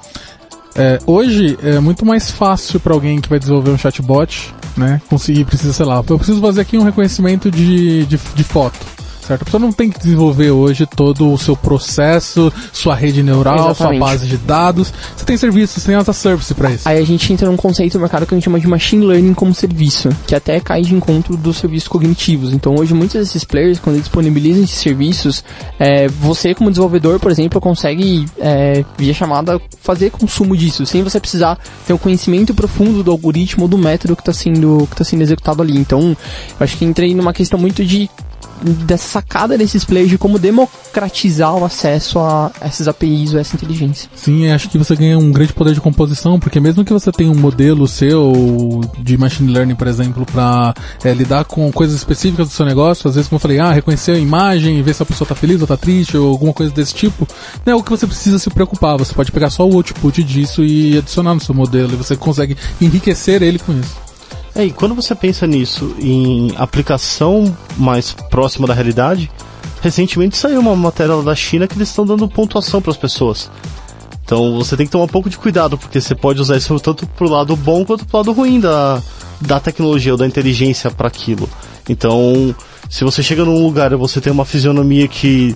é, 0.76 1.00
hoje 1.06 1.58
é 1.64 1.80
muito 1.80 2.06
mais 2.06 2.30
fácil 2.30 2.80
para 2.80 2.94
alguém 2.94 3.20
que 3.20 3.30
vai 3.30 3.40
desenvolver 3.40 3.72
um 3.72 3.78
chatbot, 3.78 4.54
né, 4.78 5.02
conseguir, 5.10 5.46
precisa, 5.46 5.74
sei 5.74 5.86
lá, 5.86 6.04
eu 6.08 6.18
preciso 6.18 6.42
fazer 6.42 6.62
aqui 6.62 6.78
um 6.78 6.84
reconhecimento 6.84 7.50
de, 7.52 8.06
de, 8.06 8.18
de 8.18 8.44
foto 8.44 8.99
certo? 9.30 9.44
A 9.44 9.46
pessoa 9.46 9.62
não 9.62 9.72
tem 9.72 9.90
que 9.90 10.00
desenvolver 10.00 10.52
hoje 10.52 10.86
todo 10.86 11.32
o 11.32 11.38
seu 11.38 11.56
processo, 11.56 12.52
sua 12.74 12.96
rede 12.96 13.22
neural, 13.22 13.70
Exatamente. 13.70 13.98
sua 13.98 14.08
base 14.08 14.28
de 14.28 14.38
dados. 14.38 14.92
Você 15.16 15.26
tem 15.26 15.38
serviços, 15.38 15.82
você 15.82 15.88
tem 15.88 15.96
as 15.96 16.10
a 16.10 16.14
service 16.14 16.54
para 16.54 16.72
isso. 16.72 16.88
Aí 16.88 16.98
a 16.98 17.06
gente 17.06 17.32
entra 17.32 17.50
num 17.50 17.58
conceito 17.58 17.94
do 17.94 18.00
mercado 18.00 18.26
que 18.26 18.34
a 18.34 18.38
gente 18.38 18.44
chama 18.44 18.60
de 18.60 18.68
machine 18.68 19.06
learning 19.06 19.34
como 19.34 19.54
serviço, 19.54 20.10
que 20.26 20.34
até 20.34 20.60
cai 20.60 20.82
de 20.82 20.96
encontro 20.96 21.38
dos 21.38 21.58
serviços 21.58 21.88
cognitivos. 21.88 22.52
Então 22.54 22.76
hoje 22.76 22.94
muitos 22.94 23.20
desses 23.20 23.44
players, 23.44 23.80
quando 23.80 23.96
eles 23.96 24.06
disponibilizam 24.06 24.64
esses 24.64 24.80
serviços, 24.80 25.44
é, 25.78 26.08
você 26.08 26.56
como 26.56 26.70
desenvolvedor, 26.70 27.20
por 27.20 27.32
exemplo, 27.32 27.62
consegue, 27.62 28.26
é, 28.40 28.84
via 28.98 29.14
chamada, 29.14 29.62
fazer 29.82 30.10
consumo 30.10 30.58
disso, 30.58 30.86
sem 30.86 31.04
você 31.04 31.20
precisar 31.20 31.58
ter 31.86 31.94
um 31.94 31.98
conhecimento 31.98 32.54
profundo 32.54 33.04
do 33.04 33.12
algoritmo 33.12 33.64
ou 33.64 33.70
do 33.70 33.78
método 33.78 34.16
que 34.16 34.22
está 34.22 34.34
sendo, 34.34 34.88
que 34.90 34.96
tá 34.96 35.04
sendo 35.04 35.22
executado 35.22 35.62
ali. 35.62 35.78
Então, 35.78 36.00
eu 36.02 36.64
acho 36.64 36.78
que 36.78 36.86
entrei 36.86 37.14
numa 37.14 37.34
questão 37.34 37.60
muito 37.60 37.86
de 37.86 38.10
dessa 38.64 39.08
sacada 39.08 39.58
desses 39.58 39.84
players 39.84 40.10
de 40.10 40.18
como 40.18 40.40
democratizar 40.40 41.56
o 41.56 41.66
acesso 41.66 42.20
a 42.20 42.52
essas 42.62 42.88
APIs 42.88 43.34
ou 43.34 43.40
essa 43.40 43.56
inteligência. 43.56 44.10
Sim, 44.16 44.50
acho 44.50 44.70
que 44.70 44.78
você 44.78 44.96
ganha 44.96 45.18
um 45.18 45.32
grande 45.32 45.54
poder 45.54 45.74
de 45.74 45.82
composição, 45.82 46.40
porque 46.40 46.60
mesmo 46.60 46.84
que 46.84 46.94
você 46.94 47.12
tenha 47.12 47.32
um 47.32 47.36
modelo 47.36 47.88
seu 47.88 48.82
de 49.00 49.18
machine 49.18 49.52
learning, 49.52 49.76
por 49.76 49.88
exemplo, 49.88 50.26
para 50.26 50.74
é, 51.04 51.14
lidar 51.14 51.46
com 51.46 51.72
coisas 51.72 51.96
específicas 51.96 52.48
do 52.48 52.54
seu 52.54 52.66
negócio, 52.66 53.08
às 53.08 53.16
vezes, 53.16 53.30
como 53.30 53.38
eu 53.38 53.42
falei, 53.42 53.60
ah, 53.60 53.72
reconhecer 53.72 54.12
a 54.12 54.20
imagem, 54.20 54.82
ver 54.82 54.94
se 54.94 55.04
a 55.04 55.06
pessoa 55.06 55.26
está 55.26 55.36
feliz 55.36 55.58
ou 55.58 55.64
está 55.64 55.78
triste, 55.78 56.18
ou 56.18 56.30
alguma 56.30 56.54
coisa 56.54 56.72
desse 56.72 56.94
tipo, 56.94 57.28
não 57.66 57.74
é 57.74 57.76
o 57.76 57.84
que 57.84 57.90
você 57.90 58.06
precisa 58.06 58.40
se 58.40 58.50
preocupar. 58.50 58.98
Você 58.98 59.14
pode 59.14 59.32
pegar 59.32 59.50
só 59.50 59.68
o 59.68 59.76
output 59.76 60.24
disso 60.24 60.64
e 60.64 60.98
adicionar 60.98 61.34
no 61.34 61.42
seu 61.42 61.56
modelo, 61.56 61.94
e 61.94 61.96
você 61.96 62.16
consegue 62.16 62.58
enriquecer 62.82 63.42
ele 63.42 63.60
com 63.60 63.74
isso. 63.74 64.09
É, 64.56 64.66
e 64.66 64.72
quando 64.72 64.96
você 64.96 65.16
pensa 65.16 65.46
nisso 65.46 65.96
em 66.00 66.54
aplicação 66.58 67.56
mais 67.78 68.14
próxima 68.14 68.68
da 68.68 68.74
realidade, 68.74 69.30
recentemente 69.82 70.38
saiu 70.38 70.60
uma 70.60 70.76
matéria 70.76 71.22
da 71.22 71.36
China 71.36 71.68
que 71.68 71.76
eles 71.76 71.90
estão 71.90 72.06
dando 72.06 72.28
pontuação 72.28 72.82
para 72.82 72.92
as 72.92 72.98
pessoas. 72.98 73.50
Então 74.24 74.58
você 74.58 74.78
tem 74.78 74.86
que 74.86 74.92
tomar 74.92 75.06
um 75.06 75.08
pouco 75.08 75.30
de 75.30 75.38
cuidado, 75.38 75.78
porque 75.78 76.00
você 76.00 76.14
pode 76.14 76.42
usar 76.42 76.58
isso 76.58 76.80
tanto 76.80 77.08
pro 77.08 77.30
lado 77.30 77.56
bom 77.56 77.84
quanto 77.84 78.06
pro 78.06 78.18
lado 78.18 78.32
ruim 78.32 78.60
da, 78.60 79.02
da 79.42 79.60
tecnologia 79.60 80.12
ou 80.12 80.18
da 80.18 80.28
inteligência 80.28 80.92
para 80.92 81.08
aquilo. 81.08 81.50
Então, 81.88 82.56
se 82.90 83.04
você 83.04 83.24
chega 83.24 83.44
num 83.44 83.64
lugar 83.64 83.92
e 83.92 83.96
você 83.96 84.22
tem 84.22 84.32
uma 84.32 84.46
fisionomia 84.46 85.08
que 85.08 85.56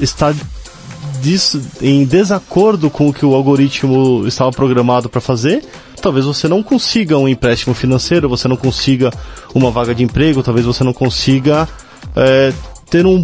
está 0.00 0.34
em 1.82 2.04
desacordo 2.04 2.88
com 2.88 3.08
o 3.08 3.12
que 3.12 3.26
o 3.26 3.34
algoritmo 3.34 4.26
estava 4.26 4.50
programado 4.50 5.08
para 5.10 5.20
fazer, 5.20 5.62
talvez 6.00 6.24
você 6.24 6.48
não 6.48 6.62
consiga 6.62 7.16
um 7.16 7.28
empréstimo 7.28 7.74
financeiro, 7.74 8.28
você 8.28 8.48
não 8.48 8.56
consiga 8.56 9.12
uma 9.54 9.70
vaga 9.70 9.94
de 9.94 10.02
emprego, 10.02 10.42
talvez 10.42 10.66
você 10.66 10.82
não 10.82 10.92
consiga 10.92 11.68
é, 12.16 12.52
ter 12.88 13.06
um 13.06 13.22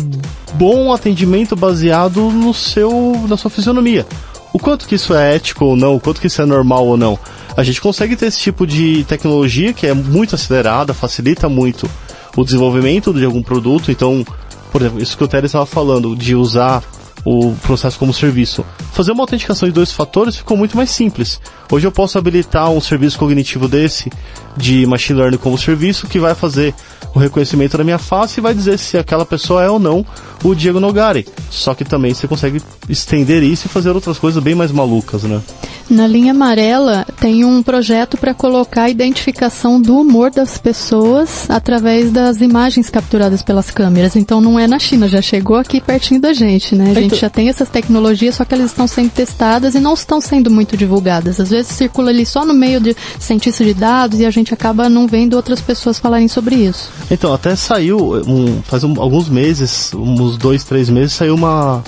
bom 0.55 0.93
atendimento 0.93 1.57
baseado 1.57 2.31
no 2.31 2.55
seu, 2.55 3.21
na 3.29 3.37
sua 3.37 3.51
fisionomia. 3.51 4.07
O 4.53 4.59
quanto 4.59 4.87
que 4.87 4.95
isso 4.95 5.15
é 5.15 5.35
ético 5.35 5.65
ou 5.65 5.77
não, 5.77 5.97
o 5.97 6.01
quanto 6.01 6.21
que 6.21 6.29
isso 6.29 6.41
é 6.41 6.47
normal 6.47 6.87
ou 6.87 6.97
não. 6.97 7.19
A 7.57 7.63
gente 7.63 7.81
consegue 7.81 8.17
ter 8.17 8.27
esse 8.27 8.39
tipo 8.39 8.67
de 8.67 9.05
tecnologia 9.05 9.73
que 9.73 9.87
é 9.87 9.93
muito 9.93 10.35
acelerada, 10.35 10.95
facilita 10.95 11.49
muito 11.49 11.91
o 12.37 12.45
desenvolvimento 12.45 13.13
de 13.13 13.25
algum 13.25 13.43
produto. 13.43 13.91
Então, 13.91 14.25
por 14.71 14.81
exemplo, 14.81 15.03
isso 15.03 15.17
que 15.17 15.25
o 15.25 15.29
Teres 15.29 15.51
estava 15.51 15.67
falando, 15.67 16.15
de 16.15 16.35
usar 16.35 16.83
o 17.27 17.57
processo 17.57 17.99
como 17.99 18.15
serviço. 18.15 18.65
Fazer 18.93 19.11
uma 19.11 19.25
autenticação 19.25 19.69
de 19.69 19.75
dois 19.75 19.91
fatores 19.91 20.37
ficou 20.37 20.57
muito 20.57 20.77
mais 20.77 20.91
simples. 20.91 21.41
Hoje 21.71 21.85
eu 21.85 21.91
posso 21.91 22.17
habilitar 22.17 22.71
um 22.71 22.81
serviço 22.81 23.19
cognitivo 23.19 23.67
desse 23.67 24.13
de 24.57 24.87
machine 24.87 25.19
learning 25.19 25.37
como 25.37 25.59
serviço 25.59 26.07
que 26.07 26.21
vai 26.21 26.37
fazer 26.37 26.73
o 27.13 27.19
reconhecimento 27.19 27.77
da 27.77 27.83
minha 27.83 27.99
face 27.99 28.39
e 28.39 28.43
vai 28.43 28.55
dizer 28.55 28.79
se 28.79 28.97
aquela 28.97 29.27
pessoa 29.27 29.65
é 29.65 29.69
ou 29.69 29.81
não 29.81 30.07
o 30.45 30.55
Diego 30.55 30.79
Nogari. 30.79 31.27
Só 31.51 31.75
que 31.75 31.85
também 31.85 32.15
você 32.15 32.29
consegue 32.29 32.63
estender 32.89 33.43
isso 33.43 33.67
e 33.67 33.69
fazer 33.69 33.91
outras 33.91 34.19
coisas 34.19 34.41
bem 34.41 34.55
mais 34.55 34.71
malucas, 34.71 35.25
né? 35.25 35.43
Na 35.89 36.07
linha 36.07 36.33
amarela 36.33 37.07
tem 37.21 37.45
um 37.45 37.63
projeto 37.63 38.17
para 38.17 38.35
colocar 38.35 38.83
a 38.83 38.91
identificação 38.91 39.81
do 39.81 39.99
humor 39.99 40.31
das 40.31 40.59
pessoas 40.59 41.49
através 41.49 42.11
das 42.11 42.41
imagens 42.41 42.91
capturadas 42.91 43.43
pelas 43.43 43.71
câmeras. 43.71 44.17
Então 44.17 44.41
não 44.41 44.59
é 44.59 44.67
na 44.67 44.79
China, 44.79 45.09
já 45.09 45.23
chegou 45.23 45.57
aqui 45.57 45.81
pertinho 45.81 46.21
da 46.21 46.33
gente, 46.33 46.75
né? 46.75 46.91
A 46.91 47.01
gente 47.01 47.17
já 47.17 47.31
tem 47.31 47.49
essas 47.49 47.69
tecnologias, 47.69 48.35
só 48.35 48.45
que 48.45 48.55
elas 48.55 48.71
estão 48.71 48.87
sendo 48.87 49.11
testadas 49.11 49.75
e 49.75 49.81
não 49.81 49.95
estão 49.95 50.21
sendo 50.21 50.51
muito 50.51 50.77
divulgadas. 50.77 51.39
Às 51.41 51.51
vezes 51.51 51.73
circula 51.73 52.11
ali 52.11 52.27
só 52.27 52.45
no 52.45 52.55
meio 52.55 52.81
de 52.81 52.97
cientistas 53.19 53.67
de 53.67 53.75
dados 53.75 54.19
e 54.19 54.27
a 54.27 54.31
gente 54.31 54.53
acaba 54.53 54.89
não 54.89 55.07
vendo 55.07 55.35
outras 55.35 55.61
pessoas 55.61 55.99
falarem 55.99 56.29
sobre 56.29 56.57
isso. 56.57 56.91
Então, 57.11 57.33
até 57.33 57.55
saiu, 57.55 58.23
um, 58.27 58.61
faz 58.63 58.83
um, 58.83 59.01
alguns 59.01 59.29
meses, 59.29 59.93
uns 59.95 60.37
dois, 60.37 60.65
três 60.65 60.91
meses, 60.91 61.13
saiu 61.13 61.35
uma 61.35 61.83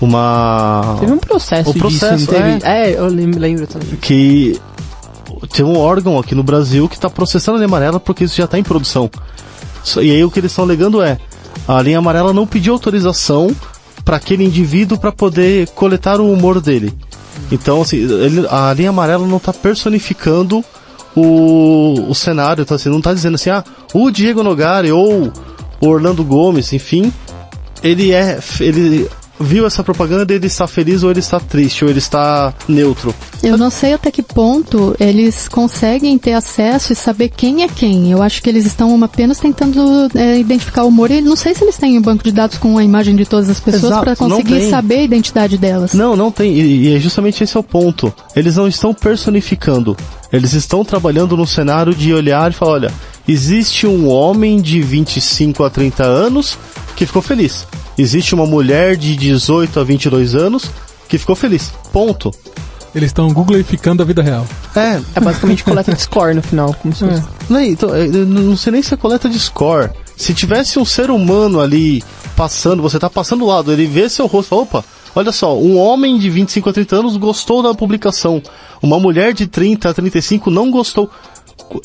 uma. 0.00 0.96
Teve 1.00 1.12
um 1.12 1.18
processo, 1.18 1.70
o 1.70 1.74
processo 1.74 2.26
disso, 2.26 2.34
é, 2.34 2.90
é, 2.90 2.98
eu 2.98 3.06
lembro 3.06 3.66
também. 3.66 3.96
Que 4.00 4.60
tem 5.52 5.64
um 5.64 5.76
órgão 5.76 6.18
aqui 6.18 6.34
no 6.34 6.42
Brasil 6.42 6.88
que 6.88 6.94
está 6.94 7.10
processando 7.10 7.56
a 7.56 7.58
linha 7.58 7.68
amarela 7.68 8.00
porque 8.00 8.24
isso 8.24 8.36
já 8.36 8.44
está 8.44 8.58
em 8.58 8.62
produção. 8.62 9.10
E 9.96 10.10
aí 10.10 10.24
o 10.24 10.30
que 10.30 10.40
eles 10.40 10.52
estão 10.52 10.64
alegando 10.64 11.02
é 11.02 11.18
a 11.66 11.80
linha 11.82 11.98
amarela 11.98 12.32
não 12.32 12.46
pediu 12.46 12.72
autorização 12.72 13.54
para 14.04 14.16
aquele 14.16 14.44
indivíduo 14.44 14.98
para 14.98 15.12
poder 15.12 15.68
coletar 15.70 16.20
o 16.20 16.32
humor 16.32 16.60
dele. 16.60 16.92
Então, 17.52 17.82
assim, 17.82 17.96
ele, 17.96 18.46
a 18.48 18.72
linha 18.72 18.90
amarela 18.90 19.26
não 19.26 19.36
está 19.36 19.52
personificando 19.52 20.64
o, 21.14 22.06
o 22.08 22.14
cenário, 22.14 22.62
então, 22.62 22.74
assim, 22.74 22.88
não 22.88 22.98
está 22.98 23.12
dizendo 23.12 23.34
assim, 23.34 23.50
ah, 23.50 23.64
o 23.92 24.10
Diego 24.10 24.42
Nogari 24.42 24.90
ou 24.90 25.32
o 25.80 25.86
Orlando 25.86 26.24
Gomes, 26.24 26.72
enfim, 26.72 27.12
ele 27.82 28.12
é. 28.12 28.38
Ele 28.60 29.08
viu 29.40 29.66
essa 29.66 29.84
propaganda, 29.84 30.32
ele 30.32 30.46
está 30.46 30.66
feliz 30.66 31.02
ou 31.02 31.10
ele 31.10 31.20
está 31.20 31.38
triste, 31.38 31.84
ou 31.84 31.90
ele 31.90 31.98
está 31.98 32.52
neutro. 32.66 33.14
Eu 33.42 33.56
não 33.56 33.70
sei 33.70 33.92
até 33.92 34.10
que 34.10 34.22
ponto 34.22 34.94
eles 34.98 35.48
conseguem 35.48 36.18
ter 36.18 36.32
acesso 36.32 36.92
e 36.92 36.96
saber 36.96 37.28
quem 37.28 37.62
é 37.62 37.68
quem. 37.68 38.10
Eu 38.10 38.22
acho 38.22 38.42
que 38.42 38.48
eles 38.48 38.66
estão 38.66 39.02
apenas 39.02 39.38
tentando 39.38 40.08
é, 40.14 40.38
identificar 40.38 40.84
o 40.84 40.88
humor 40.88 41.10
e 41.10 41.20
não 41.20 41.36
sei 41.36 41.54
se 41.54 41.64
eles 41.64 41.76
têm 41.76 41.98
um 41.98 42.02
banco 42.02 42.24
de 42.24 42.32
dados 42.32 42.58
com 42.58 42.76
a 42.76 42.84
imagem 42.84 43.14
de 43.14 43.24
todas 43.24 43.48
as 43.48 43.60
pessoas 43.60 44.00
para 44.00 44.16
conseguir 44.16 44.68
saber 44.70 44.98
a 45.00 45.02
identidade 45.02 45.56
delas. 45.56 45.94
Não, 45.94 46.16
não 46.16 46.30
tem. 46.30 46.52
E, 46.52 46.88
e 46.88 46.94
é 46.96 46.98
justamente 46.98 47.42
esse 47.44 47.56
é 47.56 47.60
o 47.60 47.62
ponto. 47.62 48.12
Eles 48.34 48.56
não 48.56 48.66
estão 48.66 48.92
personificando. 48.92 49.96
Eles 50.32 50.52
estão 50.52 50.84
trabalhando 50.84 51.36
no 51.36 51.46
cenário 51.46 51.94
de 51.94 52.12
olhar 52.12 52.50
e 52.50 52.54
falar, 52.54 52.72
olha, 52.72 52.92
existe 53.28 53.86
um 53.86 54.08
homem 54.08 54.60
de 54.60 54.80
25 54.80 55.62
a 55.62 55.70
30 55.70 56.02
anos 56.04 56.58
que 56.96 57.06
ficou 57.06 57.22
feliz 57.22 57.66
existe 57.98 58.34
uma 58.34 58.46
mulher 58.46 58.96
de 58.96 59.16
18 59.16 59.80
a 59.80 59.84
22 59.84 60.34
anos 60.34 60.70
que 61.08 61.18
ficou 61.18 61.34
feliz. 61.34 61.72
Ponto. 61.92 62.30
Eles 62.94 63.10
estão 63.10 63.30
googlificando 63.32 64.02
a 64.02 64.06
vida 64.06 64.22
real. 64.22 64.46
É. 64.74 65.00
É 65.14 65.20
basicamente 65.20 65.62
coleta 65.62 65.92
de 65.92 66.00
score 66.00 66.34
no 66.34 66.42
final. 66.42 66.72
Como 66.74 66.94
se 66.94 67.04
é. 67.04 67.22
Não, 67.48 67.60
então, 67.60 67.90
não 68.26 68.56
sei 68.56 68.72
nem 68.72 68.82
se 68.82 68.94
é 68.94 68.96
coleta 68.96 69.28
de 69.28 69.38
score. 69.38 69.90
Se 70.16 70.32
tivesse 70.32 70.78
um 70.78 70.84
ser 70.84 71.10
humano 71.10 71.60
ali 71.60 72.02
passando, 72.36 72.82
você 72.82 72.98
tá 72.98 73.10
passando 73.10 73.40
do 73.40 73.46
lado, 73.46 73.72
ele 73.72 73.86
vê 73.86 74.08
seu 74.08 74.26
rosto 74.26 74.48
e 74.48 74.50
fala, 74.50 74.62
opa, 74.62 74.84
olha 75.14 75.32
só, 75.32 75.56
um 75.56 75.76
homem 75.76 76.18
de 76.18 76.30
25 76.30 76.70
a 76.70 76.72
30 76.72 76.96
anos 76.96 77.16
gostou 77.16 77.62
da 77.62 77.74
publicação. 77.74 78.42
Uma 78.82 78.98
mulher 78.98 79.32
de 79.32 79.46
30 79.46 79.90
a 79.90 79.94
35 79.94 80.50
não 80.50 80.70
gostou 80.70 81.10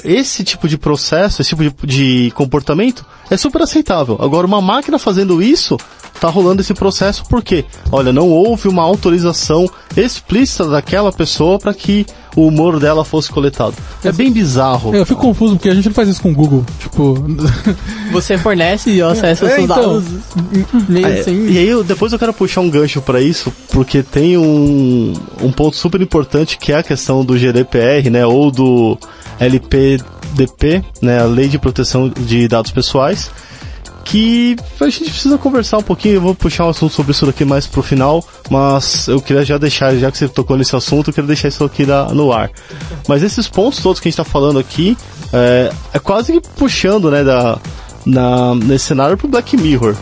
esse 0.03 0.43
tipo 0.43 0.67
de 0.67 0.77
processo, 0.77 1.41
esse 1.41 1.49
tipo 1.49 1.63
de, 1.63 1.73
de, 1.87 2.31
comportamento 2.31 3.05
é 3.29 3.37
super 3.37 3.61
aceitável. 3.61 4.17
Agora, 4.19 4.45
uma 4.45 4.61
máquina 4.61 4.99
fazendo 4.99 5.41
isso, 5.41 5.77
tá 6.19 6.29
rolando 6.29 6.61
esse 6.61 6.73
processo 6.73 7.23
porque, 7.29 7.65
olha, 7.91 8.13
não 8.13 8.29
houve 8.29 8.67
uma 8.67 8.83
autorização 8.83 9.69
explícita 9.95 10.65
daquela 10.65 11.11
pessoa 11.11 11.59
para 11.59 11.73
que 11.73 12.05
o 12.35 12.47
humor 12.47 12.79
dela 12.79 13.05
fosse 13.05 13.29
coletado. 13.29 13.75
É 14.03 14.11
bem 14.11 14.31
bizarro. 14.31 14.95
É, 14.95 14.99
eu 14.99 15.05
fico 15.05 15.21
confuso 15.21 15.55
porque 15.55 15.69
a 15.69 15.75
gente 15.75 15.85
não 15.85 15.93
faz 15.93 16.09
isso 16.09 16.21
com 16.21 16.31
o 16.31 16.35
Google. 16.35 16.65
Tipo. 16.79 17.25
Você 18.11 18.37
fornece 18.37 18.91
e 18.91 19.01
acessa 19.01 19.45
é, 19.45 19.49
seus 19.49 19.63
então, 19.63 19.75
dados. 19.75 20.03
Meio 20.89 21.07
é, 21.07 21.19
assim. 21.19 21.47
E 21.47 21.57
aí, 21.57 21.67
eu, 21.67 21.83
depois 21.83 22.13
eu 22.13 22.19
quero 22.19 22.33
puxar 22.33 22.61
um 22.61 22.69
gancho 22.69 23.01
para 23.01 23.21
isso, 23.21 23.53
porque 23.71 24.01
tem 24.01 24.37
um, 24.37 25.13
um 25.41 25.51
ponto 25.51 25.75
super 25.75 26.01
importante 26.01 26.57
que 26.57 26.71
é 26.71 26.77
a 26.77 26.83
questão 26.83 27.23
do 27.23 27.37
GDPR, 27.37 28.09
né? 28.09 28.25
Ou 28.25 28.51
do 28.51 28.97
LPDP, 29.45 30.83
né, 31.01 31.21
a 31.21 31.25
Lei 31.25 31.47
de 31.47 31.57
Proteção 31.57 32.09
de 32.09 32.47
Dados 32.47 32.71
Pessoais, 32.71 33.31
que 34.03 34.55
a 34.79 34.89
gente 34.89 35.09
precisa 35.09 35.37
conversar 35.37 35.77
um 35.77 35.83
pouquinho. 35.83 36.15
Eu 36.15 36.21
vou 36.21 36.35
puxar 36.35 36.65
um 36.65 36.69
assunto 36.69 36.93
sobre 36.93 37.11
isso 37.11 37.25
daqui 37.25 37.45
mais 37.45 37.65
pro 37.65 37.81
final, 37.81 38.23
mas 38.49 39.07
eu 39.07 39.21
queria 39.21 39.43
já 39.43 39.57
deixar, 39.57 39.95
já 39.95 40.11
que 40.11 40.17
você 40.17 40.27
tocou 40.27 40.57
nesse 40.57 40.75
assunto, 40.75 41.09
eu 41.09 41.13
queria 41.13 41.27
deixar 41.27 41.47
isso 41.47 41.63
aqui 41.63 41.85
no 42.13 42.31
ar. 42.31 42.51
Mas 43.07 43.23
esses 43.23 43.47
pontos 43.47 43.79
todos 43.79 43.99
que 43.99 44.07
a 44.07 44.11
gente 44.11 44.19
está 44.19 44.29
falando 44.29 44.59
aqui 44.59 44.97
é, 45.31 45.71
é, 45.93 45.99
quase 45.99 46.33
que 46.33 46.41
puxando, 46.55 47.09
né, 47.09 47.23
da, 47.23 47.57
na, 48.05 48.55
nesse 48.55 48.85
cenário 48.85 49.17
pro 49.17 49.27
Black 49.27 49.57
Mirror. 49.57 49.95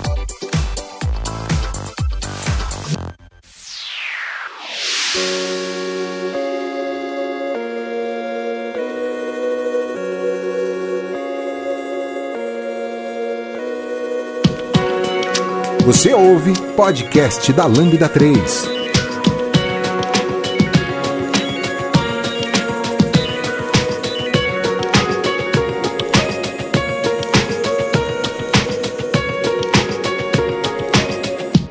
Você 15.84 16.13
ouve 16.13 16.53
podcast 16.75 17.51
da 17.53 17.65
Lambda 17.65 18.07
3. 18.07 18.69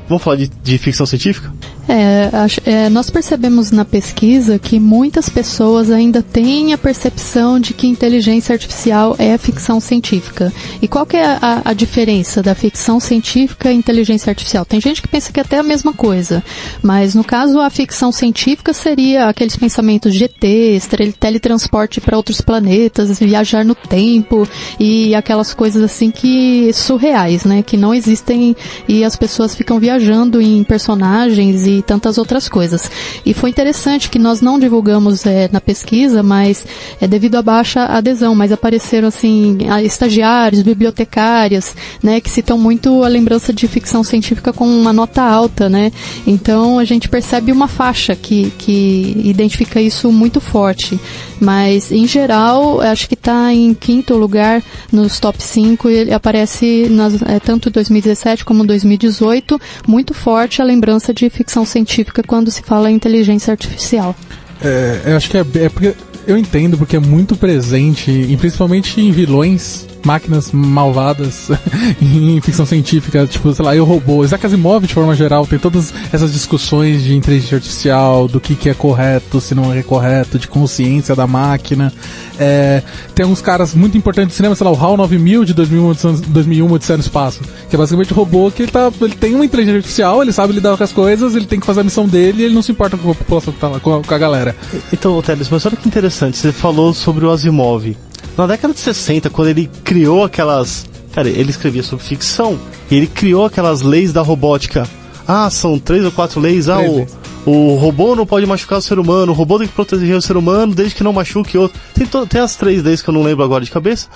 Vamos 0.09 0.23
falar 0.23 0.35
de, 0.35 0.47
de 0.49 0.77
ficção 0.77 1.05
científica? 1.05 1.53
É, 1.93 2.29
é, 2.65 2.89
nós 2.89 3.09
percebemos 3.09 3.69
na 3.69 3.83
pesquisa 3.83 4.57
que 4.57 4.79
muitas 4.79 5.27
pessoas 5.27 5.91
ainda 5.91 6.21
têm 6.21 6.71
a 6.71 6.77
percepção 6.77 7.59
de 7.59 7.73
que 7.73 7.85
inteligência 7.85 8.53
artificial 8.53 9.13
é 9.19 9.37
ficção 9.37 9.81
científica. 9.81 10.53
E 10.81 10.87
qual 10.87 11.05
que 11.05 11.17
é 11.17 11.25
a, 11.25 11.61
a 11.65 11.73
diferença 11.73 12.41
da 12.41 12.55
ficção 12.55 12.97
científica 12.97 13.69
e 13.69 13.75
inteligência 13.75 14.31
artificial? 14.31 14.63
Tem 14.63 14.79
gente 14.79 15.01
que 15.01 15.07
pensa 15.09 15.33
que 15.33 15.39
é 15.41 15.43
até 15.43 15.59
a 15.59 15.63
mesma 15.63 15.91
coisa, 15.91 16.41
mas 16.81 17.13
no 17.13 17.25
caso 17.25 17.59
a 17.59 17.69
ficção 17.69 18.09
científica 18.09 18.71
seria 18.71 19.27
aqueles 19.27 19.57
pensamentos 19.57 20.13
de 20.13 20.23
ETs, 20.23 20.87
teletransporte 21.19 21.99
para 21.99 22.15
outros 22.15 22.39
planetas, 22.39 23.19
viajar 23.19 23.65
no 23.65 23.75
tempo 23.75 24.47
e 24.79 25.13
aquelas 25.13 25.53
coisas 25.53 25.83
assim 25.83 26.09
que 26.09 26.71
surreais, 26.71 27.43
né? 27.43 27.61
Que 27.61 27.75
não 27.75 27.93
existem 27.93 28.55
e 28.87 29.03
as 29.03 29.17
pessoas 29.17 29.53
ficam 29.53 29.77
viajando 29.77 30.39
em 30.39 30.63
personagens 30.63 31.67
e 31.67 31.80
tantas 31.81 32.17
outras 32.17 32.47
coisas. 32.47 32.89
E 33.25 33.33
foi 33.33 33.49
interessante 33.49 34.09
que 34.09 34.19
nós 34.19 34.41
não 34.41 34.59
divulgamos 34.59 35.25
é, 35.25 35.49
na 35.51 35.61
pesquisa, 35.61 36.21
mas 36.23 36.65
é 36.99 37.07
devido 37.07 37.35
à 37.35 37.41
baixa 37.41 37.85
adesão, 37.85 38.35
mas 38.35 38.51
apareceram 38.51 39.07
assim 39.07 39.57
estagiários, 39.83 40.61
bibliotecárias, 40.61 41.75
né, 42.01 42.19
que 42.19 42.29
citam 42.29 42.57
muito 42.57 43.03
a 43.03 43.07
lembrança 43.07 43.53
de 43.53 43.67
ficção 43.67 44.03
científica 44.03 44.53
com 44.53 44.65
uma 44.65 44.93
nota 44.93 45.21
alta, 45.21 45.69
né? 45.69 45.91
Então 46.25 46.79
a 46.79 46.85
gente 46.85 47.09
percebe 47.09 47.51
uma 47.51 47.67
faixa 47.67 48.15
que, 48.15 48.51
que 48.57 49.21
identifica 49.23 49.81
isso 49.81 50.11
muito 50.11 50.39
forte. 50.39 50.99
Mas 51.39 51.91
em 51.91 52.07
geral, 52.07 52.81
acho 52.81 53.07
que 53.07 53.15
está 53.15 53.51
em 53.51 53.73
quinto 53.73 54.15
lugar 54.15 54.61
nos 54.91 55.19
top 55.19 55.41
5 55.41 55.89
e 55.89 55.93
ele 55.95 56.13
aparece 56.13 56.87
nas, 56.89 57.19
é, 57.23 57.39
tanto 57.39 57.69
em 57.69 57.71
2017 57.71 58.45
como 58.45 58.65
2018, 58.65 59.59
muito 59.87 60.13
forte 60.13 60.61
a 60.61 60.65
lembrança 60.65 61.13
de 61.13 61.29
ficção 61.29 61.60
científica 61.65 62.23
quando 62.23 62.51
se 62.51 62.61
fala 62.61 62.91
em 62.91 62.95
inteligência 62.95 63.51
artificial. 63.51 64.15
É, 64.63 65.01
eu 65.05 65.17
acho 65.17 65.29
que 65.29 65.37
é, 65.37 65.45
é 65.55 65.69
porque 65.69 65.95
eu 66.27 66.37
entendo 66.37 66.77
porque 66.77 66.95
é 66.95 66.99
muito 66.99 67.35
presente, 67.35 68.11
e 68.11 68.37
principalmente 68.37 69.01
em 69.01 69.11
vilões 69.11 69.87
máquinas 70.05 70.51
malvadas 70.51 71.49
em 72.01 72.39
ficção 72.41 72.65
científica, 72.65 73.25
tipo, 73.27 73.53
sei 73.53 73.65
lá, 73.65 73.75
eu 73.75 73.85
robô. 73.85 74.23
Isaac 74.23 74.45
Asimov, 74.45 74.85
de 74.85 74.93
forma 74.93 75.15
geral, 75.15 75.45
tem 75.45 75.59
todas 75.59 75.93
essas 76.11 76.31
discussões 76.31 77.03
de 77.03 77.15
inteligência 77.15 77.55
artificial, 77.55 78.27
do 78.27 78.39
que, 78.39 78.55
que 78.55 78.69
é 78.69 78.73
correto, 78.73 79.39
se 79.39 79.53
não 79.53 79.73
é 79.73 79.83
correto, 79.83 80.39
de 80.39 80.47
consciência 80.47 81.15
da 81.15 81.27
máquina. 81.27 81.91
É, 82.39 82.81
tem 83.13 83.23
alguns 83.23 83.41
caras 83.41 83.75
muito 83.75 83.97
importantes 83.97 84.33
do 84.33 84.37
cinema, 84.37 84.55
sei 84.55 84.65
lá, 84.65 84.71
o 84.71 84.75
HAL 84.75 84.97
9000 84.97 85.45
de 85.45 85.53
2001, 85.53 85.93
2001 86.27 86.71
Odisseia 86.71 86.97
no 86.97 87.03
Espaço, 87.03 87.41
que 87.69 87.75
é 87.75 87.77
basicamente 87.77 88.13
um 88.13 88.15
robô 88.15 88.49
que 88.49 88.63
ele, 88.63 88.71
tá, 88.71 88.91
ele 89.01 89.15
tem 89.15 89.35
uma 89.35 89.45
inteligência 89.45 89.77
artificial, 89.77 90.21
ele 90.21 90.31
sabe 90.31 90.53
lidar 90.53 90.75
com 90.75 90.83
as 90.83 90.91
coisas, 90.91 91.35
ele 91.35 91.45
tem 91.45 91.59
que 91.59 91.65
fazer 91.65 91.81
a 91.81 91.83
missão 91.83 92.07
dele 92.07 92.41
e 92.41 92.45
ele 92.45 92.55
não 92.55 92.61
se 92.61 92.71
importa 92.71 92.97
com 92.97 93.11
a 93.11 93.15
população 93.15 93.53
que 93.53 93.59
tá 93.59 93.67
lá, 93.67 93.79
com 93.79 93.95
a, 93.95 94.03
com 94.03 94.13
a 94.13 94.17
galera. 94.17 94.55
Então, 94.91 95.21
Teles, 95.21 95.49
mas 95.49 95.65
olha 95.65 95.75
que 95.75 95.87
interessante, 95.87 96.37
você 96.37 96.51
falou 96.51 96.93
sobre 96.93 97.25
o 97.25 97.31
Asimov. 97.31 97.95
Na 98.37 98.47
década 98.47 98.73
de 98.73 98.79
60, 98.79 99.29
quando 99.29 99.49
ele 99.49 99.69
criou 99.83 100.23
aquelas. 100.23 100.85
Cara, 101.13 101.27
ele 101.27 101.49
escrevia 101.49 101.83
sobre 101.83 102.05
ficção. 102.05 102.57
E 102.89 102.95
ele 102.95 103.07
criou 103.07 103.45
aquelas 103.45 103.81
leis 103.81 104.13
da 104.13 104.21
robótica. 104.21 104.87
Ah, 105.27 105.49
são 105.49 105.77
três 105.77 106.03
ou 106.03 106.11
quatro 106.11 106.39
leis. 106.39 106.69
Ah, 106.69 106.81
o, 106.81 107.05
o 107.45 107.75
robô 107.75 108.15
não 108.15 108.25
pode 108.25 108.45
machucar 108.45 108.79
o 108.79 108.81
ser 108.81 108.99
humano, 108.99 109.31
o 109.31 109.35
robô 109.35 109.57
tem 109.57 109.67
que 109.67 109.73
proteger 109.73 110.15
o 110.15 110.21
ser 110.21 110.37
humano 110.37 110.75
desde 110.75 110.95
que 110.95 111.03
não 111.03 111.13
machuque 111.13 111.57
outro. 111.57 111.79
Tem, 111.93 112.07
tem 112.27 112.41
as 112.41 112.55
três 112.55 112.83
leis 112.83 113.01
que 113.01 113.09
eu 113.09 113.13
não 113.13 113.23
lembro 113.23 113.43
agora 113.43 113.63
de 113.63 113.71
cabeça. 113.71 114.07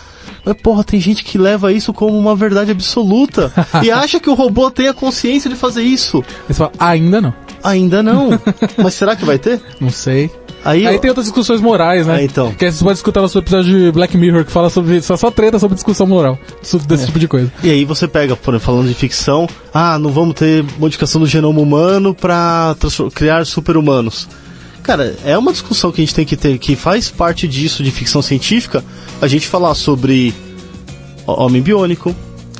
Mas, 0.43 0.55
porra, 0.61 0.83
tem 0.83 0.99
gente 0.99 1.23
que 1.23 1.37
leva 1.37 1.71
isso 1.71 1.91
como 1.91 2.17
uma 2.17 2.35
verdade 2.35 2.71
absoluta 2.71 3.51
e 3.83 3.89
acha 3.89 4.19
que 4.19 4.29
o 4.29 4.33
robô 4.33 4.69
tem 4.69 4.87
a 4.87 4.93
consciência 4.93 5.49
de 5.49 5.55
fazer 5.55 5.83
isso. 5.83 6.23
Você 6.47 6.53
fala, 6.53 6.71
ainda 6.77 7.19
não. 7.19 7.33
Ainda 7.63 8.03
não. 8.03 8.29
Mas 8.77 8.93
será 8.93 9.15
que 9.15 9.25
vai 9.25 9.39
ter? 9.39 9.61
Não 9.79 9.89
sei. 9.89 10.29
Aí, 10.65 10.87
Aí 10.87 10.97
tem 10.97 11.09
outras 11.09 11.27
discussões 11.27 11.61
morais, 11.61 12.07
né? 12.07 12.21
É, 12.21 12.23
então. 12.25 12.51
Que 12.51 12.71
você 12.71 12.83
pode 12.83 12.97
escutar 12.97 13.21
no 13.21 13.29
seu 13.29 13.39
episódio 13.39 13.77
de 13.77 13.91
Black 13.91 14.17
Mirror 14.17 14.43
que 14.43 14.51
fala 14.51 14.67
sobre 14.71 14.99
só, 14.99 15.15
só 15.15 15.29
treta 15.29 15.59
sobre 15.59 15.75
discussão 15.75 16.07
moral, 16.07 16.39
desse 16.59 17.03
é. 17.03 17.05
tipo 17.05 17.19
de 17.19 17.27
coisa. 17.27 17.53
E 17.63 17.69
aí 17.69 17.85
você 17.85 18.07
pega, 18.07 18.35
por 18.35 18.55
exemplo, 18.55 18.65
falando 18.65 18.87
de 18.87 18.95
ficção, 18.95 19.47
ah, 19.71 19.99
não 19.99 20.09
vamos 20.09 20.33
ter 20.33 20.65
modificação 20.79 21.21
do 21.21 21.27
genoma 21.27 21.61
humano 21.61 22.15
para 22.15 22.75
criar 23.13 23.45
super-humanos. 23.45 24.27
Cara, 24.81 25.15
é 25.23 25.37
uma 25.37 25.51
discussão 25.51 25.91
que 25.91 26.01
a 26.01 26.03
gente 26.03 26.15
tem 26.15 26.25
que 26.25 26.35
ter, 26.35 26.57
que 26.57 26.75
faz 26.75 27.11
parte 27.11 27.47
disso 27.47 27.83
de 27.83 27.91
ficção 27.91 28.23
científica, 28.23 28.83
a 29.21 29.27
gente 29.27 29.47
falar 29.47 29.75
sobre 29.75 30.33
homem 31.27 31.61
biônico, 31.61 32.15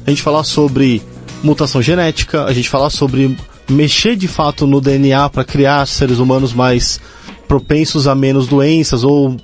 a 0.06 0.10
gente 0.12 0.22
falar 0.22 0.44
sobre 0.44 1.02
mutação 1.44 1.82
genética, 1.82 2.46
a 2.46 2.54
gente 2.54 2.70
falar 2.70 2.92
sobre 2.92 3.36
mexer 3.68 4.16
de 4.16 4.28
fato 4.28 4.68
no 4.68 4.80
DNA 4.80 5.28
para 5.30 5.44
criar 5.44 5.88
seres 5.88 6.20
humanos 6.20 6.54
mais 6.54 7.00
propensos 7.48 8.08
a 8.08 8.16
menos 8.16 8.48
doenças 8.48 9.04
ou 9.04 9.38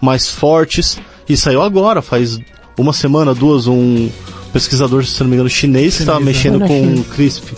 mais 0.00 0.28
fortes. 0.28 0.98
E 1.28 1.36
saiu 1.36 1.62
agora, 1.62 2.02
faz 2.02 2.38
uma 2.78 2.92
semana, 2.92 3.34
duas, 3.34 3.66
um 3.66 4.10
pesquisador, 4.52 5.04
se 5.04 5.20
não 5.20 5.28
me 5.28 5.34
engano, 5.34 5.48
chinês 5.48 5.96
que 5.96 6.02
estava 6.02 6.20
mexendo 6.20 6.60
com 6.60 6.94
o 6.94 7.04
CRISP. 7.04 7.52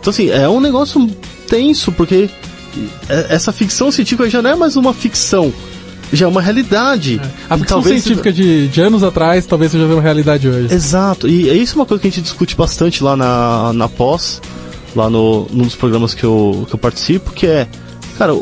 Então, 0.00 0.10
assim, 0.10 0.30
é 0.30 0.48
um 0.48 0.60
negócio 0.60 1.06
tenso, 1.46 1.92
porque 1.92 2.30
é, 3.08 3.26
essa 3.28 3.52
ficção 3.52 3.90
científica 3.90 4.28
já 4.30 4.40
não 4.40 4.50
é 4.50 4.56
mais 4.56 4.76
uma 4.76 4.94
ficção, 4.94 5.52
já 6.12 6.26
é 6.26 6.28
uma 6.28 6.40
realidade. 6.40 7.20
É. 7.22 7.26
A 7.50 7.58
ficção 7.58 7.82
talvez... 7.82 8.02
científica 8.02 8.32
de, 8.32 8.68
de 8.68 8.80
anos 8.80 9.02
atrás 9.02 9.44
talvez 9.44 9.72
seja 9.72 9.84
uma 9.84 10.00
realidade 10.00 10.48
hoje. 10.48 10.72
Exato, 10.72 11.28
e 11.28 11.50
isso 11.60 11.74
é 11.74 11.76
uma 11.76 11.86
coisa 11.86 12.00
que 12.00 12.08
a 12.08 12.10
gente 12.10 12.22
discute 12.22 12.56
bastante 12.56 13.04
lá 13.04 13.16
na, 13.16 13.72
na 13.74 13.88
pós, 13.88 14.40
lá 14.96 15.10
no, 15.10 15.46
num 15.50 15.64
dos 15.64 15.76
programas 15.76 16.14
que 16.14 16.24
eu, 16.24 16.66
que 16.68 16.74
eu 16.74 16.78
participo, 16.78 17.32
que 17.32 17.46
é, 17.46 17.68
cara, 18.16 18.32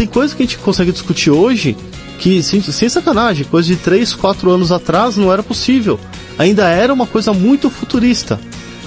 tem 0.00 0.06
coisa 0.06 0.34
que 0.34 0.42
a 0.42 0.46
gente 0.46 0.56
consegue 0.56 0.92
discutir 0.92 1.30
hoje 1.30 1.76
que, 2.18 2.42
sem, 2.42 2.62
sem 2.62 2.88
sacanagem, 2.88 3.44
coisa 3.44 3.68
de 3.68 3.76
3, 3.76 4.14
4 4.14 4.50
anos 4.50 4.72
atrás 4.72 5.18
não 5.18 5.30
era 5.30 5.42
possível. 5.42 6.00
Ainda 6.38 6.66
era 6.70 6.90
uma 6.90 7.06
coisa 7.06 7.34
muito 7.34 7.68
futurista. 7.68 8.40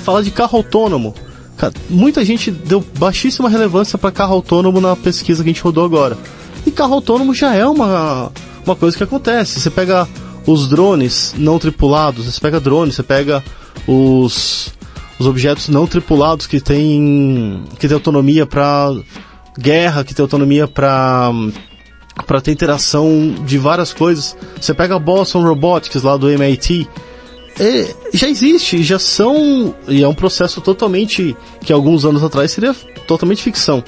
Fala 0.04 0.24
de 0.24 0.32
carro 0.32 0.58
autônomo. 0.58 1.14
Muita 1.88 2.26
gente 2.26 2.50
deu 2.50 2.84
baixíssima 2.98 3.48
relevância 3.48 3.96
para 3.96 4.12
carro 4.12 4.34
autônomo 4.34 4.82
na 4.82 4.96
pesquisa 4.96 5.44
que 5.44 5.52
a 5.52 5.54
gente 5.54 5.62
rodou 5.62 5.86
agora. 5.86 6.18
E 6.66 6.72
carro 6.72 6.96
autônomo 6.96 7.32
já 7.32 7.54
é 7.54 7.64
uma, 7.64 8.32
uma 8.66 8.76
coisa 8.76 8.98
que 8.98 9.04
acontece. 9.04 9.60
Você 9.60 9.70
pega 9.70 10.08
os 10.48 10.68
drones 10.68 11.36
não 11.38 11.60
tripulados, 11.60 12.26
você 12.26 12.42
pega 12.42 12.60
drones, 12.60 12.96
você 12.96 13.04
pega 13.04 13.44
os, 13.88 14.74
os 15.20 15.28
objetos 15.28 15.70
não 15.70 15.86
tripulados 15.86 16.48
que 16.48 16.60
têm 16.60 17.66
que 17.78 17.88
tem 17.88 17.94
autonomia 17.94 18.48
para 18.48 18.96
guerra, 19.58 20.04
que 20.04 20.14
tem 20.14 20.24
autonomia 20.24 20.68
para 20.68 21.32
para 22.28 22.40
ter 22.40 22.52
interação 22.52 23.36
de 23.44 23.58
várias 23.58 23.92
coisas. 23.92 24.38
Você 24.60 24.74
pega 24.74 24.96
a 24.96 25.00
Boston 25.00 25.44
Robotics 25.44 26.04
lá 26.04 26.16
do 26.16 26.30
MIT, 26.30 26.88
é, 27.60 27.94
já 28.14 28.28
existe, 28.28 28.82
já 28.82 28.98
são. 28.98 29.76
E 29.88 30.04
é 30.04 30.08
um 30.08 30.14
processo 30.14 30.60
totalmente. 30.62 31.36
que 31.62 31.72
alguns 31.72 32.04
anos 32.04 32.24
atrás 32.24 32.52
seria 32.52 32.76
totalmente 33.06 33.44
ficção. 33.44 33.84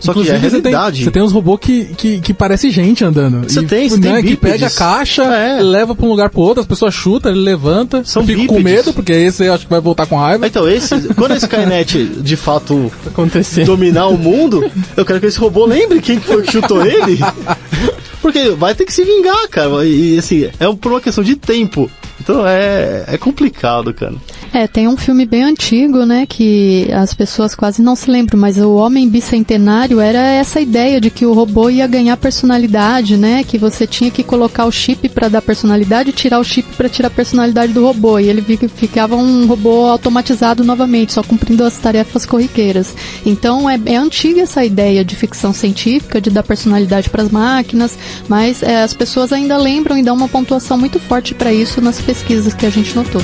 Só 0.00 0.12
Inclusive, 0.12 0.38
que 0.38 0.46
é 0.46 0.48
realidade. 0.48 0.98
Você 0.98 1.04
tem, 1.04 1.12
tem 1.12 1.22
uns 1.22 1.32
robôs 1.32 1.58
que, 1.60 1.84
que, 1.96 2.20
que 2.20 2.32
parece 2.32 2.70
gente 2.70 3.04
andando. 3.04 3.42
Você 3.42 3.62
tem, 3.62 3.88
você 3.88 3.98
né, 3.98 4.14
tem 4.14 4.24
Que 4.24 4.36
pega 4.36 4.66
a 4.66 4.70
caixa, 4.70 5.22
é. 5.24 5.60
leva 5.60 5.94
pra 5.94 6.06
um 6.06 6.08
lugar 6.08 6.30
pro 6.30 6.40
outro, 6.40 6.60
as 6.60 6.66
pessoas 6.66 6.94
chutam, 6.94 7.30
ele 7.30 7.40
levanta. 7.40 8.02
São 8.04 8.24
fica 8.24 8.46
com 8.46 8.60
medo, 8.60 8.92
porque 8.92 9.12
esse 9.12 9.44
eu 9.44 9.52
acho 9.52 9.64
que 9.64 9.70
vai 9.70 9.80
voltar 9.80 10.06
com 10.06 10.16
raiva. 10.16 10.46
Então, 10.46 10.68
esse, 10.68 11.14
quando 11.14 11.32
a 11.32 11.36
Skynet 11.36 12.04
de 12.04 12.36
fato 12.36 12.90
acontecer 13.06 13.64
dominar 13.64 14.08
o 14.08 14.16
mundo, 14.16 14.64
eu 14.96 15.04
quero 15.04 15.20
que 15.20 15.26
esse 15.26 15.38
robô 15.38 15.66
lembre 15.66 16.00
quem 16.00 16.18
foi 16.20 16.42
que 16.42 16.52
chutou 16.52 16.84
ele. 16.84 17.18
Porque 18.22 18.50
vai 18.50 18.74
ter 18.74 18.84
que 18.84 18.92
se 18.92 19.02
vingar, 19.02 19.48
cara. 19.48 19.84
E 19.84 20.18
assim, 20.18 20.44
é 20.58 20.72
por 20.74 20.92
uma 20.92 21.00
questão 21.00 21.24
de 21.24 21.36
tempo. 21.36 21.90
Então 22.20 22.46
é, 22.46 23.04
é 23.06 23.18
complicado, 23.18 23.92
cara. 23.94 24.14
É, 24.52 24.66
tem 24.66 24.88
um 24.88 24.96
filme 24.96 25.24
bem 25.24 25.44
antigo, 25.44 26.04
né, 26.04 26.26
que 26.26 26.88
as 26.92 27.14
pessoas 27.14 27.54
quase 27.54 27.80
não 27.80 27.94
se 27.94 28.10
lembram, 28.10 28.38
mas 28.38 28.58
o 28.58 28.74
Homem 28.74 29.08
Bicentenário 29.08 30.00
era 30.00 30.18
essa 30.18 30.60
ideia 30.60 31.00
de 31.00 31.08
que 31.08 31.24
o 31.24 31.32
robô 31.32 31.70
ia 31.70 31.86
ganhar 31.86 32.16
personalidade, 32.16 33.16
né, 33.16 33.44
que 33.44 33.56
você 33.56 33.86
tinha 33.86 34.10
que 34.10 34.24
colocar 34.24 34.64
o 34.64 34.72
chip 34.72 35.08
para 35.08 35.28
dar 35.28 35.40
personalidade 35.40 36.10
e 36.10 36.12
tirar 36.12 36.40
o 36.40 36.44
chip 36.44 36.68
para 36.76 36.88
tirar 36.88 37.08
a 37.08 37.12
personalidade 37.12 37.72
do 37.72 37.84
robô, 37.84 38.18
e 38.18 38.28
ele 38.28 38.42
ficava 38.68 39.14
um 39.14 39.46
robô 39.46 39.86
automatizado 39.86 40.64
novamente, 40.64 41.12
só 41.12 41.22
cumprindo 41.22 41.64
as 41.64 41.78
tarefas 41.78 42.26
corriqueiras. 42.26 42.94
Então 43.24 43.70
é, 43.70 43.78
é 43.86 43.96
antiga 43.96 44.42
essa 44.42 44.64
ideia 44.64 45.04
de 45.04 45.14
ficção 45.14 45.52
científica, 45.52 46.20
de 46.20 46.30
dar 46.30 46.42
personalidade 46.42 47.08
para 47.08 47.22
as 47.22 47.30
máquinas, 47.30 47.96
mas 48.28 48.62
é, 48.62 48.82
as 48.82 48.94
pessoas 48.94 49.32
ainda 49.32 49.56
lembram 49.56 49.96
e 49.96 50.02
dão 50.02 50.16
uma 50.16 50.28
pontuação 50.28 50.76
muito 50.76 50.98
forte 50.98 51.34
para 51.34 51.52
isso 51.52 51.80
nas 51.80 52.00
pesquisas 52.10 52.52
que 52.54 52.66
a 52.66 52.70
gente 52.70 52.92
notou. 52.96 53.22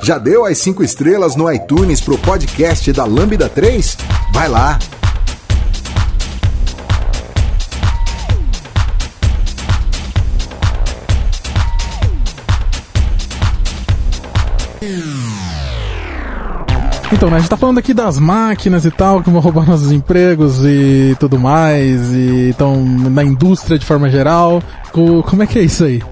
Já 0.00 0.18
deu 0.18 0.44
as 0.44 0.58
cinco 0.58 0.84
estrelas 0.84 1.34
no 1.34 1.50
iTunes 1.52 2.00
pro 2.00 2.16
podcast 2.18 2.92
da 2.92 3.04
Lambda 3.04 3.48
3? 3.48 3.96
Vai 4.32 4.48
lá! 4.48 4.78
Hum. 14.80 15.45
Então, 17.12 17.30
né, 17.30 17.36
a 17.36 17.38
gente 17.38 17.48
tá 17.48 17.56
falando 17.56 17.78
aqui 17.78 17.94
das 17.94 18.18
máquinas 18.18 18.84
e 18.84 18.90
tal, 18.90 19.22
que 19.22 19.30
vão 19.30 19.40
roubar 19.40 19.64
nossos 19.68 19.92
empregos 19.92 20.64
e 20.64 21.16
tudo 21.20 21.38
mais, 21.38 22.12
e 22.12 22.50
estão 22.50 22.84
na 22.84 23.22
indústria 23.22 23.78
de 23.78 23.86
forma 23.86 24.10
geral. 24.10 24.62
Como 24.92 25.42
é 25.42 25.46
que 25.46 25.58
é 25.58 25.62
isso 25.62 25.84
aí? 25.84 26.02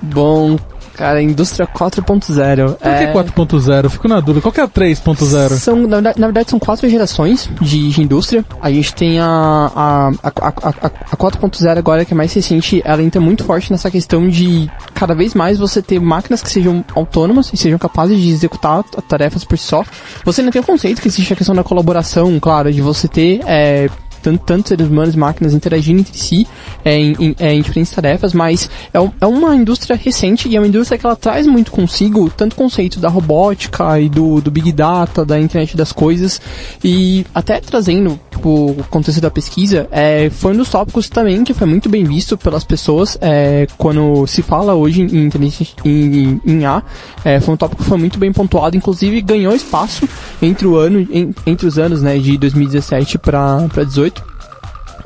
Bom, 0.00 0.58
Cara, 0.94 1.20
indústria 1.20 1.66
4.0. 1.66 2.68
Por 2.68 2.78
que 2.78 2.88
é... 2.88 3.12
4.0? 3.12 3.90
Fico 3.90 4.08
na 4.08 4.20
dúvida. 4.20 4.40
Qual 4.40 4.52
que 4.52 4.60
é 4.60 4.64
a 4.64 4.68
3.0? 4.68 5.50
São, 5.50 5.76
na, 5.86 6.00
na, 6.00 6.12
verdade, 6.12 6.50
são 6.50 6.58
quatro 6.58 6.88
gerações 6.88 7.48
de, 7.60 7.88
de 7.90 8.02
indústria. 8.02 8.44
A 8.60 8.70
gente 8.70 8.94
tem 8.94 9.18
a, 9.18 9.26
a, 9.26 10.08
a, 10.22 10.48
a, 10.48 10.86
a 11.12 11.16
4.0 11.16 11.78
agora, 11.78 12.04
que 12.04 12.12
é 12.12 12.16
mais 12.16 12.32
recente, 12.32 12.80
ela 12.84 13.02
entra 13.02 13.20
muito 13.20 13.44
forte 13.44 13.70
nessa 13.70 13.90
questão 13.90 14.28
de 14.28 14.70
cada 14.94 15.14
vez 15.14 15.34
mais 15.34 15.58
você 15.58 15.82
ter 15.82 16.00
máquinas 16.00 16.42
que 16.42 16.50
sejam 16.50 16.84
autônomas 16.94 17.52
e 17.52 17.56
sejam 17.56 17.78
capazes 17.78 18.20
de 18.20 18.30
executar 18.30 18.84
tarefas 19.08 19.44
por 19.44 19.58
si 19.58 19.66
só. 19.66 19.84
Você 20.24 20.40
ainda 20.40 20.52
tem 20.52 20.62
o 20.62 20.64
conceito 20.64 21.02
que 21.02 21.08
existe 21.08 21.32
a 21.32 21.36
questão 21.36 21.54
da 21.54 21.64
colaboração, 21.64 22.38
claro, 22.38 22.72
de 22.72 22.80
você 22.80 23.08
ter 23.08 23.40
é, 23.46 23.88
tanto, 24.24 24.42
tanto 24.44 24.68
seres 24.70 24.88
humanos 24.88 25.14
e 25.14 25.18
máquinas 25.18 25.52
interagindo 25.52 26.00
entre 26.00 26.16
si 26.16 26.46
é, 26.82 26.98
em, 26.98 27.36
é, 27.38 27.54
em, 27.54 27.60
diferentes 27.60 27.92
tarefas, 27.92 28.32
mas 28.32 28.70
é, 28.92 28.98
é, 28.98 29.26
uma 29.26 29.54
indústria 29.54 29.96
recente 29.96 30.48
e 30.48 30.56
é 30.56 30.60
uma 30.60 30.66
indústria 30.66 30.98
que 30.98 31.04
ela 31.04 31.14
traz 31.14 31.46
muito 31.46 31.70
consigo 31.70 32.30
tanto 32.30 32.56
conceito 32.56 32.98
da 32.98 33.08
robótica 33.08 34.00
e 34.00 34.08
do, 34.08 34.40
do 34.40 34.50
Big 34.50 34.72
Data, 34.72 35.24
da 35.24 35.38
internet 35.38 35.76
das 35.76 35.92
coisas, 35.92 36.40
e 36.82 37.26
até 37.34 37.60
trazendo 37.60 38.18
o 38.42 38.74
contexto 38.90 39.20
da 39.20 39.30
pesquisa, 39.30 39.86
é, 39.90 40.30
foi 40.30 40.52
um 40.52 40.56
dos 40.56 40.70
tópicos 40.70 41.08
também 41.08 41.44
que 41.44 41.52
foi 41.52 41.66
muito 41.66 41.88
bem 41.88 42.04
visto 42.04 42.36
pelas 42.36 42.64
pessoas 42.64 43.18
é, 43.20 43.66
quando 43.76 44.26
se 44.26 44.42
fala 44.42 44.74
hoje 44.74 45.02
em 45.02 45.24
inteligência 45.24 45.66
em, 45.84 46.40
em 46.44 46.64
A, 46.64 46.82
é, 47.24 47.40
foi 47.40 47.54
um 47.54 47.56
tópico 47.56 47.82
que 47.82 47.88
foi 47.88 47.98
muito 47.98 48.18
bem 48.18 48.32
pontuado, 48.32 48.76
inclusive 48.76 49.20
ganhou 49.20 49.54
espaço 49.54 50.08
entre 50.40 50.66
o 50.66 50.76
ano, 50.76 51.00
em, 51.10 51.34
entre 51.46 51.66
os 51.66 51.78
anos 51.78 52.02
né, 52.02 52.18
de 52.18 52.36
2017 52.38 53.18
para 53.18 53.58
2018 53.58 54.13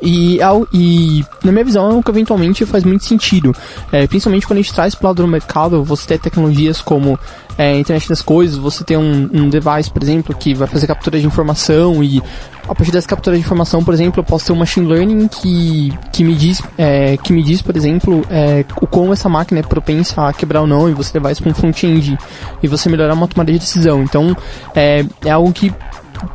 e, 0.03 0.39
e, 0.73 1.25
na 1.43 1.53
minha 1.53 1.65
visão, 1.65 1.85
é 1.85 1.89
algo 1.91 2.03
que 2.03 2.11
eventualmente 2.11 2.65
faz 2.65 2.85
muito 2.85 3.05
sentido. 3.05 3.55
É, 3.91 4.07
principalmente 4.07 4.47
quando 4.47 4.59
a 4.59 4.63
gente 4.63 4.75
traz 4.75 4.95
para 4.95 5.11
o 5.11 5.27
mercado, 5.27 5.83
você 5.83 6.07
ter 6.07 6.19
tecnologias 6.19 6.81
como 6.81 7.19
é, 7.57 7.77
internet 7.77 8.09
das 8.09 8.23
coisas, 8.23 8.57
você 8.57 8.85
tem 8.85 8.97
um, 8.97 9.29
um 9.33 9.49
device, 9.49 9.91
por 9.91 10.03
exemplo, 10.03 10.35
que 10.35 10.55
vai 10.55 10.69
fazer 10.69 10.87
captura 10.87 11.19
de 11.19 11.27
informação 11.27 12.03
e 12.05 12.23
a 12.69 12.75
partir 12.75 12.93
dessa 12.93 13.09
captura 13.09 13.35
de 13.35 13.43
informação, 13.43 13.83
por 13.83 13.95
exemplo, 13.95 14.21
eu 14.21 14.25
posso 14.25 14.47
ter 14.47 14.53
um 14.53 14.57
machine 14.57 14.87
learning 14.87 15.27
que, 15.27 15.91
que, 16.13 16.23
me, 16.23 16.35
diz, 16.35 16.63
é, 16.77 17.17
que 17.17 17.33
me 17.33 17.43
diz, 17.43 17.63
por 17.63 17.75
exemplo, 17.75 18.25
é, 18.31 18.65
o 18.81 18.87
como 18.87 19.13
essa 19.13 19.29
máquina 19.29 19.61
é 19.61 19.63
propensa 19.63 20.29
a 20.29 20.33
quebrar 20.35 20.61
ou 20.61 20.67
não, 20.67 20.89
e 20.89 20.93
você 20.93 21.11
levar 21.15 21.33
isso 21.33 21.43
para 21.43 21.51
um 21.51 21.55
front-end 21.55 22.19
e 22.63 22.69
você 22.69 22.91
melhorar 22.91 23.15
uma 23.15 23.27
tomada 23.27 23.51
de 23.51 23.59
decisão. 23.59 24.03
Então, 24.03 24.37
é, 24.75 25.05
é 25.25 25.31
algo 25.31 25.51
que 25.51 25.73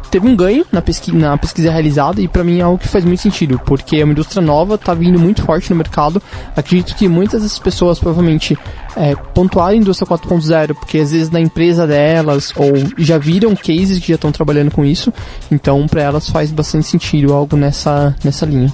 teve 0.09 0.27
um 0.27 0.35
ganho 0.35 0.65
na 0.71 0.81
pesquisa, 0.81 1.17
na 1.17 1.37
pesquisa 1.37 1.71
realizada 1.71 2.21
e 2.21 2.27
para 2.27 2.43
mim 2.43 2.59
é 2.59 2.61
algo 2.61 2.77
que 2.77 2.87
faz 2.87 3.03
muito 3.03 3.21
sentido, 3.21 3.59
porque 3.65 3.97
é 3.97 4.03
uma 4.03 4.11
indústria 4.11 4.41
nova, 4.41 4.75
está 4.75 4.93
vindo 4.93 5.19
muito 5.19 5.43
forte 5.43 5.69
no 5.69 5.75
mercado. 5.75 6.21
Acredito 6.55 6.95
que 6.95 7.07
muitas 7.07 7.41
dessas 7.41 7.59
pessoas 7.59 7.99
provavelmente 7.99 8.57
é, 8.95 9.15
pontuaram 9.33 9.73
a 9.73 9.75
indústria 9.75 10.07
4.0 10.07 10.75
porque 10.75 10.99
às 10.99 11.11
vezes 11.11 11.29
na 11.29 11.39
empresa 11.39 11.87
delas 11.87 12.53
ou 12.55 12.71
já 12.97 13.17
viram 13.17 13.55
cases 13.55 13.99
que 13.99 14.09
já 14.09 14.15
estão 14.15 14.31
trabalhando 14.31 14.71
com 14.71 14.85
isso, 14.85 15.11
então 15.51 15.87
para 15.87 16.01
elas 16.01 16.29
faz 16.29 16.51
bastante 16.51 16.87
sentido 16.87 17.33
algo 17.33 17.55
nessa, 17.55 18.15
nessa 18.23 18.45
linha. 18.45 18.71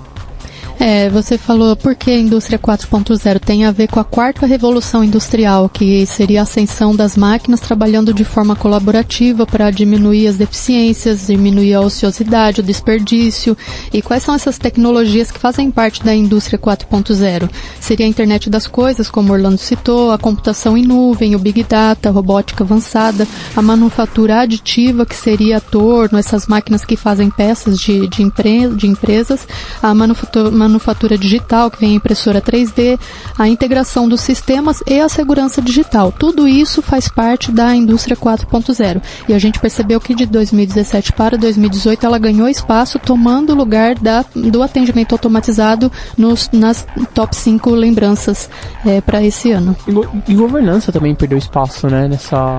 É, 0.80 1.10
você 1.10 1.38
falou 1.38 1.76
por 1.76 1.94
que 1.94 2.10
a 2.10 2.18
indústria 2.18 2.58
4.0 2.58 3.40
tem 3.40 3.66
a 3.66 3.72
ver 3.72 3.90
com 3.90 4.00
a 4.00 4.04
quarta 4.04 4.46
revolução 4.46 5.04
industrial, 5.04 5.68
que 5.68 6.06
seria 6.06 6.40
a 6.40 6.44
ascensão 6.44 6.96
das 6.96 7.18
máquinas 7.18 7.60
trabalhando 7.60 8.14
de 8.14 8.24
forma 8.24 8.56
colaborativa 8.56 9.46
para 9.46 9.72
diminuir 9.72 10.28
as 10.28 10.38
deficiências, 10.38 11.28
diminuir 11.28 11.74
a 11.74 11.82
ociosidade, 11.82 12.62
o 12.62 12.64
desperdício. 12.64 13.58
E 13.92 14.02
quais 14.02 14.24
são 14.24 14.34
essas 14.34 14.58
tecnologias 14.58 15.32
que 15.32 15.38
fazem 15.38 15.70
parte 15.70 16.02
da 16.02 16.16
indústria 16.16 16.58
4.0? 16.58 17.50
Seria 17.78 18.06
a 18.06 18.10
internet 18.10 18.50
das 18.50 18.66
coisas, 18.66 19.12
como 19.12 19.34
Orlando 19.34 19.58
citou, 19.58 20.12
a 20.12 20.18
computação 20.18 20.78
em 20.78 20.86
nuvem, 20.86 21.36
o 21.36 21.40
big 21.40 21.62
data, 21.64 22.08
a 22.08 22.12
robótica 22.12 22.64
avançada, 22.64 23.28
a 23.54 23.62
manufatura 23.62 24.40
aditiva, 24.40 25.06
que 25.06 25.16
seria 25.16 25.58
a 25.58 25.62
torno, 25.62 26.18
essas 26.18 26.48
máquinas 26.48 26.86
que 26.86 26.96
fazem 26.96 27.30
peças 27.30 27.78
de, 27.78 28.08
de, 28.08 28.24
empre 28.24 28.70
de 28.78 28.88
empresas, 28.88 29.46
a 29.84 29.94
manufatura 29.94 30.50
manufatura 30.70 31.18
digital, 31.18 31.70
que 31.70 31.80
vem 31.80 31.92
a 31.92 31.96
impressora 31.96 32.42
3D, 32.42 32.98
a 33.38 33.48
integração 33.48 34.08
dos 34.08 34.22
sistemas 34.22 34.82
e 34.88 35.00
a 35.00 35.10
segurança 35.10 35.62
digital. 35.62 36.12
Tudo 36.12 36.48
isso 36.48 36.82
faz 36.82 37.10
parte 37.10 37.52
da 37.52 37.76
indústria 37.76 38.16
4.0. 38.16 39.02
E 39.28 39.34
a 39.34 39.40
gente 39.40 39.60
percebeu 39.60 40.00
que 40.00 40.14
de 40.14 40.26
2017 40.26 41.14
para 41.14 41.38
2018 41.38 42.06
ela 42.06 42.20
ganhou 42.20 42.48
espaço 42.48 43.00
tomando 43.00 43.52
o 43.54 43.56
lugar 43.56 43.96
da, 43.96 44.24
do 44.36 44.62
atendimento 44.62 45.14
automatizado 45.14 45.92
nos, 46.18 46.50
nas 46.54 46.86
top 47.14 47.36
5 47.36 47.72
lembranças 47.72 48.50
é, 48.86 49.02
para 49.02 49.24
esse 49.24 49.52
ano. 49.52 49.76
E, 49.88 50.32
e 50.32 50.36
governança 50.36 50.92
também 50.92 51.16
perdeu 51.16 51.38
espaço, 51.38 51.88
né, 51.88 52.08
nessa 52.08 52.58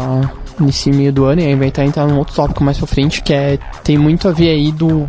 nesse 0.59 0.91
meio 0.91 1.13
do 1.13 1.25
ano 1.25 1.41
e 1.41 1.47
aí 1.47 1.55
vai 1.55 1.69
estar 1.69 1.85
entrar 1.85 2.07
num 2.07 2.19
outro 2.19 2.35
tópico 2.35 2.63
mais 2.63 2.79
pra 2.79 2.87
frente 2.87 3.23
que 3.23 3.33
é 3.33 3.59
tem 3.83 3.97
muito 3.97 4.29
a 4.29 4.33
ver 4.33 4.51
aí 4.51 4.73
do 4.73 5.09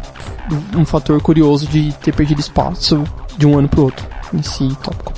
um 0.75 0.85
fator 0.85 1.21
curioso 1.21 1.67
de 1.67 1.91
ter 2.01 2.13
perdido 2.13 2.39
espaço 2.39 3.03
de 3.37 3.45
um 3.45 3.57
ano 3.57 3.67
para 3.67 3.79
o 3.79 3.83
outro 3.85 4.05
nesse 4.31 4.67
tópico. 4.75 5.13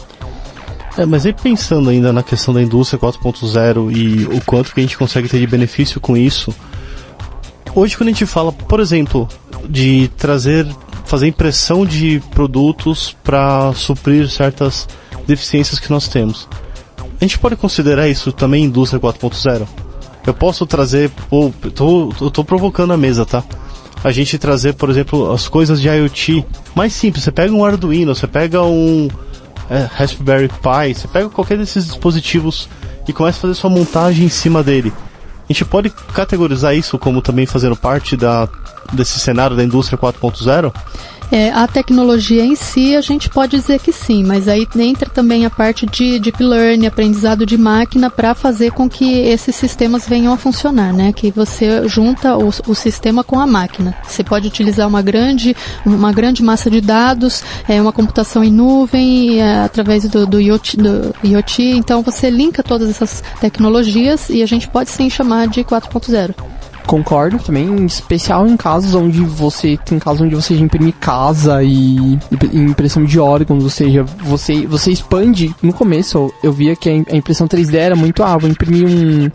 É, 0.97 1.05
mas 1.05 1.25
aí 1.25 1.33
pensando 1.33 1.89
ainda 1.89 2.13
na 2.13 2.21
questão 2.21 2.53
da 2.53 2.61
indústria 2.61 2.99
4.0 2.99 3.95
e 3.95 4.25
o 4.25 4.41
quanto 4.45 4.73
que 4.73 4.79
a 4.79 4.83
gente 4.83 4.97
consegue 4.97 5.27
ter 5.27 5.39
de 5.39 5.47
benefício 5.47 5.99
com 5.99 6.15
isso, 6.15 6.53
hoje 7.73 7.97
quando 7.97 8.09
a 8.09 8.11
gente 8.11 8.27
fala, 8.27 8.51
por 8.51 8.79
exemplo, 8.79 9.27
de 9.67 10.07
trazer, 10.17 10.67
fazer 11.05 11.27
impressão 11.27 11.83
de 11.83 12.21
produtos 12.31 13.15
para 13.23 13.73
suprir 13.73 14.29
certas 14.29 14.87
deficiências 15.25 15.79
que 15.79 15.89
nós 15.89 16.07
temos, 16.07 16.47
a 17.19 17.23
gente 17.23 17.39
pode 17.39 17.55
considerar 17.55 18.07
isso 18.07 18.31
também 18.31 18.65
indústria 18.65 18.99
4.0? 18.99 19.67
Eu 20.25 20.33
posso 20.33 20.65
trazer, 20.65 21.11
ou 21.29 21.51
tô, 21.75 22.09
tô, 22.17 22.31
tô 22.31 22.43
provocando 22.43 22.93
a 22.93 22.97
mesa, 22.97 23.25
tá? 23.25 23.43
a 24.03 24.11
gente 24.11 24.37
trazer, 24.37 24.73
por 24.73 24.89
exemplo, 24.89 25.31
as 25.31 25.47
coisas 25.47 25.79
de 25.79 25.87
IoT 25.87 26.45
mais 26.75 26.93
simples. 26.93 27.23
Você 27.23 27.31
pega 27.31 27.53
um 27.53 27.63
Arduino, 27.63 28.13
você 28.13 28.27
pega 28.27 28.61
um 28.61 29.07
é, 29.69 29.87
Raspberry 29.91 30.49
Pi, 30.49 30.93
você 30.93 31.07
pega 31.07 31.29
qualquer 31.29 31.57
desses 31.57 31.85
dispositivos 31.85 32.67
e 33.07 33.13
começa 33.13 33.37
a 33.37 33.41
fazer 33.41 33.53
sua 33.53 33.69
montagem 33.69 34.25
em 34.25 34.29
cima 34.29 34.61
dele. 34.61 34.91
A 35.49 35.53
gente 35.53 35.63
pode 35.65 35.89
categorizar 35.89 36.75
isso 36.75 36.97
como 36.97 37.21
também 37.21 37.45
fazendo 37.45 37.75
parte 37.75 38.17
da, 38.17 38.47
desse 38.91 39.19
cenário 39.19 39.55
da 39.55 39.63
indústria 39.63 39.97
4.0? 39.97 40.73
É, 41.33 41.49
a 41.49 41.67
tecnologia 41.67 42.45
em 42.45 42.55
si, 42.55 42.95
a 42.95 43.01
gente 43.01 43.27
pode 43.27 43.57
dizer 43.57 43.79
que 43.79 43.91
sim, 43.91 44.23
mas 44.23 44.47
aí 44.47 44.67
entra 44.75 45.09
também 45.09 45.47
a 45.47 45.49
parte 45.49 45.83
de 45.87 46.19
deep 46.19 46.43
learning, 46.43 46.85
aprendizado 46.85 47.43
de 47.43 47.57
máquina, 47.57 48.07
para 48.07 48.35
fazer 48.35 48.71
com 48.71 48.87
que 48.87 49.17
esses 49.21 49.55
sistemas 49.55 50.07
venham 50.07 50.31
a 50.31 50.37
funcionar, 50.37 50.93
né? 50.93 51.11
Que 51.11 51.31
você 51.31 51.87
junta 51.87 52.37
o, 52.37 52.49
o 52.67 52.75
sistema 52.75 53.23
com 53.23 53.39
a 53.39 53.47
máquina. 53.47 53.97
Você 54.03 54.23
pode 54.23 54.47
utilizar 54.47 54.87
uma 54.87 55.01
grande, 55.01 55.57
uma 55.83 56.11
grande 56.11 56.43
massa 56.43 56.69
de 56.69 56.79
dados, 56.79 57.43
é, 57.67 57.81
uma 57.81 57.91
computação 57.91 58.43
em 58.43 58.51
nuvem, 58.51 59.41
é, 59.41 59.63
através 59.63 60.07
do, 60.07 60.27
do, 60.27 60.39
IoT, 60.39 60.77
do 60.77 61.15
IoT. 61.23 61.63
Então 61.63 62.03
você 62.03 62.29
linka 62.29 62.61
todas 62.61 62.87
essas 62.87 63.23
tecnologias 63.41 64.29
e 64.29 64.43
a 64.43 64.45
gente 64.45 64.67
pode 64.67 64.91
sim 64.91 65.09
chamar 65.09 65.47
de 65.47 65.63
4.0. 65.63 66.35
Concordo 66.85 67.39
também, 67.39 67.65
em 67.65 67.85
especial 67.85 68.45
em 68.45 68.57
casos 68.57 68.93
onde 68.93 69.21
você 69.21 69.77
tem 69.85 69.97
casos 69.97 70.21
onde 70.21 70.35
você 70.35 70.53
imprime 70.55 70.91
casa 70.91 71.63
e, 71.63 72.19
impressão 72.53 73.03
de 73.03 73.19
órgãos, 73.19 73.63
ou 73.63 73.69
seja, 73.69 74.03
você 74.03 74.67
você 74.67 74.91
expande. 74.91 75.55
No 75.61 75.73
começo 75.73 76.31
eu 76.43 76.51
via 76.51 76.75
que 76.75 76.89
a 76.89 77.15
impressão 77.15 77.47
3D 77.47 77.75
era 77.75 77.95
muito 77.95 78.21
ah, 78.23 78.37
vou 78.37 78.49
imprimir 78.49 78.87
um 78.87 79.31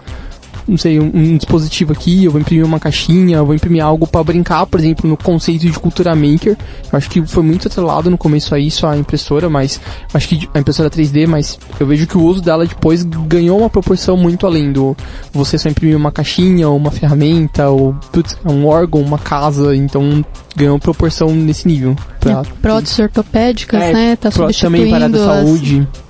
não 0.68 0.76
sei, 0.76 1.00
um, 1.00 1.10
um, 1.14 1.36
dispositivo 1.36 1.92
aqui, 1.92 2.24
eu 2.24 2.30
vou 2.30 2.40
imprimir 2.40 2.64
uma 2.64 2.78
caixinha, 2.78 3.38
eu 3.38 3.46
vou 3.46 3.54
imprimir 3.54 3.82
algo 3.82 4.06
para 4.06 4.22
brincar, 4.22 4.66
por 4.66 4.78
exemplo, 4.78 5.08
no 5.08 5.16
conceito 5.16 5.66
de 5.66 5.78
cultura 5.78 6.14
maker. 6.14 6.56
Eu 6.92 6.96
acho 6.96 7.08
que 7.08 7.24
foi 7.26 7.42
muito 7.42 7.68
atrelado 7.68 8.10
no 8.10 8.18
começo 8.18 8.54
a 8.54 8.58
isso, 8.58 8.86
a 8.86 8.96
impressora, 8.96 9.48
mas 9.48 9.80
acho 10.12 10.28
que 10.28 10.48
a 10.52 10.58
impressora 10.58 10.90
3D, 10.90 11.26
mas 11.26 11.58
eu 11.80 11.86
vejo 11.86 12.06
que 12.06 12.18
o 12.18 12.22
uso 12.22 12.42
dela 12.42 12.66
depois 12.66 13.02
ganhou 13.02 13.58
uma 13.58 13.70
proporção 13.70 14.16
muito 14.16 14.46
além 14.46 14.70
do 14.70 14.96
você 15.32 15.56
só 15.56 15.68
imprimir 15.68 15.96
uma 15.96 16.12
caixinha, 16.12 16.68
ou 16.68 16.76
uma 16.76 16.90
ferramenta, 16.90 17.68
ou 17.70 17.94
putz, 18.12 18.36
um 18.44 18.66
órgão, 18.66 19.00
uma 19.00 19.18
casa, 19.18 19.74
então 19.74 20.24
ganhou 20.54 20.78
proporção 20.78 21.30
nesse 21.34 21.66
nível. 21.66 21.96
Pra... 22.20 22.32
É, 22.32 22.42
próteses 22.60 22.98
ortopédicas, 22.98 23.80
é, 23.80 23.92
né? 23.92 24.16
Tá 24.16 24.30
substituindo 24.30 24.76
também 24.76 24.90
para 24.90 25.06
a 25.06 25.26
saúde. 25.26 25.88
As 25.92 26.07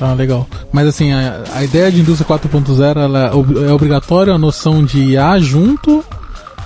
Tá, 0.00 0.14
legal. 0.14 0.48
Mas 0.72 0.88
assim, 0.88 1.12
a, 1.12 1.44
a 1.52 1.62
ideia 1.62 1.92
de 1.92 2.00
indústria 2.00 2.26
4.0 2.26 2.96
ela 2.96 3.30
é 3.68 3.70
obrigatória 3.70 4.32
a 4.32 4.38
noção 4.38 4.82
de 4.82 4.98
IA 4.98 5.38
junto 5.38 6.02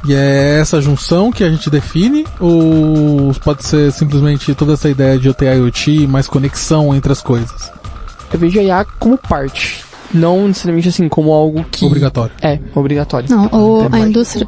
e 0.06 0.14
é 0.14 0.60
essa 0.60 0.80
junção 0.80 1.32
que 1.32 1.42
a 1.42 1.50
gente 1.50 1.68
define? 1.68 2.24
Ou 2.38 3.34
pode 3.42 3.66
ser 3.66 3.90
simplesmente 3.90 4.54
toda 4.54 4.74
essa 4.74 4.88
ideia 4.88 5.18
de 5.18 5.26
eu 5.26 5.34
ter 5.34 5.52
IoT 5.52 6.06
mais 6.06 6.28
conexão 6.28 6.94
entre 6.94 7.10
as 7.10 7.20
coisas? 7.20 7.72
Eu 8.32 8.38
vejo 8.38 8.60
a 8.60 8.62
IA 8.62 8.86
como 9.00 9.18
parte 9.18 9.84
Não 10.14 10.46
necessariamente 10.48 10.88
assim 10.88 11.08
como 11.08 11.32
algo 11.32 11.64
que. 11.70 11.84
Obrigatório. 11.84 12.32
É, 12.40 12.58
obrigatório. 12.74 13.28
Não, 13.28 13.46
o, 13.46 13.88
a 13.92 13.98
indústria, 14.00 14.46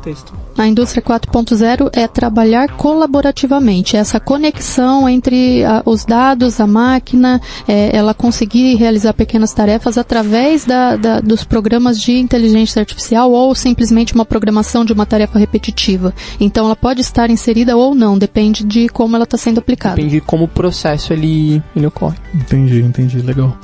a 0.57 0.67
indústria 0.67 1.03
4.0 1.03 1.91
é 1.93 2.07
trabalhar 2.07 2.69
colaborativamente, 2.77 3.97
essa 3.97 4.21
conexão 4.21 5.09
entre 5.09 5.65
a- 5.65 5.83
os 5.85 6.05
dados, 6.05 6.61
a 6.61 6.67
máquina, 6.67 7.41
é, 7.67 7.95
ela 7.97 8.15
conseguir 8.15 8.75
realizar 8.77 9.13
pequenas 9.13 9.53
tarefas 9.53 9.99
através 9.99 10.65
da- 10.65 10.97
da- 10.97 11.21
dos 11.21 11.45
programas 11.45 12.01
de 12.01 12.13
inteligência 12.19 12.81
artificial 12.81 13.31
ou 13.33 13.55
simplesmente 13.55 14.15
uma 14.15 14.25
programação 14.25 14.85
de 14.85 14.93
uma 14.93 15.07
tarefa 15.07 15.39
repetitiva. 15.39 16.15
Então 16.41 16.67
ela 16.67 16.77
pode 16.77 17.01
estar 17.01 17.31
inserida 17.31 17.77
ou 17.77 17.95
não, 17.95 18.17
depende 18.19 18.65
de 18.65 18.89
como 18.89 19.17
ela 19.17 19.25
está 19.25 19.37
sendo 19.37 19.59
aplicada. 19.59 19.97
Depende 19.97 20.15
de 20.17 20.21
como 20.21 20.45
o 20.45 20.49
processo 20.49 21.13
ele, 21.13 21.63
ele 21.75 21.87
ocorre. 21.87 22.17
Entendi, 22.35 22.81
entendi, 22.83 23.19
legal. 23.21 23.57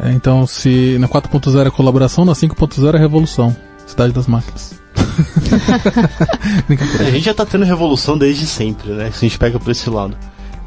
É, 0.00 0.10
então, 0.12 0.46
se 0.46 0.96
na 0.98 1.08
4.0 1.08 1.66
é 1.66 1.70
colaboração, 1.70 2.24
na 2.24 2.32
5.0 2.32 2.94
é 2.94 2.98
revolução. 2.98 3.54
Cidade 3.86 4.12
das 4.12 4.26
máquinas. 4.26 4.74
A 7.00 7.10
gente 7.10 7.24
já 7.24 7.34
tá 7.34 7.44
tendo 7.46 7.64
revolução 7.64 8.16
desde 8.18 8.46
sempre, 8.46 8.90
né? 8.90 9.10
Se 9.12 9.24
a 9.24 9.28
gente 9.28 9.38
pega 9.38 9.58
por 9.58 9.70
esse 9.70 9.88
lado. 9.90 10.16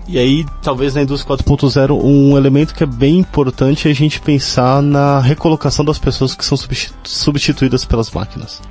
E 0.07 0.17
aí, 0.17 0.45
talvez 0.61 0.95
na 0.95 1.01
indústria 1.01 1.35
4.0, 1.37 1.99
um 2.01 2.37
elemento 2.37 2.73
que 2.73 2.83
é 2.83 2.87
bem 2.87 3.17
importante 3.19 3.87
é 3.87 3.91
a 3.91 3.95
gente 3.95 4.21
pensar 4.21 4.81
na 4.81 5.19
recolocação 5.19 5.83
das 5.83 5.99
pessoas 5.99 6.33
que 6.33 6.45
são 6.45 6.57
substi- 6.57 6.93
substituídas 7.03 7.83
pelas 7.83 8.09
máquinas. 8.11 8.61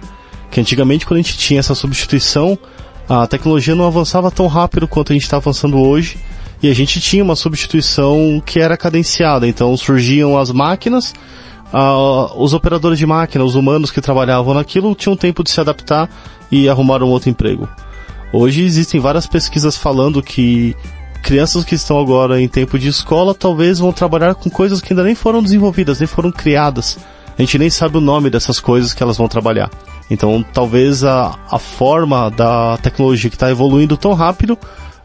Que 0.51 0.61
antigamente, 0.61 1.05
quando 1.05 1.19
a 1.19 1.23
gente 1.23 1.37
tinha 1.37 1.61
essa 1.61 1.75
substituição, 1.75 2.59
a 3.07 3.27
tecnologia 3.27 3.75
não 3.75 3.87
avançava 3.87 4.31
tão 4.31 4.47
rápido 4.47 4.89
quanto 4.89 5.13
a 5.13 5.15
gente 5.15 5.25
está 5.25 5.37
avançando 5.37 5.79
hoje. 5.79 6.17
E 6.63 6.71
a 6.71 6.75
gente 6.75 7.01
tinha 7.01 7.23
uma 7.23 7.37
substituição 7.37 8.43
que 8.45 8.61
era 8.61 8.77
cadenciada. 8.77 9.47
Então 9.47 9.77
surgiam 9.77 10.39
as 10.39 10.51
máquinas, 10.51 11.15
os 12.37 12.55
operadores 12.55 12.99
de 12.99 13.07
máquina, 13.07 13.45
os 13.45 13.55
humanos 13.55 13.91
que 13.91 14.01
trabalhavam 14.01 14.55
naquilo, 14.55 14.95
tinham 14.95 15.17
tempo 15.17 15.43
de 15.43 15.51
se 15.51 15.61
adaptar 15.61 16.09
e 16.51 16.69
arrumar 16.69 17.03
um 17.03 17.09
outro 17.09 17.29
emprego. 17.29 17.69
Hoje 18.33 18.63
existem 18.63 19.01
várias 19.01 19.27
pesquisas 19.27 19.77
falando 19.77 20.23
que 20.23 20.75
crianças 21.23 21.65
que 21.65 21.75
estão 21.75 21.99
agora 21.99 22.41
em 22.41 22.49
tempo 22.49 22.79
de 22.79 22.89
escola 22.89 23.35
talvez 23.35 23.79
vão 23.79 23.93
trabalhar 23.93 24.35
com 24.35 24.49
coisas 24.49 24.81
que 24.81 24.93
ainda 24.93 25.03
nem 25.03 25.15
foram 25.15 25.43
desenvolvidas, 25.43 25.99
nem 25.99 26.07
foram 26.07 26.31
criadas. 26.31 26.99
A 27.37 27.43
gente 27.43 27.59
nem 27.59 27.69
sabe 27.69 27.99
o 27.99 28.01
nome 28.01 28.31
dessas 28.31 28.59
coisas 28.59 28.95
que 28.95 29.03
elas 29.03 29.17
vão 29.17 29.29
trabalhar. 29.29 29.71
Então, 30.11 30.45
talvez 30.55 31.05
a, 31.05 31.37
a 31.51 31.59
forma 31.59 32.31
da 32.31 32.79
tecnologia 32.79 33.29
que 33.29 33.37
está 33.37 33.51
evoluindo 33.51 33.97
tão 33.97 34.15
rápido, 34.15 34.57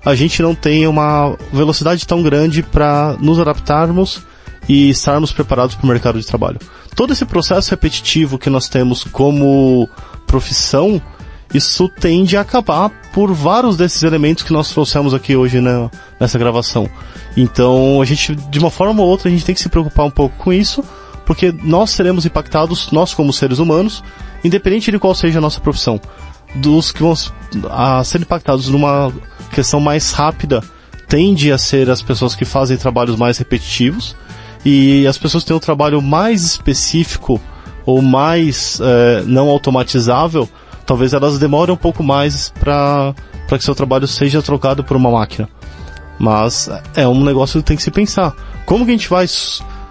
a 0.04 0.16
gente 0.16 0.42
não 0.42 0.56
tenha 0.56 0.90
uma 0.90 1.36
velocidade 1.54 2.06
tão 2.08 2.22
grande 2.24 2.64
para 2.64 3.16
nos 3.20 3.40
adaptarmos 3.40 4.22
e 4.68 4.90
estarmos 4.90 5.32
preparados 5.32 5.76
para 5.76 5.86
o 5.86 5.88
mercado 5.88 6.20
de 6.20 6.26
trabalho. 6.26 6.60
Todo 6.96 7.14
esse 7.14 7.26
processo 7.26 7.72
repetitivo 7.72 8.38
que 8.38 8.50
nós 8.50 8.68
temos 8.68 9.04
como 9.04 9.88
profissão, 10.28 11.02
isso 11.54 11.90
tende 11.90 12.38
a 12.38 12.42
acabar 12.42 12.90
por 13.14 13.34
vários 13.34 13.76
desses 13.76 14.04
elementos 14.04 14.44
que 14.44 14.54
nós 14.54 14.70
trouxemos 14.70 15.14
aqui 15.14 15.36
hoje 15.36 15.60
na- 15.60 15.90
nessa 16.20 16.38
gravação. 16.40 16.90
Então, 17.36 18.02
a 18.02 18.06
gente, 18.06 18.36
de 18.36 18.60
uma 18.60 18.70
forma 18.70 19.02
ou 19.02 19.08
outra, 19.10 19.28
a 19.30 19.32
gente 19.32 19.46
tem 19.46 19.56
que 19.56 19.62
se 19.62 19.70
preocupar 19.70 20.06
um 20.06 20.12
pouco 20.12 20.36
com 20.38 20.54
isso, 20.54 20.84
porque 21.26 21.54
nós 21.64 21.92
seremos 21.92 22.26
impactados, 22.26 22.92
nós 22.92 23.14
como 23.14 23.32
seres 23.34 23.60
humanos, 23.60 24.04
independente 24.44 24.92
de 24.92 25.00
qual 25.00 25.14
seja 25.16 25.40
a 25.40 25.42
nossa 25.42 25.60
profissão. 25.62 26.00
Dos 26.56 26.92
que 26.92 27.02
vão 27.02 27.14
a 27.70 28.04
ser 28.04 28.22
impactados 28.22 28.68
numa 28.68 29.12
questão 29.52 29.80
mais 29.80 30.12
rápida, 30.12 30.64
tende 31.08 31.52
a 31.52 31.58
ser 31.58 31.90
as 31.90 32.02
pessoas 32.02 32.36
que 32.36 32.46
fazem 32.46 32.78
trabalhos 32.78 33.16
mais 33.16 33.38
repetitivos, 33.38 34.16
e 34.66 35.06
as 35.08 35.18
pessoas 35.18 35.44
que 35.44 35.48
têm 35.48 35.58
um 35.58 35.60
trabalho 35.60 36.02
mais 36.02 36.44
específico 36.44 37.42
ou 37.86 38.02
mais 38.02 38.80
eh, 38.82 39.24
não 39.26 39.50
automatizável, 39.50 40.48
talvez 40.86 41.14
elas 41.14 41.40
demorem 41.40 41.74
um 41.74 41.78
pouco 41.78 42.04
mais 42.04 42.54
para 42.60 43.14
que 43.50 43.64
seu 43.64 43.74
trabalho 43.76 44.08
seja 44.08 44.42
trocado 44.42 44.84
por 44.84 44.96
uma 44.96 45.10
máquina. 45.12 45.50
Mas 46.20 46.70
é 46.96 47.08
um 47.08 47.24
negócio 47.24 47.60
que 47.60 47.66
tem 47.66 47.76
que 47.76 47.82
se 47.84 47.90
pensar. 47.90 48.34
Como 48.66 48.86
que 48.86 48.92
a 48.92 48.94
gente 48.94 49.10
vai 49.10 49.26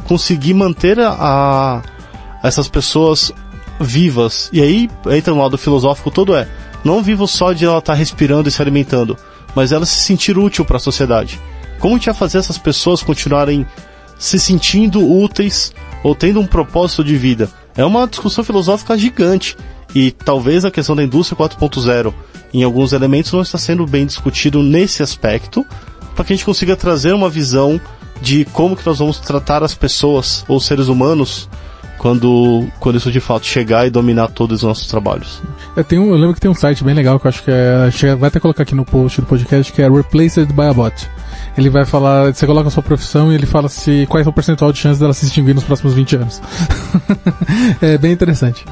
conseguir 0.07 0.55
manter 0.55 1.01
a, 1.01 1.11
a- 1.11 1.83
essas 2.47 2.69
pessoas 2.69 3.33
vivas? 3.81 4.49
E 4.53 4.63
aí 4.63 4.89
entra 5.11 5.35
no 5.35 5.43
lado 5.43 5.59
filosófico 5.59 6.11
todo 6.13 6.35
é, 6.37 6.47
não 6.85 7.03
vivo 7.03 7.27
só 7.27 7.53
de 7.53 7.65
ela 7.67 7.79
estar 7.79 7.95
respirando 7.95 8.49
e 8.49 8.53
se 8.53 8.63
alimentando, 8.63 9.17
mas 9.55 9.73
ela 9.73 9.87
se 9.87 10.05
sentir 10.05 10.39
útil 10.39 10.65
para 10.65 10.77
a 10.77 10.81
sociedade. 10.81 11.41
Como 11.79 11.95
a 11.95 11.99
gente 11.99 12.07
vai 12.07 12.15
fazer 12.15 12.39
essas 12.39 12.59
pessoas 12.59 13.03
continuarem 13.03 13.67
se 14.19 14.39
sentindo 14.39 15.01
úteis 15.01 15.73
ou 16.03 16.15
tendo 16.15 16.41
um 16.41 16.47
propósito 16.47 17.03
de 17.03 17.17
vida? 17.17 17.51
É 17.77 17.85
uma 17.85 18.07
discussão 18.07 18.45
filosófica 18.45 18.97
gigante. 18.97 19.57
E 19.95 20.11
talvez 20.11 20.65
a 20.65 20.71
questão 20.71 20.95
da 20.95 21.03
indústria 21.03 21.37
4.0 21.37 22.13
em 22.53 22.63
alguns 22.63 22.93
elementos 22.93 23.33
não 23.33 23.43
está 23.43 23.59
sendo 23.59 23.87
bem 23.87 24.07
discutido 24.07 24.63
nesse 24.63 25.03
aspecto, 25.03 25.65
para 26.15 26.25
que 26.25 26.33
a 26.33 26.37
gente 26.37 26.45
consiga 26.45 26.77
trazer 26.77 27.13
uma 27.13 27.31
visão 27.31 27.81
de 28.21 28.45
como 28.47 28.77
que 28.77 28.87
nós 28.87 28.99
vamos 28.99 29.19
tratar 29.19 29.63
as 29.63 29.75
pessoas 29.75 30.45
ou 30.47 30.61
seres 30.61 30.89
humanos 30.89 31.49
quando, 32.01 32.67
quando 32.81 32.97
isso 32.97 33.13
de 33.13 33.21
fato 33.21 33.45
chegar 33.45 33.87
e 33.87 33.91
dominar 33.91 34.29
todos 34.29 34.63
os 34.63 34.63
nossos 34.67 34.87
trabalhos. 34.87 35.43
É, 35.77 35.83
tem 35.83 35.99
um, 35.99 36.09
eu 36.09 36.17
lembro 36.17 36.33
que 36.33 36.41
tem 36.41 36.51
um 36.51 36.55
site 36.55 36.83
bem 36.83 36.95
legal 36.95 37.21
que 37.21 37.27
eu 37.27 37.29
acho 37.29 37.43
que 37.43 37.51
é. 37.51 38.17
Vai 38.17 38.29
até 38.29 38.41
colocar 38.41 38.63
aqui 38.63 38.75
no 38.75 38.87
post 38.87 39.21
do 39.21 39.27
podcast 39.27 39.71
que 39.71 39.83
é 39.83 39.89
Replaced 39.89 40.51
by 40.55 40.63
a 40.63 40.73
Bot. 40.73 41.11
Ele 41.59 41.69
vai 41.69 41.85
falar, 41.85 42.33
você 42.33 42.47
coloca 42.47 42.69
a 42.69 42.71
sua 42.71 42.83
profissão 42.83 43.31
e 43.31 43.35
ele 43.35 43.45
fala 43.45 43.69
se 43.69 44.07
qual 44.09 44.23
é 44.23 44.27
o 44.27 44.33
percentual 44.33 44.73
de 44.73 44.79
chance 44.79 44.99
dela 44.99 45.13
se 45.13 45.27
extinguir 45.27 45.55
nos 45.55 45.65
próximos 45.65 45.93
20 45.93 46.17
anos. 46.17 46.41
é 47.83 47.99
bem 47.99 48.13
interessante. 48.13 48.65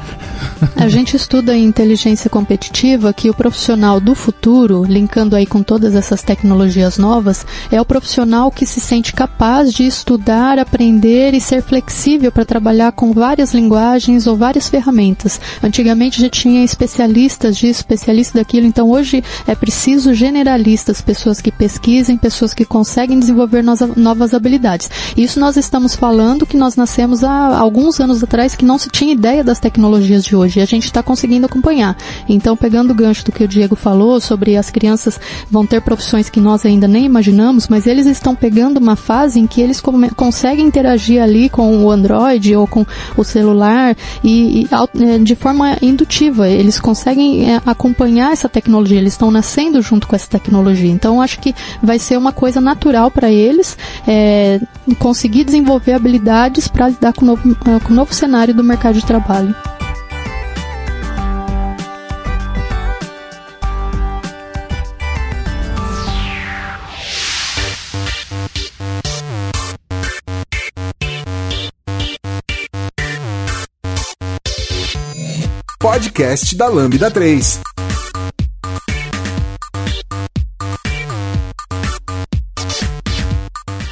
A 0.76 0.89
gente 0.89 1.14
estuda 1.14 1.55
em 1.55 1.64
inteligência 1.64 2.31
competitiva 2.31 3.12
que 3.12 3.29
o 3.29 3.35
profissional 3.35 4.01
do 4.01 4.14
futuro, 4.14 4.85
linkando 4.85 5.37
aí 5.37 5.45
com 5.45 5.62
todas 5.62 5.95
essas 5.95 6.22
tecnologias 6.22 6.97
novas, 6.97 7.47
é 7.70 7.81
o 7.81 7.85
profissional 7.85 8.51
que 8.51 8.64
se 8.64 8.81
sente 8.81 9.12
capaz 9.12 9.72
de 9.72 9.85
estudar, 9.85 10.59
aprender 10.59 11.35
e 11.35 11.41
ser 11.41 11.62
flexível 11.62 12.33
para 12.33 12.45
trabalhar 12.45 12.93
com 12.93 13.12
várias 13.19 13.53
linguagens 13.53 14.27
ou 14.27 14.37
várias 14.37 14.69
ferramentas. 14.69 15.41
Antigamente 15.62 16.21
já 16.21 16.29
tinha 16.29 16.64
especialistas 16.64 17.57
disso, 17.57 17.81
especialistas 17.81 18.41
daquilo, 18.41 18.66
então 18.66 18.91
hoje 18.91 19.23
é 19.47 19.55
preciso 19.55 20.14
generalistas, 20.14 21.01
pessoas 21.01 21.41
que 21.41 21.51
pesquisem, 21.51 22.16
pessoas 22.16 22.55
que 22.55 22.64
conseguem 22.64 23.19
desenvolver 23.19 23.62
novas 23.97 24.33
habilidades. 24.33 24.91
Isso 25.16 25.41
nós 25.41 25.57
estamos 25.57 25.95
falando 25.95 26.47
que 26.47 26.57
nós 26.57 26.77
nascemos 26.77 27.25
há 27.25 27.59
alguns 27.59 28.01
anos 28.01 28.23
atrás 28.23 28.55
que 28.55 28.64
não 28.64 28.79
se 28.79 28.89
tinha 28.89 29.12
ideia 29.12 29.43
das 29.43 29.59
tecnologias 29.59 30.25
de 30.25 30.37
hoje 30.37 30.61
e 30.61 30.62
a 30.62 30.66
gente 30.66 30.85
está 30.85 31.03
conseguindo 31.03 31.47
acompanhar. 31.47 31.97
Então, 32.29 32.57
pegando 32.57 32.93
o 32.93 32.95
gancho 32.95 33.25
do 33.25 33.33
que 33.33 33.45
o 33.45 33.49
Diego 33.49 33.75
falou 33.75 34.21
sobre 34.21 34.57
as 34.57 34.71
crianças 34.71 35.21
vão 35.51 35.66
ter 35.66 35.81
profissões 35.81 36.29
que 36.31 36.41
nós 36.41 36.64
ainda 36.64 36.87
nem 36.87 37.05
imaginamos, 37.05 37.69
mas 37.69 37.87
eles 37.87 38.07
estão 38.07 38.35
pegando 38.35 38.79
uma 38.79 38.97
fase 38.97 39.41
em 39.41 39.47
que 39.47 39.61
eles 39.61 39.83
conseguem 40.16 40.66
interagir 40.66 41.23
ali 41.23 41.49
com 41.49 41.85
o 41.85 41.91
Android 41.91 42.55
ou 42.55 42.66
com 42.66 42.87
o 43.17 43.25
celular 43.25 43.97
e, 44.23 44.63
e 44.63 44.69
eh, 44.73 45.19
de 45.19 45.35
forma 45.35 45.77
indutiva. 45.83 46.49
Eles 46.49 46.81
conseguem 46.81 47.51
eh, 47.51 47.61
acompanhar 47.67 48.33
essa 48.33 48.49
tecnologia, 48.49 48.99
eles 48.99 49.15
estão 49.15 49.31
nascendo 49.31 49.81
junto 49.83 50.07
com 50.07 50.17
essa 50.17 50.29
tecnologia. 50.29 50.91
Então, 50.91 51.21
acho 51.21 51.39
que 51.41 51.55
vai 51.83 51.99
ser 51.99 52.17
uma 52.17 52.33
coisa 52.33 52.61
natural 52.61 53.11
para 53.11 53.31
eles 53.31 53.77
eh, 54.07 54.61
conseguir 54.99 55.45
desenvolver 55.45 55.93
habilidades 55.93 56.69
para 56.69 56.89
lidar 56.89 57.13
com 57.13 57.23
o 57.23 57.27
novo, 57.27 57.57
eh, 57.67 57.81
com 57.81 57.93
o 57.93 57.97
novo 57.97 58.15
cenário 58.15 58.55
do 58.55 58.65
mercado 58.65 58.95
de 58.95 59.05
trabalho. 59.05 59.55
Podcast 76.19 76.57
da 76.57 76.66
Lambda 76.66 77.12
3. 77.12 77.61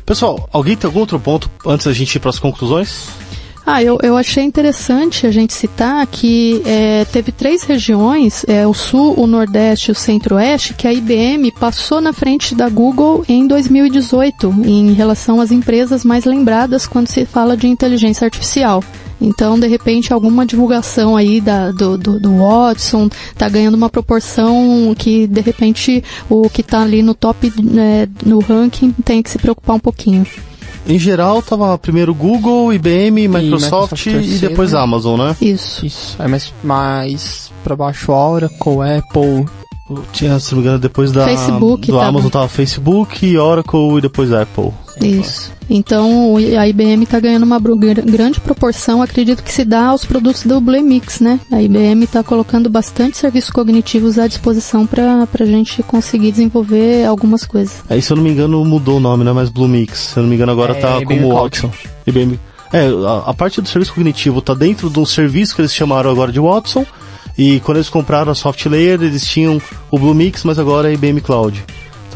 Pessoal, 0.05 0.49
alguém 0.53 0.77
tem 0.77 0.89
algum 0.89 0.99
outro 0.99 1.21
ponto 1.21 1.49
antes 1.65 1.87
da 1.87 1.93
gente 1.93 2.17
ir 2.17 2.19
para 2.19 2.31
as 2.31 2.41
conclusões? 2.41 3.07
Ah, 3.65 3.81
eu, 3.81 4.01
eu 4.03 4.17
achei 4.17 4.43
interessante 4.43 5.25
a 5.25 5.31
gente 5.31 5.55
citar 5.55 6.05
que 6.09 6.63
é, 6.67 7.05
teve 7.05 7.31
três 7.31 7.63
regiões, 7.63 8.45
é, 8.49 8.67
o 8.67 8.75
Sul, 8.75 9.15
o 9.17 9.29
Nordeste 9.29 9.91
e 9.91 9.93
o 9.93 9.95
Centro-Oeste, 9.95 10.75
que 10.75 10.89
a 10.89 10.93
IBM 10.93 11.53
passou 11.53 12.01
na 12.01 12.13
frente 12.13 12.57
da 12.57 12.69
Google 12.69 13.25
em 13.29 13.47
2018, 13.47 14.53
em 14.65 14.95
relação 14.95 15.41
às 15.41 15.53
empresas 15.53 16.05
mais 16.05 16.25
lembradas 16.25 16.89
quando 16.89 17.07
se 17.07 17.25
fala 17.25 17.57
de 17.57 17.69
inteligência 17.69 18.25
artificial. 18.25 18.83
Então, 19.21 19.59
de 19.59 19.67
repente, 19.67 20.13
alguma 20.13 20.45
divulgação 20.45 21.17
aí 21.17 21.41
da, 21.41 21.71
do, 21.71 21.97
do, 21.97 22.21
do 22.21 22.39
Watson 22.39 23.09
tá 23.37 23.49
ganhando 23.49 23.75
uma 23.75 23.89
proporção 23.89 24.95
que, 24.97 25.27
de 25.27 25.41
repente, 25.41 26.05
o 26.29 26.49
que 26.51 26.63
tá 26.63 26.83
ali 26.83 27.03
no 27.03 27.15
top, 27.15 27.53
né, 27.63 28.09
no 28.25 28.41
ranking 28.41 28.93
tem 29.05 29.23
que 29.23 29.31
se 29.31 29.39
preocupar 29.39 29.77
um 29.77 29.81
pouquinho. 29.81 30.27
em 30.87 30.99
geral 30.99 31.43
tava 31.43 31.77
primeiro 31.79 32.15
Google, 32.15 32.73
IBM, 32.73 33.27
Microsoft 33.29 34.07
e, 34.07 34.11
Microsoft 34.11 34.41
depois 34.41 34.71
terceiro. 34.71 34.79
Amazon, 34.79 35.19
né? 35.19 35.37
Isso. 35.41 35.85
Isso. 35.87 36.17
É 36.23 36.29
mais, 36.29 36.53
mais 36.63 37.51
pra 37.65 37.75
baixo 37.75 38.13
Oracle, 38.13 38.99
Apple. 38.99 39.47
Tinha, 40.13 40.39
se 40.41 40.53
não 40.53 40.59
me 40.61 40.67
engano, 40.67 40.81
depois 40.81 41.13
da 41.13 41.25
Facebook 41.25 41.87
do 41.87 41.97
tava. 41.97 42.09
Amazon 42.09 42.31
tava 42.31 42.49
Facebook, 42.49 43.37
Oracle 43.39 43.99
e 43.99 44.01
depois 44.01 44.33
Apple. 44.33 44.73
Isso. 45.09 45.53
Então 45.69 46.33
o- 46.35 46.37
a 46.39 46.69
IBM 46.69 47.03
está 47.05 47.19
ganhando 47.19 47.43
uma 47.45 47.59
grande 47.61 48.41
proporção, 48.41 49.03
acredito 49.03 49.43
que 49.43 49.53
se 49.53 49.65
dá 49.65 49.87
aos 49.87 50.05
produtos 50.05 50.45
do 50.45 50.61
Bluemix, 50.61 51.21
né? 51.21 51.41
A 51.51 51.61
IBM 51.61 52.05
está 52.05 52.23
colocando 52.23 52.71
bastante 52.71 53.17
serviços 53.17 53.51
cognitivos 53.51 54.19
à 54.19 54.27
disposição 54.27 54.87
para 54.87 55.27
a 55.41 55.45
gente 55.45 55.83
conseguir 55.83 56.31
desenvolver 56.31 57.05
algumas 57.05 57.45
coisas. 57.45 57.83
Aí, 57.91 58.01
se 58.01 58.13
eu 58.13 58.17
não 58.17 58.23
me 58.25 58.31
engano, 58.31 58.65
mudou 58.65 58.99
o 58.99 59.01
nome, 59.01 59.25
não 59.25 59.33
é 59.33 59.35
mais 59.35 59.49
Bluemix. 59.49 59.99
Se 59.99 60.19
eu 60.19 60.23
não 60.23 60.31
me 60.31 60.37
engano, 60.37 60.53
agora 60.53 60.73
É, 60.73 60.81
tá 60.81 61.01
como. 61.05 61.35
Watson. 61.35 61.71
IBM. 62.07 62.39
É, 62.73 62.87
a, 62.87 63.31
a 63.31 63.35
parte 63.35 63.61
do 63.61 63.69
serviço 63.69 63.95
cognitivo 63.95 64.41
tá 64.41 64.53
dentro 64.55 64.91
de 64.91 64.99
um 64.99 65.07
serviço 65.07 65.55
que 65.55 65.61
eles 65.61 65.73
chamaram 65.75 66.11
agora 66.11 66.31
de 66.33 66.41
Watson. 66.41 66.85
E 67.39 67.61
quando 67.61 67.77
eles 67.79 67.89
compraram 67.91 68.33
a 68.33 68.35
SoftLayer, 68.35 69.03
eles 69.03 69.27
tinham 69.27 69.61
o 69.91 69.99
Bluemix, 69.99 70.43
mas 70.43 70.59
agora 70.59 70.91
é 70.91 70.95
IBM 70.95 71.21
Cloud. 71.21 71.63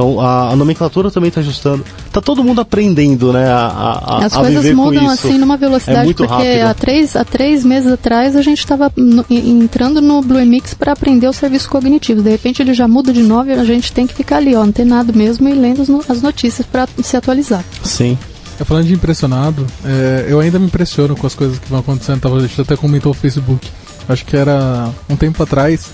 Então 0.01 0.19
a, 0.19 0.51
a 0.53 0.57
nomenclatura 0.57 1.11
também 1.11 1.31
tá 1.31 1.41
ajustando. 1.41 1.85
Tá 2.11 2.23
todo 2.23 2.43
mundo 2.43 2.59
aprendendo, 2.63 3.33
né? 3.35 3.47
A, 3.51 3.67
a, 3.67 4.17
a- 4.17 4.25
As 4.25 4.33
a 4.35 4.41
coisas 4.41 4.63
viver 4.63 4.75
com 4.75 4.83
mudam 4.87 5.05
isso. 5.13 5.27
assim 5.29 5.37
numa 5.39 5.55
É 5.55 5.59
velocidade, 5.59 6.05
muito 6.07 6.17
porque 6.27 6.33
rápido. 6.35 6.67
há 6.67 6.75
três, 6.75 7.17
há 7.17 7.25
três 7.25 7.65
meses 7.65 7.93
atrás 7.93 8.35
a 8.35 8.41
gente 8.41 8.61
estava 8.61 8.91
entrando 9.29 10.01
no 10.01 10.23
Bluemix 10.23 10.73
para 10.73 10.93
aprender 10.93 11.29
o 11.29 11.33
serviço 11.35 11.69
cognitivo. 11.69 12.23
De 12.23 12.31
repente 12.31 12.63
ele 12.63 12.73
já 12.73 12.89
muda 12.89 13.13
de 13.13 13.23
novo 13.23 13.51
e 13.51 13.53
a 13.53 13.65
gente 13.65 13.93
tem 13.93 14.07
que 14.07 14.15
ficar 14.15 14.39
ali, 14.39 14.55
ó, 14.57 14.63
antenado 14.63 15.13
mesmo 15.15 15.47
e 15.49 15.53
lendo 15.53 15.83
as 15.83 15.89
no- 15.89 16.03
as 16.09 16.23
notícias 16.23 16.67
para 16.67 16.89
se 17.03 17.17
atualizar. 17.17 17.63
Sim. 17.85 18.17
É, 18.59 18.65
falando 18.65 18.87
de 18.87 18.95
impressionado, 18.95 19.67
é, 19.85 20.27
eu 20.29 20.41
ainda 20.41 20.59
me 20.59 20.67
impressiono 20.67 21.15
com 21.15 21.27
as 21.27 21.35
coisas 21.35 21.59
que 21.59 21.69
vão 21.69 21.81
acontecendo. 21.81 22.21
Tava, 22.21 22.39
a 22.39 22.41
gente 22.41 22.59
até 22.61 22.75
comentou 22.77 23.13
o 23.13 23.15
Facebook. 23.15 23.69
Acho 24.09 24.25
que 24.25 24.35
era 24.37 24.89
um 25.11 25.17
tempo 25.17 25.43
atrás. 25.43 25.89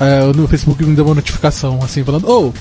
É, 0.00 0.20
no 0.34 0.48
Facebook 0.48 0.82
me 0.84 0.96
deu 0.96 1.04
uma 1.04 1.14
notificação, 1.14 1.78
assim, 1.82 2.02
falando: 2.02 2.28
Ô, 2.28 2.52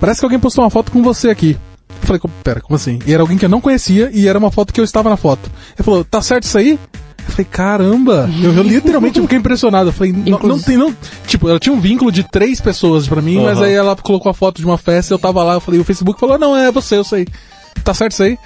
parece 0.00 0.20
que 0.20 0.26
alguém 0.26 0.38
postou 0.38 0.64
uma 0.64 0.70
foto 0.70 0.90
com 0.92 1.02
você 1.02 1.30
aqui. 1.30 1.56
Eu 2.00 2.06
falei: 2.06 2.20
"Co- 2.20 2.30
Pera, 2.42 2.60
como 2.60 2.76
assim? 2.76 2.98
E 3.06 3.12
era 3.12 3.22
alguém 3.22 3.36
que 3.38 3.44
eu 3.44 3.48
não 3.48 3.60
conhecia 3.60 4.10
e 4.12 4.26
era 4.28 4.38
uma 4.38 4.50
foto 4.50 4.72
que 4.72 4.80
eu 4.80 4.84
estava 4.84 5.08
na 5.10 5.16
foto. 5.16 5.50
Ele 5.76 5.84
falou: 5.84 6.04
Tá 6.04 6.20
certo 6.22 6.44
isso 6.44 6.58
aí? 6.58 6.78
Eu 7.26 7.30
falei, 7.32 7.46
caramba! 7.50 8.28
Eu, 8.42 8.52
eu 8.52 8.62
literalmente 8.62 9.18
fiquei 9.18 9.38
impressionado. 9.38 9.88
Eu 9.88 9.92
falei, 9.94 10.12
não, 10.12 10.20
não 10.24 10.32
Inclusive- 10.36 10.66
tem, 10.66 10.76
não. 10.76 10.94
Tipo, 11.26 11.48
ela 11.48 11.58
tinha 11.58 11.74
um 11.74 11.80
vínculo 11.80 12.12
de 12.12 12.22
três 12.22 12.60
pessoas 12.60 13.08
pra 13.08 13.22
mim, 13.22 13.40
mas 13.42 13.56
Aham. 13.56 13.66
aí 13.66 13.72
ela 13.72 13.96
colocou 13.96 14.28
a 14.28 14.34
foto 14.34 14.58
de 14.58 14.66
uma 14.66 14.76
festa, 14.76 15.14
eu 15.14 15.18
tava 15.18 15.42
lá, 15.42 15.54
eu 15.54 15.60
falei, 15.60 15.80
o 15.80 15.84
Facebook 15.84 16.20
falou, 16.20 16.38
não, 16.38 16.54
é 16.54 16.70
você, 16.70 16.96
eu 16.98 17.02
sei. 17.04 17.26
Tá 17.82 17.94
certo 17.94 18.12
isso 18.12 18.22
aí? 18.24 18.38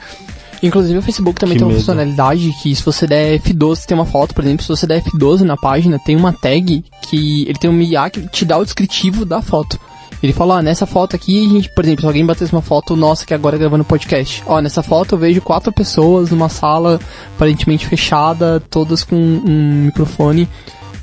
Inclusive 0.63 0.97
o 0.97 1.03
Facebook 1.03 1.41
também 1.41 1.55
Que 1.55 1.59
tem 1.59 1.65
uma 1.67 1.73
medo. 1.73 1.81
funcionalidade 1.81 2.53
que 2.63 2.75
se 2.75 2.83
você 2.85 3.05
der 3.05 3.41
F12, 3.41 3.85
tem 3.85 3.97
uma 3.97 4.07
foto, 4.07 4.33
por 4.33 4.45
exemplo, 4.45 4.63
se 4.63 4.69
você 4.69 4.87
der 4.87 5.03
F12 5.03 5.41
na 5.41 5.57
página, 5.57 5.99
tem 5.99 6.15
uma 6.15 6.33
tag 6.33 6.85
que 7.03 7.43
ele 7.49 7.59
tem 7.59 7.69
um 7.69 7.81
IA 7.81 8.09
que 8.11 8.29
te 8.29 8.45
dá 8.45 8.57
o 8.59 8.65
descritivo 8.65 9.25
da 9.25 9.43
foto. 9.43 9.77
Ele 10.23 10.33
fala, 10.33 10.59
ah, 10.59 10.63
nessa 10.63 10.87
foto 10.87 11.15
aqui, 11.15 11.47
a 11.47 11.49
gente, 11.49 11.71
por 11.71 11.85
exemplo, 11.85 12.01
se 12.01 12.07
alguém 12.07 12.27
batesse 12.27 12.53
uma 12.53 12.63
foto 12.63 12.97
nossa 12.97 13.25
que 13.25 13.33
agora 13.33 13.57
é 13.57 13.59
gravando 13.59 13.85
podcast. 13.85 14.43
Ó, 14.47 14.61
nessa 14.61 14.83
foto 14.83 15.15
eu 15.15 15.19
vejo 15.19 15.41
quatro 15.41 15.73
pessoas 15.73 16.31
numa 16.31 16.49
sala 16.49 16.99
aparentemente 17.37 17.87
fechada, 17.87 18.61
todas 18.69 19.05
com 19.05 19.17
um 19.17 19.85
microfone. 19.87 20.49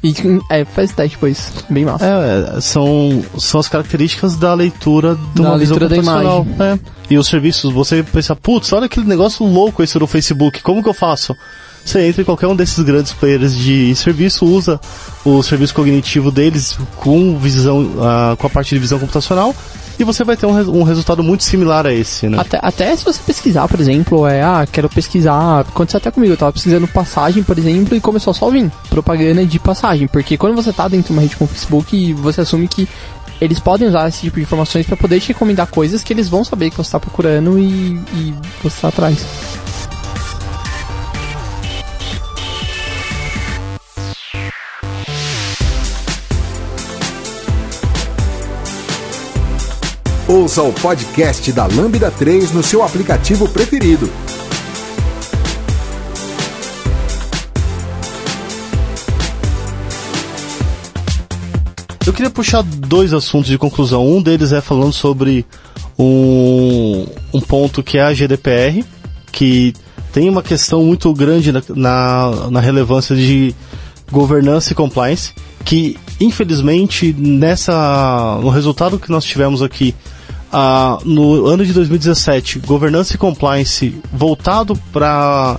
E 0.03 0.13
é, 0.51 0.63
faz 0.65 0.91
teste 0.91 1.15
depois. 1.15 1.51
Bem 1.67 1.85
massa. 1.85 2.05
É, 2.05 2.57
é, 2.57 2.61
são, 2.61 3.23
são 3.39 3.59
as 3.59 3.67
características 3.67 4.35
da 4.35 4.53
leitura 4.53 5.15
de 5.15 5.41
Da 5.41 5.49
uma 5.49 5.55
leitura 5.55 5.89
da 5.89 5.95
computacional. 5.95 6.45
É. 6.59 6.79
E 7.09 7.17
os 7.17 7.27
serviços, 7.27 7.73
você 7.73 8.03
pensa, 8.03 8.35
putz, 8.35 8.71
olha 8.71 8.85
aquele 8.85 9.07
negócio 9.07 9.45
louco 9.45 9.81
esse 9.81 9.97
do 9.97 10.05
Facebook, 10.05 10.61
como 10.61 10.83
que 10.83 10.89
eu 10.89 10.93
faço? 10.93 11.35
Você 11.85 12.01
entra 12.01 12.23
em 12.23 12.25
qualquer 12.25 12.47
um 12.47 12.55
desses 12.55 12.83
grandes 12.83 13.13
players 13.13 13.55
de 13.55 13.95
serviço, 13.95 14.43
usa 14.43 14.81
o 15.23 15.43
serviço 15.43 15.73
cognitivo 15.75 16.31
deles 16.31 16.75
com 16.95 17.37
visão, 17.37 17.87
ah, 17.99 18.35
com 18.37 18.47
a 18.47 18.49
parte 18.49 18.73
de 18.73 18.79
visão 18.79 18.97
computacional, 18.97 19.55
e 19.99 20.03
você 20.03 20.23
vai 20.23 20.35
ter 20.35 20.47
um, 20.47 20.79
um 20.79 20.83
resultado 20.83 21.23
muito 21.23 21.43
similar 21.43 21.85
a 21.85 21.93
esse, 21.93 22.27
né? 22.27 22.39
Até, 22.39 22.59
até 22.59 22.95
se 22.95 23.05
você 23.05 23.21
pesquisar, 23.23 23.67
por 23.67 23.79
exemplo, 23.79 24.25
é, 24.27 24.41
ah, 24.41 24.65
quero 24.69 24.89
pesquisar. 24.89 25.59
Aconteceu 25.59 25.99
até 25.99 26.09
comigo, 26.09 26.33
eu 26.33 26.37
tava 26.37 26.51
pesquisando 26.51 26.87
passagem, 26.87 27.43
por 27.43 27.57
exemplo, 27.57 27.95
e 27.95 28.01
começou 28.01 28.33
só 28.33 28.47
a 28.47 28.51
vir 28.51 28.71
propaganda 28.89 29.45
de 29.45 29.59
passagem. 29.59 30.07
Porque 30.07 30.37
quando 30.37 30.55
você 30.55 30.73
tá 30.73 30.87
dentro 30.87 31.07
de 31.07 31.13
uma 31.13 31.21
rede 31.21 31.37
como 31.37 31.49
o 31.49 31.53
Facebook, 31.53 32.13
você 32.13 32.41
assume 32.41 32.67
que 32.67 32.89
eles 33.39 33.59
podem 33.59 33.87
usar 33.87 34.09
esse 34.09 34.21
tipo 34.21 34.37
de 34.37 34.43
informações 34.43 34.87
pra 34.87 34.97
poder 34.97 35.19
te 35.19 35.29
recomendar 35.29 35.67
coisas 35.67 36.03
que 36.03 36.11
eles 36.11 36.27
vão 36.27 36.43
saber 36.43 36.71
que 36.71 36.77
você 36.77 36.91
tá 36.91 36.99
procurando 36.99 37.59
e, 37.59 37.99
e 38.13 38.33
você 38.63 38.81
tá 38.81 38.87
atrás. 38.87 39.23
Ouça 50.27 50.63
o 50.63 50.73
podcast 50.73 51.51
da 51.51 51.67
Lambda 51.67 52.09
3 52.09 52.51
no 52.51 52.63
seu 52.63 52.81
aplicativo 52.81 53.47
preferido. 53.47 54.09
Eu 62.07 62.11
queria 62.11 62.31
puxar 62.31 62.63
dois 62.63 63.13
assuntos 63.13 63.51
de 63.51 63.57
conclusão. 63.59 64.03
Um 64.03 64.19
deles 64.19 64.51
é 64.51 64.61
falando 64.61 64.93
sobre 64.93 65.45
um, 65.95 67.05
um 67.31 67.39
ponto 67.39 67.83
que 67.83 67.99
é 67.99 68.01
a 68.01 68.11
GDPR, 68.11 68.83
que 69.31 69.75
tem 70.11 70.27
uma 70.27 70.41
questão 70.41 70.83
muito 70.83 71.13
grande 71.13 71.51
na, 71.51 71.61
na, 71.69 72.49
na 72.49 72.59
relevância 72.59 73.15
de 73.15 73.53
governança 74.11 74.73
e 74.73 74.75
compliance, 74.75 75.33
que 75.63 75.99
infelizmente 76.19 77.13
nessa 77.13 78.39
no 78.41 78.49
resultado 78.49 78.97
que 78.97 79.11
nós 79.11 79.23
tivemos 79.23 79.61
aqui 79.61 79.93
no 81.03 81.45
ano 81.45 81.65
de 81.65 81.73
2017, 81.73 82.59
governança 82.59 83.15
e 83.15 83.17
compliance 83.17 83.95
voltado 84.11 84.75
para 84.91 85.57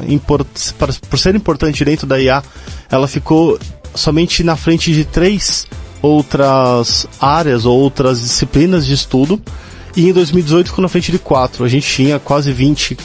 por 1.08 1.18
ser 1.18 1.34
importante 1.34 1.84
dentro 1.84 2.06
da 2.06 2.20
IA, 2.20 2.42
ela 2.90 3.06
ficou 3.06 3.58
somente 3.94 4.42
na 4.42 4.56
frente 4.56 4.92
de 4.92 5.04
três 5.04 5.66
outras 6.00 7.06
áreas 7.20 7.64
ou 7.64 7.78
outras 7.78 8.20
disciplinas 8.20 8.86
de 8.86 8.94
estudo. 8.94 9.40
E 9.96 10.08
em 10.08 10.12
2018 10.12 10.68
ficou 10.68 10.82
na 10.82 10.88
frente 10.88 11.10
de 11.10 11.18
quatro. 11.18 11.64
A 11.64 11.68
gente 11.68 11.86
tinha 11.86 12.18
quase 12.18 12.52
20 12.52 12.96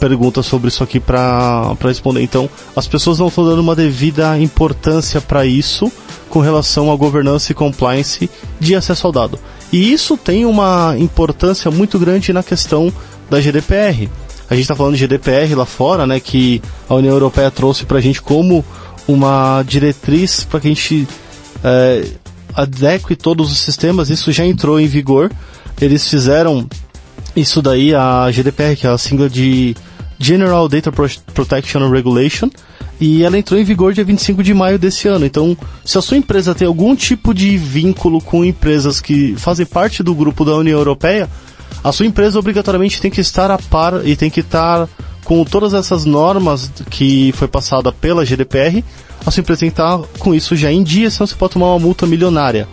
perguntas 0.00 0.46
sobre 0.46 0.68
isso 0.68 0.82
aqui 0.82 0.98
para 0.98 1.76
responder. 1.82 2.22
Então, 2.22 2.50
as 2.74 2.88
pessoas 2.88 3.18
não 3.18 3.28
estão 3.28 3.44
dando 3.44 3.60
uma 3.60 3.76
devida 3.76 4.36
importância 4.38 5.20
para 5.20 5.46
isso 5.46 5.90
com 6.28 6.40
relação 6.40 6.90
à 6.90 6.96
governança 6.96 7.52
e 7.52 7.54
compliance 7.54 8.30
de 8.58 8.74
acesso 8.74 9.06
ao 9.06 9.12
dado. 9.12 9.38
E 9.72 9.92
isso 9.92 10.16
tem 10.16 10.44
uma 10.44 10.96
importância 10.98 11.70
muito 11.70 11.98
grande 11.98 12.32
na 12.32 12.42
questão 12.42 12.92
da 13.28 13.40
GDPR. 13.40 14.08
A 14.48 14.54
gente 14.54 14.62
está 14.62 14.74
falando 14.74 14.96
de 14.96 15.06
GDPR 15.06 15.54
lá 15.54 15.64
fora, 15.64 16.06
né, 16.06 16.18
que 16.18 16.60
a 16.88 16.94
União 16.94 17.12
Europeia 17.12 17.50
trouxe 17.50 17.84
para 17.84 17.98
a 17.98 18.00
gente 18.00 18.20
como 18.20 18.64
uma 19.06 19.62
diretriz 19.62 20.44
para 20.44 20.60
que 20.60 20.66
a 20.66 20.70
gente 20.70 21.08
é, 21.62 22.04
adeque 22.54 23.14
todos 23.14 23.52
os 23.52 23.58
sistemas. 23.58 24.10
Isso 24.10 24.32
já 24.32 24.44
entrou 24.44 24.80
em 24.80 24.86
vigor. 24.86 25.30
Eles 25.80 26.08
fizeram 26.08 26.68
isso 27.36 27.62
daí, 27.62 27.94
a 27.94 28.28
GDPR, 28.30 28.76
que 28.76 28.86
é 28.86 28.90
a 28.90 28.98
sigla 28.98 29.30
de 29.30 29.76
General 30.20 30.68
Data 30.68 30.92
Pro- 30.92 31.08
Protection 31.34 31.88
Regulation, 31.90 32.50
e 33.00 33.22
ela 33.24 33.38
entrou 33.38 33.58
em 33.58 33.64
vigor 33.64 33.94
dia 33.94 34.04
25 34.04 34.42
de 34.42 34.52
maio 34.52 34.78
desse 34.78 35.08
ano. 35.08 35.24
Então, 35.24 35.56
se 35.84 35.96
a 35.96 36.02
sua 36.02 36.18
empresa 36.18 36.54
tem 36.54 36.68
algum 36.68 36.94
tipo 36.94 37.32
de 37.32 37.56
vínculo 37.56 38.20
com 38.20 38.44
empresas 38.44 39.00
que 39.00 39.34
fazem 39.38 39.64
parte 39.64 40.02
do 40.02 40.14
grupo 40.14 40.44
da 40.44 40.54
União 40.54 40.78
Europeia, 40.78 41.26
a 41.82 41.90
sua 41.92 42.04
empresa 42.04 42.38
obrigatoriamente 42.38 43.00
tem 43.00 43.10
que 43.10 43.22
estar 43.22 43.50
a 43.50 43.56
par 43.56 44.06
e 44.06 44.14
tem 44.14 44.28
que 44.28 44.40
estar 44.40 44.86
com 45.24 45.42
todas 45.44 45.72
essas 45.72 46.04
normas 46.04 46.70
que 46.90 47.32
foi 47.36 47.48
passada 47.48 47.90
pela 47.90 48.22
GDPR. 48.26 48.84
A 49.24 49.30
sua 49.30 49.40
empresa 49.40 49.60
tem 49.60 49.70
que 49.70 49.80
estar 49.80 49.98
com 50.18 50.34
isso 50.34 50.54
já 50.54 50.70
em 50.70 50.82
dia, 50.82 51.10
senão 51.10 51.26
você 51.26 51.34
pode 51.34 51.54
tomar 51.54 51.68
uma 51.72 51.78
multa 51.78 52.06
milionária. 52.06 52.68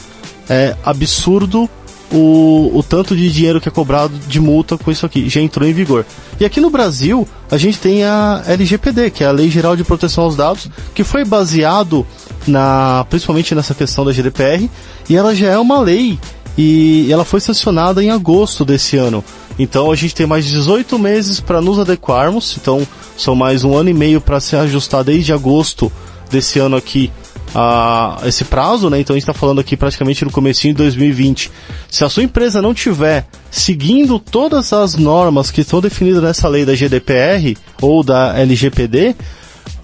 É 0.50 0.76
absurdo 0.84 1.70
o, 2.12 2.72
o 2.74 2.84
tanto 2.84 3.16
de 3.16 3.32
dinheiro 3.32 3.62
que 3.62 3.70
é 3.70 3.72
cobrado 3.72 4.14
de 4.28 4.40
multa 4.42 4.78
com 4.78 4.92
isso 4.92 5.06
aqui. 5.06 5.30
Já 5.30 5.40
entrou 5.40 5.68
em 5.68 5.74
vigor. 5.74 6.06
E 6.40 6.46
aqui 6.46 6.62
no 6.62 6.70
Brasil, 6.70 7.28
a 7.50 7.58
gente 7.58 7.80
tem 7.80 8.04
a 8.04 8.44
LGPD, 8.46 9.10
que 9.10 9.24
é 9.24 9.28
a 9.28 9.32
Lei 9.32 9.50
Geral 9.50 9.76
de 9.76 9.84
Proteção 9.84 10.24
aos 10.24 10.36
Dados, 10.36 10.70
que 10.94 11.04
foi 11.04 11.26
baseado 11.26 12.06
na, 12.46 13.06
principalmente 13.10 13.56
nessa 13.56 13.74
questão 13.74 14.06
da 14.06 14.12
GDPR, 14.12 14.70
e 15.10 15.16
ela 15.16 15.34
já 15.34 15.48
é 15.48 15.58
uma 15.58 15.80
lei 15.80 16.20
e 16.58 17.12
ela 17.12 17.24
foi 17.24 17.40
sancionada 17.40 18.04
em 18.04 18.10
agosto 18.10 18.66
desse 18.66 18.98
ano. 18.98 19.24
Então 19.60 19.92
a 19.92 19.96
gente 19.96 20.14
tem 20.14 20.28
mais 20.28 20.46
18 20.46 20.98
meses 21.00 21.40
para 21.40 21.62
nos 21.62 21.80
adequarmos, 21.80 22.56
então 22.60 22.86
são 23.18 23.36
mais 23.36 23.64
um 23.64 23.76
ano 23.76 23.90
e 23.90 23.94
meio 23.94 24.22
para 24.22 24.40
se 24.40 24.56
ajustar 24.56 25.04
desde 25.04 25.34
agosto 25.34 25.92
desse 26.30 26.60
ano 26.60 26.76
aqui 26.76 27.12
a, 27.54 28.20
esse 28.26 28.46
prazo, 28.46 28.90
né? 28.90 29.00
Então 29.00 29.14
a 29.14 29.18
gente 29.18 29.24
está 29.24 29.34
falando 29.34 29.60
aqui 29.60 29.76
praticamente 29.76 30.24
no 30.26 30.32
comecinho 30.32 30.74
de 30.74 30.78
2020. 30.80 31.52
Se 31.90 32.04
a 32.04 32.10
sua 32.10 32.24
empresa 32.24 32.62
não 32.62 32.74
tiver 32.74 33.28
seguindo 33.50 34.20
todas 34.20 34.74
as 34.74 34.96
normas 34.96 35.52
que 35.52 35.62
estão 35.62 35.82
definidas 35.82 36.22
nessa 36.22 36.48
lei 36.48 36.66
da 36.66 36.76
GDPR 36.76 37.58
ou 37.82 38.04
da 38.04 38.38
LGPD, 38.38 39.16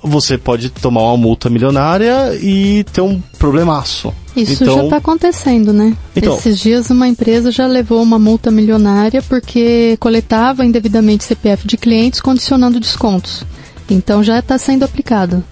você 0.02 0.38
pode 0.38 0.70
tomar 0.70 1.02
uma 1.04 1.18
multa 1.18 1.50
milionária 1.50 2.36
e 2.36 2.84
ter 2.92 3.02
um 3.02 3.22
problemaço. 3.40 4.14
Isso 4.36 4.64
então, 4.64 4.76
já 4.76 4.84
está 4.84 4.98
acontecendo, 4.98 5.72
né? 5.72 5.96
Então, 6.16 6.36
Esses 6.36 6.60
dias 6.60 6.90
uma 6.90 7.08
empresa 7.08 7.52
já 7.52 7.66
levou 7.66 8.02
uma 8.02 8.20
multa 8.20 8.52
milionária 8.52 9.22
porque 9.22 9.96
coletava 10.00 10.66
indevidamente 10.66 11.24
CPF 11.24 11.66
de 11.66 11.78
clientes 11.78 12.20
condicionando 12.20 12.80
descontos. 12.80 13.46
Então 13.90 14.24
já 14.24 14.40
está 14.40 14.58
sendo 14.58 14.84
aplicado. 14.84 15.44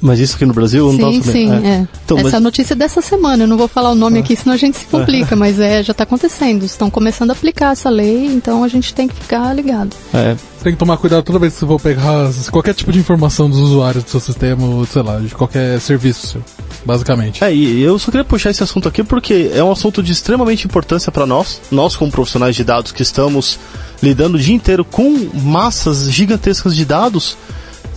Mas 0.00 0.18
isso 0.18 0.36
aqui 0.36 0.46
no 0.46 0.54
Brasil 0.54 0.92
não 0.92 1.12
sim, 1.12 1.20
tá 1.20 1.32
sim, 1.32 1.52
é. 1.52 1.68
é. 1.68 1.88
Então, 2.04 2.18
Essa 2.18 2.30
mas... 2.32 2.42
notícia 2.42 2.74
é 2.74 2.76
dessa 2.76 3.02
semana, 3.02 3.44
eu 3.44 3.48
não 3.48 3.56
vou 3.56 3.68
falar 3.68 3.90
o 3.90 3.94
nome 3.94 4.18
ah. 4.18 4.20
aqui, 4.20 4.34
senão 4.34 4.54
a 4.54 4.56
gente 4.56 4.78
se 4.78 4.86
complica, 4.86 5.36
mas 5.36 5.60
é, 5.60 5.82
já 5.82 5.92
está 5.92 6.04
acontecendo. 6.04 6.64
Estão 6.64 6.88
começando 6.88 7.30
a 7.30 7.32
aplicar 7.34 7.72
essa 7.72 7.90
lei, 7.90 8.26
então 8.26 8.64
a 8.64 8.68
gente 8.68 8.94
tem 8.94 9.06
que 9.06 9.14
ficar 9.14 9.52
ligado. 9.54 9.90
É. 10.14 10.36
Tem 10.62 10.72
que 10.72 10.78
tomar 10.78 10.96
cuidado 10.98 11.22
toda 11.22 11.38
vez 11.38 11.54
que 11.54 11.60
você 11.60 11.66
for 11.66 11.80
pegar 11.80 12.30
qualquer 12.50 12.74
tipo 12.74 12.92
de 12.92 12.98
informação 12.98 13.48
dos 13.48 13.58
usuários 13.58 14.04
do 14.04 14.10
seu 14.10 14.20
sistema, 14.20 14.66
ou, 14.66 14.84
sei 14.84 15.02
lá, 15.02 15.18
de 15.18 15.34
qualquer 15.34 15.80
serviço 15.80 16.26
seu, 16.26 16.44
basicamente. 16.84 17.42
É, 17.42 17.54
e 17.54 17.80
eu 17.80 17.98
só 17.98 18.10
queria 18.10 18.24
puxar 18.24 18.50
esse 18.50 18.62
assunto 18.62 18.86
aqui 18.86 19.02
porque 19.02 19.50
é 19.54 19.64
um 19.64 19.72
assunto 19.72 20.02
de 20.02 20.12
extremamente 20.12 20.66
importância 20.66 21.10
para 21.10 21.24
nós, 21.24 21.60
nós 21.70 21.96
como 21.96 22.10
profissionais 22.10 22.54
de 22.54 22.64
dados 22.64 22.92
que 22.92 23.02
estamos 23.02 23.58
lidando 24.02 24.36
o 24.36 24.40
dia 24.40 24.54
inteiro 24.54 24.84
com 24.84 25.30
massas 25.34 26.10
gigantescas 26.10 26.74
de 26.74 26.84
dados 26.84 27.36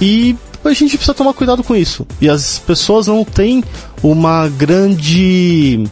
e 0.01 0.35
a 0.71 0.73
gente 0.73 0.97
precisa 0.97 1.13
tomar 1.13 1.33
cuidado 1.33 1.63
com 1.63 1.75
isso. 1.75 2.05
E 2.21 2.29
as 2.29 2.59
pessoas 2.59 3.07
não 3.07 3.23
têm 3.23 3.63
uma 4.01 4.47
grande. 4.47 5.83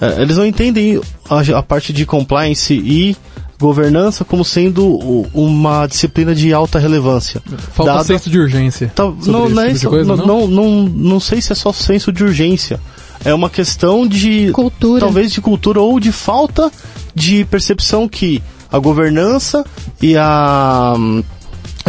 É, 0.00 0.22
eles 0.22 0.36
não 0.36 0.46
entendem 0.46 1.00
a, 1.28 1.58
a, 1.58 1.62
parte 1.62 1.92
de 1.92 2.04
compliance 2.04 2.74
e 2.74 3.16
governança 3.58 4.24
como 4.24 4.44
sendo 4.44 4.98
uma 5.32 5.86
disciplina 5.86 6.34
de 6.34 6.52
alta 6.52 6.78
relevância. 6.78 7.42
Falta 7.72 7.92
Dado, 7.92 8.06
senso 8.06 8.30
de 8.30 8.38
urgência. 8.38 8.92
Tá, 8.94 9.04
não, 9.04 9.48
não, 9.48 9.62
é 9.62 9.72
tipo 9.72 9.90
coisa, 9.90 10.16
não, 10.16 10.26
não, 10.26 10.46
não, 10.46 10.82
não 10.84 11.20
sei 11.20 11.40
se 11.40 11.52
é 11.52 11.54
só 11.54 11.72
senso 11.72 12.12
de 12.12 12.22
urgência. 12.22 12.80
É 13.24 13.32
uma 13.34 13.50
questão 13.50 14.06
de. 14.06 14.50
Cultura. 14.52 15.00
Talvez 15.00 15.32
de 15.32 15.40
cultura 15.40 15.80
ou 15.80 15.98
de 15.98 16.12
falta 16.12 16.70
de 17.14 17.44
percepção 17.46 18.08
que 18.08 18.42
a 18.70 18.78
governança 18.78 19.64
e 20.00 20.16
a. 20.16 20.94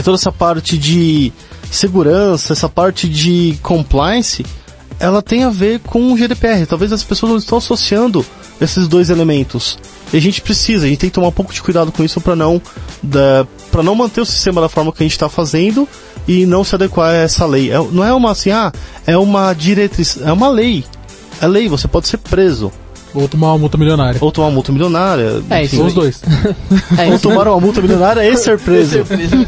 toda 0.03 0.15
essa 0.15 0.31
parte 0.31 0.77
de 0.77 1.33
segurança, 1.71 2.53
essa 2.53 2.69
parte 2.69 3.07
de 3.07 3.57
compliance, 3.61 4.45
ela 4.99 5.21
tem 5.21 5.43
a 5.43 5.49
ver 5.49 5.79
com 5.79 6.11
o 6.11 6.17
GDPR. 6.17 6.65
Talvez 6.65 6.91
as 6.91 7.03
pessoas 7.03 7.31
não 7.31 7.37
estão 7.37 7.57
associando 7.57 8.25
esses 8.59 8.87
dois 8.87 9.09
elementos. 9.09 9.77
E 10.11 10.17
a 10.17 10.21
gente 10.21 10.41
precisa, 10.41 10.85
a 10.85 10.89
gente 10.89 10.99
tem 10.99 11.09
que 11.09 11.13
tomar 11.13 11.27
um 11.27 11.33
pouco 11.33 11.53
de 11.53 11.61
cuidado 11.61 11.91
com 11.91 12.03
isso 12.03 12.21
para 12.21 12.35
não 12.35 12.61
para 13.71 13.83
não 13.83 13.93
manter 13.93 14.21
o 14.21 14.25
sistema 14.25 14.61
da 14.61 14.69
forma 14.69 14.91
que 14.91 15.03
a 15.03 15.05
gente 15.05 15.11
está 15.11 15.29
fazendo 15.29 15.87
e 16.27 16.45
não 16.45 16.63
se 16.63 16.73
adequar 16.75 17.11
a 17.11 17.15
essa 17.15 17.45
lei. 17.45 17.71
É, 17.71 17.77
não 17.91 18.03
é 18.03 18.13
uma 18.13 18.31
assim, 18.31 18.51
ah, 18.51 18.71
é 19.05 19.17
uma 19.17 19.53
diretriz, 19.53 20.19
é 20.21 20.31
uma 20.31 20.49
lei. 20.49 20.83
É 21.41 21.47
lei, 21.47 21.67
você 21.67 21.87
pode 21.87 22.07
ser 22.07 22.17
preso. 22.17 22.71
Ou 23.13 23.27
tomar 23.27 23.47
uma 23.53 23.57
multa 23.57 23.77
milionária. 23.77 24.19
Ou 24.21 24.31
tomar 24.31 24.47
uma 24.47 24.53
multa 24.53 24.71
milionária. 24.71 25.43
É, 25.49 25.63
enfim, 25.63 25.77
isso. 25.77 25.85
os 25.85 25.93
dois. 25.93 26.21
É, 26.97 27.11
Ou 27.11 27.19
tomar 27.19 27.47
uma 27.47 27.59
multa 27.59 27.81
milionária 27.81 28.27
e 28.27 28.37
ser 28.37 28.59
preso. 28.59 28.99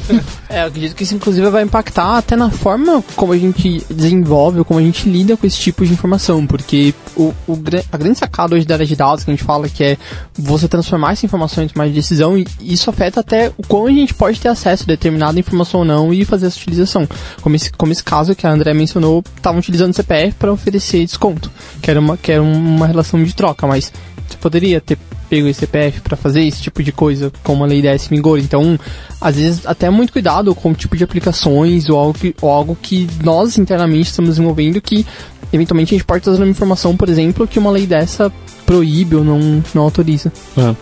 é, 0.49 0.63
eu 0.63 0.67
acredito 0.67 0.95
que 0.95 1.03
isso 1.03 1.15
inclusive 1.15 1.49
vai 1.49 1.63
impactar 1.63 2.17
até 2.17 2.35
na 2.35 2.49
forma 2.49 3.03
como 3.15 3.33
a 3.33 3.37
gente 3.37 3.83
desenvolve 3.89 4.59
ou 4.59 4.65
como 4.65 4.79
a 4.79 4.83
gente 4.83 5.09
lida 5.09 5.35
com 5.35 5.45
esse 5.45 5.57
tipo 5.57 5.85
de 5.85 5.93
informação, 5.93 6.45
porque 6.45 6.93
o, 7.15 7.33
o, 7.47 7.59
a 7.91 7.97
grande 7.97 8.17
sacada 8.17 8.55
hoje 8.55 8.65
da 8.65 8.75
área 8.75 8.85
de 8.85 8.95
dados 8.95 9.23
que 9.23 9.31
a 9.31 9.33
gente 9.33 9.43
fala 9.43 9.67
que 9.67 9.83
é 9.83 9.97
você 10.37 10.67
transformar 10.67 11.11
essa 11.11 11.25
informação 11.25 11.63
em 11.63 11.67
tomada 11.67 11.89
de 11.89 11.95
decisão 11.95 12.37
e 12.37 12.47
isso 12.61 12.89
afeta 12.89 13.19
até 13.19 13.51
o 13.57 13.63
como 13.67 13.87
a 13.87 13.91
gente 13.91 14.13
pode 14.13 14.39
ter 14.39 14.47
acesso 14.47 14.83
a 14.83 14.87
determinada 14.87 15.39
informação 15.39 15.81
ou 15.81 15.85
não 15.85 16.13
e 16.13 16.25
fazer 16.25 16.47
essa 16.47 16.57
utilização. 16.57 17.07
Como 17.41 17.55
esse, 17.55 17.71
como 17.71 17.91
esse 17.91 18.03
caso 18.03 18.35
que 18.35 18.47
a 18.47 18.51
André 18.51 18.73
mencionou, 18.73 19.23
estavam 19.35 19.59
utilizando 19.59 19.91
o 19.91 19.95
CPF 19.95 20.35
para 20.37 20.51
oferecer 20.51 21.05
desconto, 21.05 21.51
que 21.81 21.89
era 21.89 21.99
uma, 21.99 22.17
que 22.17 22.31
era 22.31 22.41
uma 22.41 22.87
relação 22.87 23.21
de 23.23 23.33
troca 23.33 23.48
troca, 23.49 23.67
mas 23.67 23.91
você 24.27 24.37
poderia 24.37 24.79
ter 24.79 24.97
pego 25.29 25.47
esse 25.47 25.59
CPF 25.59 26.01
para 26.01 26.17
fazer 26.17 26.41
esse 26.41 26.61
tipo 26.61 26.81
de 26.81 26.91
coisa 26.91 27.31
com 27.43 27.53
uma 27.53 27.67
lei 27.67 27.83
dessa 27.83 28.07
em 28.07 28.17
vigor. 28.17 28.39
Então, 28.39 28.79
às 29.21 29.35
vezes, 29.35 29.65
até 29.65 29.89
muito 29.89 30.11
cuidado 30.11 30.53
com 30.55 30.71
o 30.71 30.73
tipo 30.73 30.97
de 30.97 31.03
aplicações 31.03 31.87
ou 31.87 31.99
algo 31.99 32.13
que, 32.17 32.35
ou 32.41 32.49
algo 32.49 32.75
que 32.75 33.07
nós 33.23 33.57
internamente 33.57 34.09
estamos 34.09 34.31
desenvolvendo 34.31 34.81
que 34.81 35.05
eventualmente 35.53 35.93
a 35.93 35.97
gente 35.97 36.05
pode 36.05 36.23
trazer 36.23 36.41
uma 36.41 36.49
informação, 36.49 36.97
por 36.97 37.09
exemplo, 37.09 37.47
que 37.47 37.59
uma 37.59 37.69
lei 37.69 37.85
dessa 37.85 38.31
proíbe 38.65 39.15
ou 39.15 39.23
não, 39.23 39.63
não 39.73 39.83
autoriza. 39.83 40.33
É. 40.57 40.75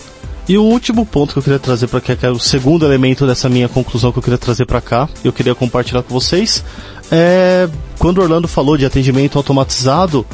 E 0.47 0.57
o 0.57 0.63
último 0.63 1.05
ponto 1.05 1.33
que 1.33 1.39
eu 1.39 1.43
queria 1.43 1.59
trazer 1.59 1.87
para 1.87 1.99
cá, 1.99 2.15
que 2.15 2.25
é 2.25 2.29
o 2.29 2.39
segundo 2.39 2.85
elemento 2.85 3.27
dessa 3.27 3.49
minha 3.49 3.67
conclusão 3.67 4.13
que 4.13 4.19
eu 4.19 4.23
queria 4.23 4.37
trazer 4.37 4.65
para 4.65 4.79
cá, 4.79 5.09
eu 5.21 5.33
queria 5.33 5.53
compartilhar 5.53 6.03
com 6.03 6.13
vocês, 6.13 6.63
é 7.11 7.67
quando 7.99 8.19
o 8.19 8.21
Orlando 8.21 8.47
falou 8.47 8.77
de 8.77 8.85
atendimento 8.85 9.37
automatizado, 9.37 10.25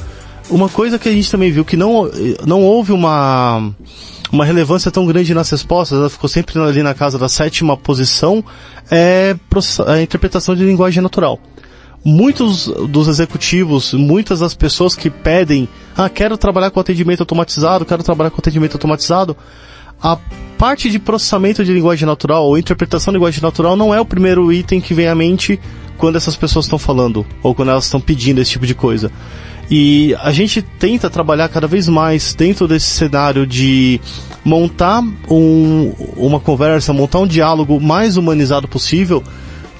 uma 0.49 0.69
coisa 0.69 0.99
que 0.99 1.09
a 1.09 1.11
gente 1.11 1.29
também 1.29 1.51
viu 1.51 1.65
que 1.65 1.77
não, 1.77 2.09
não 2.45 2.61
houve 2.61 2.91
uma, 2.91 3.71
uma 4.31 4.45
relevância 4.45 4.91
tão 4.91 5.05
grande 5.05 5.33
nas 5.33 5.49
respostas, 5.49 5.97
ela 5.97 6.09
ficou 6.09 6.29
sempre 6.29 6.59
ali 6.59 6.83
na 6.83 6.93
casa 6.93 7.17
da 7.17 7.29
sétima 7.29 7.77
posição, 7.77 8.43
é 8.91 9.35
a 9.87 10.01
interpretação 10.01 10.55
de 10.55 10.63
linguagem 10.63 11.01
natural. 11.01 11.39
Muitos 12.05 12.67
dos 12.89 13.07
executivos, 13.07 13.93
muitas 13.93 14.39
das 14.39 14.53
pessoas 14.53 14.93
que 14.93 15.09
pedem, 15.09 15.69
ah, 15.95 16.09
quero 16.09 16.37
trabalhar 16.37 16.69
com 16.69 16.79
atendimento 16.79 17.21
automatizado, 17.21 17.85
quero 17.85 18.03
trabalhar 18.03 18.29
com 18.29 18.39
atendimento 18.39 18.73
automatizado, 18.73 19.37
a 20.01 20.17
parte 20.57 20.89
de 20.89 20.99
processamento 20.99 21.63
de 21.63 21.71
linguagem 21.71 22.05
natural 22.05 22.45
ou 22.45 22.57
interpretação 22.57 23.11
de 23.11 23.17
linguagem 23.17 23.41
natural 23.41 23.77
não 23.77 23.93
é 23.93 24.01
o 24.01 24.05
primeiro 24.05 24.51
item 24.51 24.81
que 24.81 24.93
vem 24.93 25.07
à 25.07 25.15
mente 25.15 25.59
quando 25.97 26.17
essas 26.17 26.35
pessoas 26.35 26.65
estão 26.65 26.77
falando 26.77 27.25
ou 27.41 27.55
quando 27.55 27.69
elas 27.69 27.85
estão 27.85 28.01
pedindo 28.01 28.41
esse 28.41 28.51
tipo 28.51 28.65
de 28.65 28.75
coisa. 28.75 29.11
E 29.69 30.15
a 30.19 30.31
gente 30.31 30.61
tenta 30.61 31.09
trabalhar 31.09 31.47
cada 31.49 31.67
vez 31.67 31.87
mais 31.87 32.33
dentro 32.33 32.67
desse 32.67 32.87
cenário 32.87 33.47
de 33.47 33.99
montar 34.43 35.01
um, 35.29 35.93
uma 36.17 36.39
conversa, 36.39 36.91
montar 36.93 37.19
um 37.19 37.27
diálogo 37.27 37.79
mais 37.79 38.17
humanizado 38.17 38.67
possível. 38.67 39.23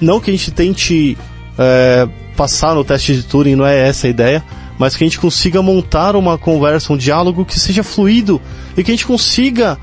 Não 0.00 0.20
que 0.20 0.30
a 0.30 0.34
gente 0.34 0.50
tente 0.50 1.16
é, 1.58 2.08
passar 2.36 2.74
no 2.74 2.84
teste 2.84 3.14
de 3.14 3.22
Turing, 3.22 3.56
não 3.56 3.66
é 3.66 3.88
essa 3.88 4.06
a 4.06 4.10
ideia, 4.10 4.42
mas 4.78 4.96
que 4.96 5.04
a 5.04 5.06
gente 5.06 5.20
consiga 5.20 5.62
montar 5.62 6.16
uma 6.16 6.36
conversa, 6.36 6.92
um 6.92 6.96
diálogo 6.96 7.44
que 7.44 7.58
seja 7.60 7.82
fluido 7.82 8.40
e 8.76 8.82
que 8.82 8.90
a 8.90 8.94
gente 8.94 9.06
consiga 9.06 9.78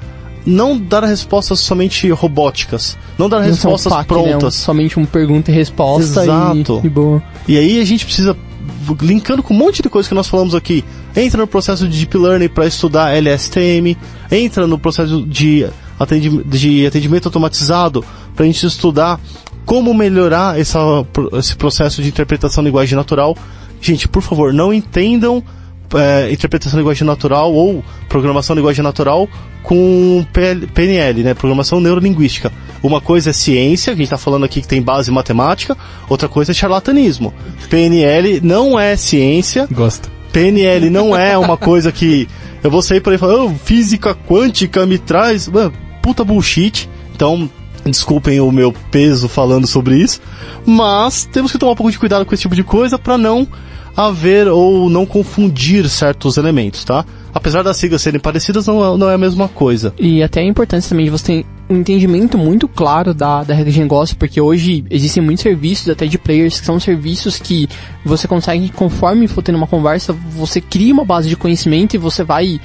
não 0.45 0.77
dar 0.77 1.03
respostas 1.03 1.59
somente 1.59 2.09
robóticas, 2.09 2.97
não 3.17 3.29
dar 3.29 3.39
não 3.39 3.45
respostas 3.45 3.93
prontas. 4.05 4.43
Né? 4.43 4.51
Somente 4.51 4.97
uma 4.97 5.07
pergunta 5.07 5.51
e 5.51 5.53
resposta 5.53 6.23
Exato. 6.23 6.81
E, 6.83 6.87
e 6.87 6.89
boa. 6.89 7.23
E 7.47 7.57
aí 7.57 7.79
a 7.79 7.85
gente 7.85 8.03
precisa 8.05 8.35
linkando 9.01 9.43
com 9.43 9.53
um 9.53 9.57
monte 9.57 9.81
de 9.81 9.89
coisa 9.89 10.07
que 10.07 10.15
nós 10.15 10.27
falamos 10.27 10.55
aqui. 10.55 10.83
Entra 11.15 11.39
no 11.41 11.47
processo 11.47 11.87
de 11.87 11.97
Deep 11.97 12.17
Learning 12.17 12.49
para 12.49 12.65
estudar 12.65 13.15
LSTM, 13.15 13.97
entra 14.31 14.65
no 14.67 14.79
processo 14.79 15.23
de 15.23 15.67
atendimento, 15.99 16.47
de 16.47 16.85
atendimento 16.85 17.27
automatizado 17.27 18.03
para 18.35 18.43
a 18.43 18.47
gente 18.47 18.65
estudar 18.65 19.19
como 19.65 19.93
melhorar 19.93 20.59
essa, 20.59 20.79
esse 21.33 21.55
processo 21.55 22.01
de 22.01 22.09
interpretação 22.09 22.63
de 22.63 22.69
linguagem 22.69 22.95
natural. 22.95 23.37
Gente, 23.79 24.07
por 24.07 24.21
favor, 24.21 24.53
não 24.53 24.73
entendam 24.73 25.43
é, 25.95 26.31
interpretação 26.31 26.77
de 26.77 26.81
linguagem 26.81 27.05
natural 27.05 27.53
ou 27.53 27.83
programação 28.07 28.55
de 28.55 28.59
linguagem 28.59 28.83
natural 28.83 29.27
com 29.63 30.25
PNL, 30.73 31.23
né? 31.23 31.33
Programação 31.33 31.79
neurolinguística. 31.79 32.51
Uma 32.81 32.99
coisa 32.99 33.29
é 33.29 33.33
ciência, 33.33 33.93
que 33.93 34.01
a 34.01 34.03
gente 34.03 34.13
está 34.13 34.17
falando 34.17 34.43
aqui 34.43 34.61
que 34.61 34.67
tem 34.67 34.81
base 34.81 35.11
matemática, 35.11 35.77
outra 36.09 36.27
coisa 36.27 36.51
é 36.51 36.53
charlatanismo. 36.53 37.33
PNL 37.69 38.41
não 38.41 38.79
é 38.79 38.95
ciência. 38.95 39.67
Gosto. 39.71 40.09
PNL 40.31 40.89
não 40.89 41.15
é 41.15 41.37
uma 41.37 41.57
coisa 41.57 41.91
que 41.91 42.27
eu 42.63 42.71
vou 42.71 42.81
sair 42.81 43.01
por 43.01 43.11
aí 43.11 43.15
e 43.17 43.19
falar, 43.19 43.43
oh, 43.43 43.49
física 43.49 44.15
quântica 44.15 44.85
me 44.85 44.97
traz. 44.97 45.47
Mano, 45.47 45.73
puta 46.01 46.23
bullshit. 46.23 46.89
Então, 47.13 47.49
desculpem 47.85 48.39
o 48.39 48.51
meu 48.51 48.73
peso 48.89 49.27
falando 49.27 49.67
sobre 49.67 49.97
isso. 49.97 50.21
Mas 50.65 51.25
temos 51.25 51.51
que 51.51 51.57
tomar 51.57 51.73
um 51.73 51.75
pouco 51.75 51.91
de 51.91 51.99
cuidado 51.99 52.25
com 52.25 52.33
esse 52.33 52.41
tipo 52.41 52.55
de 52.55 52.63
coisa 52.63 52.97
para 52.97 53.17
não 53.17 53.47
haver 53.95 54.47
ou 54.47 54.89
não 54.89 55.05
confundir 55.05 55.87
certos 55.89 56.37
elementos, 56.37 56.83
tá? 56.83 57.05
Apesar 57.33 57.63
das 57.63 57.77
siglas 57.77 58.01
serem 58.01 58.19
parecidas, 58.19 58.67
não, 58.67 58.97
não 58.97 59.09
é 59.09 59.15
a 59.15 59.17
mesma 59.17 59.47
coisa. 59.47 59.93
E 59.97 60.21
até 60.21 60.41
a 60.41 60.45
importância 60.45 60.89
também 60.89 61.05
de 61.05 61.11
você 61.11 61.25
ter 61.25 61.45
um 61.69 61.77
entendimento 61.77 62.37
muito 62.37 62.67
claro 62.67 63.13
da, 63.13 63.43
da 63.43 63.53
regra 63.53 63.71
de 63.71 63.79
negócio, 63.79 64.17
porque 64.17 64.41
hoje 64.41 64.83
existem 64.89 65.23
muitos 65.23 65.41
serviços, 65.41 65.87
até 65.87 66.05
de 66.05 66.17
players, 66.17 66.59
que 66.59 66.65
são 66.65 66.79
serviços 66.79 67.37
que 67.37 67.69
você 68.03 68.27
consegue, 68.27 68.69
conforme 68.69 69.27
for 69.27 69.41
tendo 69.41 69.55
uma 69.55 69.67
conversa, 69.67 70.11
você 70.13 70.59
cria 70.59 70.93
uma 70.93 71.05
base 71.05 71.29
de 71.29 71.37
conhecimento 71.37 71.93
e 71.95 71.97
você 71.97 72.23
vai 72.23 72.59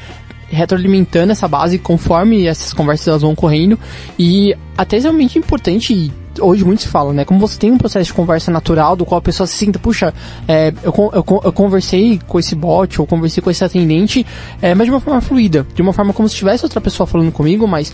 retroalimentando 0.48 1.32
essa 1.32 1.48
base 1.48 1.78
conforme 1.78 2.46
essas 2.46 2.72
conversas 2.72 3.22
vão 3.22 3.34
correndo. 3.34 3.78
E 4.18 4.54
até 4.76 4.96
é 4.96 5.00
realmente 5.00 5.38
importante 5.38 6.12
hoje 6.40 6.64
muito 6.64 6.82
se 6.82 6.88
fala, 6.88 7.12
né? 7.12 7.24
Como 7.24 7.40
você 7.40 7.58
tem 7.58 7.70
um 7.70 7.78
processo 7.78 8.06
de 8.06 8.14
conversa 8.14 8.50
natural, 8.50 8.96
do 8.96 9.04
qual 9.04 9.18
a 9.18 9.22
pessoa 9.22 9.46
se 9.46 9.56
sinta, 9.56 9.78
puxa, 9.78 10.12
é, 10.46 10.72
eu, 10.82 10.92
eu, 11.12 11.24
eu, 11.44 11.52
conversei 11.52 12.20
com 12.26 12.38
esse 12.38 12.54
bot, 12.54 13.00
ou 13.00 13.06
conversei 13.06 13.42
com 13.42 13.50
esse 13.50 13.64
atendente, 13.64 14.26
é, 14.60 14.74
mas 14.74 14.86
de 14.86 14.90
uma 14.90 15.00
forma 15.00 15.20
fluida, 15.20 15.66
de 15.74 15.82
uma 15.82 15.92
forma 15.92 16.12
como 16.12 16.28
se 16.28 16.34
tivesse 16.34 16.64
outra 16.64 16.80
pessoa 16.80 17.06
falando 17.06 17.32
comigo, 17.32 17.66
mas 17.66 17.92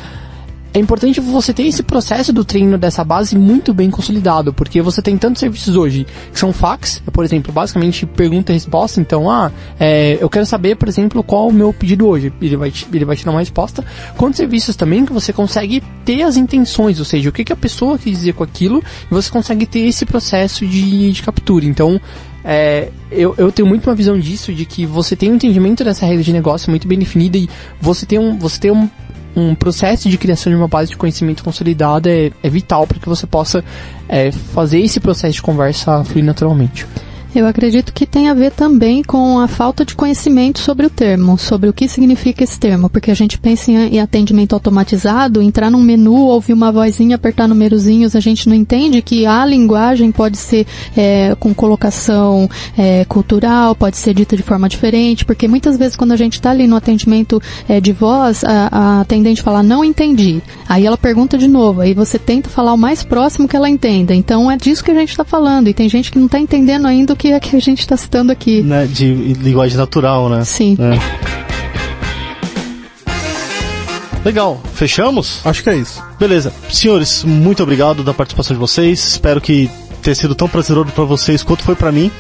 é 0.74 0.78
importante 0.78 1.20
você 1.20 1.52
ter 1.52 1.64
esse 1.64 1.82
processo 1.82 2.32
do 2.32 2.44
treino 2.44 2.78
dessa 2.78 3.04
base 3.04 3.36
muito 3.36 3.74
bem 3.74 3.90
consolidado, 3.90 4.52
porque 4.54 4.80
você 4.80 5.02
tem 5.02 5.18
tantos 5.18 5.40
serviços 5.40 5.76
hoje 5.76 6.06
que 6.32 6.38
são 6.38 6.52
fax, 6.52 7.02
por 7.12 7.24
exemplo, 7.24 7.52
basicamente 7.52 8.06
pergunta 8.06 8.52
e 8.52 8.54
resposta. 8.54 9.00
Então, 9.00 9.30
ah, 9.30 9.52
é, 9.78 10.16
eu 10.20 10.30
quero 10.30 10.46
saber, 10.46 10.76
por 10.76 10.88
exemplo, 10.88 11.22
qual 11.22 11.48
o 11.48 11.52
meu 11.52 11.72
pedido 11.72 12.06
hoje. 12.06 12.32
Ele 12.40 12.56
vai 12.56 12.70
te, 12.70 12.86
ele 12.92 13.04
vai 13.04 13.16
te 13.16 13.24
dar 13.24 13.32
uma 13.32 13.40
resposta. 13.40 13.84
Quantos 14.16 14.38
serviços 14.38 14.74
também 14.74 15.04
que 15.04 15.12
você 15.12 15.32
consegue 15.32 15.82
ter 16.04 16.22
as 16.22 16.36
intenções, 16.36 16.98
ou 16.98 17.04
seja, 17.04 17.28
o 17.28 17.32
que, 17.32 17.44
que 17.44 17.52
a 17.52 17.56
pessoa 17.56 17.98
quer 17.98 18.10
dizer 18.10 18.32
com 18.32 18.42
aquilo, 18.42 18.82
e 19.10 19.14
você 19.14 19.30
consegue 19.30 19.66
ter 19.66 19.80
esse 19.80 20.06
processo 20.06 20.66
de, 20.66 21.12
de 21.12 21.22
captura. 21.22 21.66
Então, 21.66 22.00
é, 22.44 22.88
eu, 23.10 23.34
eu 23.36 23.52
tenho 23.52 23.68
muito 23.68 23.88
uma 23.88 23.94
visão 23.94 24.18
disso, 24.18 24.52
de 24.52 24.64
que 24.64 24.84
você 24.84 25.14
tem 25.14 25.30
um 25.30 25.34
entendimento 25.34 25.84
dessa 25.84 26.06
regra 26.06 26.22
de 26.22 26.32
negócio 26.32 26.70
muito 26.70 26.88
bem 26.88 26.98
definida 26.98 27.38
e 27.38 27.48
você 27.80 28.04
tem 28.04 28.18
um, 28.18 28.36
você 28.36 28.58
tem 28.58 28.70
um, 28.70 28.88
um 29.34 29.54
processo 29.54 30.08
de 30.08 30.18
criação 30.18 30.52
de 30.52 30.56
uma 30.56 30.68
base 30.68 30.90
de 30.90 30.96
conhecimento 30.96 31.42
consolidada 31.42 32.10
é, 32.10 32.30
é 32.42 32.48
vital 32.48 32.86
para 32.86 32.98
que 32.98 33.08
você 33.08 33.26
possa 33.26 33.64
é, 34.08 34.30
fazer 34.30 34.80
esse 34.80 35.00
processo 35.00 35.34
de 35.34 35.42
conversa 35.42 36.04
fluir 36.04 36.24
naturalmente. 36.24 36.86
Eu 37.34 37.46
acredito 37.46 37.94
que 37.94 38.04
tem 38.04 38.28
a 38.28 38.34
ver 38.34 38.52
também 38.52 39.02
com 39.02 39.38
a 39.38 39.48
falta 39.48 39.86
de 39.86 39.94
conhecimento 39.94 40.58
sobre 40.58 40.84
o 40.84 40.90
termo, 40.90 41.38
sobre 41.38 41.66
o 41.66 41.72
que 41.72 41.88
significa 41.88 42.44
esse 42.44 42.60
termo, 42.60 42.90
porque 42.90 43.10
a 43.10 43.14
gente 43.14 43.38
pensa 43.38 43.70
em, 43.70 43.98
atendimento 43.98 44.52
automatizado, 44.52 45.40
entrar 45.40 45.70
num 45.70 45.80
menu, 45.80 46.14
ouvir 46.14 46.52
uma 46.52 46.70
vozinha, 46.70 47.16
apertar 47.16 47.48
numerozinhos, 47.48 48.14
a 48.14 48.20
gente 48.20 48.50
não 48.50 48.54
entende 48.54 49.00
que 49.00 49.24
a 49.24 49.46
linguagem 49.46 50.12
pode 50.12 50.36
ser 50.36 50.66
é, 50.94 51.34
com 51.40 51.54
colocação 51.54 52.50
é, 52.76 53.06
cultural, 53.06 53.74
pode 53.74 53.96
ser 53.96 54.12
dita 54.12 54.36
de 54.36 54.42
forma 54.42 54.68
diferente, 54.68 55.24
porque 55.24 55.48
muitas 55.48 55.78
vezes 55.78 55.96
quando 55.96 56.12
a 56.12 56.16
gente 56.16 56.34
está 56.34 56.50
ali 56.50 56.66
no 56.66 56.76
atendimento 56.76 57.40
é, 57.66 57.80
de 57.80 57.92
voz, 57.92 58.44
a, 58.44 58.68
a 58.70 59.00
atendente 59.00 59.40
fala, 59.40 59.62
não 59.62 59.82
entendi. 59.82 60.42
Aí 60.68 60.84
ela 60.84 60.98
pergunta 60.98 61.38
de 61.38 61.48
novo, 61.48 61.80
aí 61.80 61.94
você 61.94 62.18
tenta 62.18 62.50
falar 62.50 62.74
o 62.74 62.78
mais 62.78 63.02
próximo 63.02 63.48
que 63.48 63.56
ela 63.56 63.70
entenda. 63.70 64.14
Então 64.14 64.50
é 64.50 64.56
disso 64.58 64.84
que 64.84 64.90
a 64.90 64.94
gente 64.94 65.10
está 65.10 65.24
falando, 65.24 65.68
e 65.68 65.72
tem 65.72 65.88
gente 65.88 66.10
que 66.10 66.18
não 66.18 66.26
está 66.26 66.38
entendendo 66.38 66.86
ainda 66.86 67.14
que 67.22 67.30
é 67.30 67.38
que 67.38 67.54
a 67.54 67.60
gente 67.60 67.78
está 67.78 67.96
citando 67.96 68.32
aqui. 68.32 68.62
Né, 68.62 68.84
de 68.84 69.14
linguagem 69.14 69.76
natural, 69.76 70.28
né? 70.28 70.44
Sim. 70.44 70.76
É. 70.80 70.98
Legal, 74.24 74.60
fechamos? 74.74 75.40
Acho 75.44 75.62
que 75.62 75.70
é 75.70 75.76
isso. 75.76 76.02
Beleza. 76.18 76.52
Senhores, 76.68 77.22
muito 77.22 77.62
obrigado 77.62 78.02
da 78.02 78.12
participação 78.12 78.56
de 78.56 78.60
vocês. 78.60 78.98
Espero 79.10 79.40
que 79.40 79.70
tenha 80.02 80.16
sido 80.16 80.34
tão 80.34 80.48
prazeroso 80.48 80.90
para 80.90 81.04
vocês 81.04 81.44
quanto 81.44 81.62
foi 81.62 81.76
para 81.76 81.92
mim. 81.92 82.10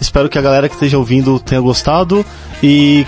Espero 0.00 0.26
que 0.26 0.38
a 0.38 0.42
galera 0.42 0.70
que 0.70 0.74
esteja 0.74 0.96
ouvindo 0.96 1.38
tenha 1.38 1.60
gostado. 1.60 2.24
E 2.62 3.06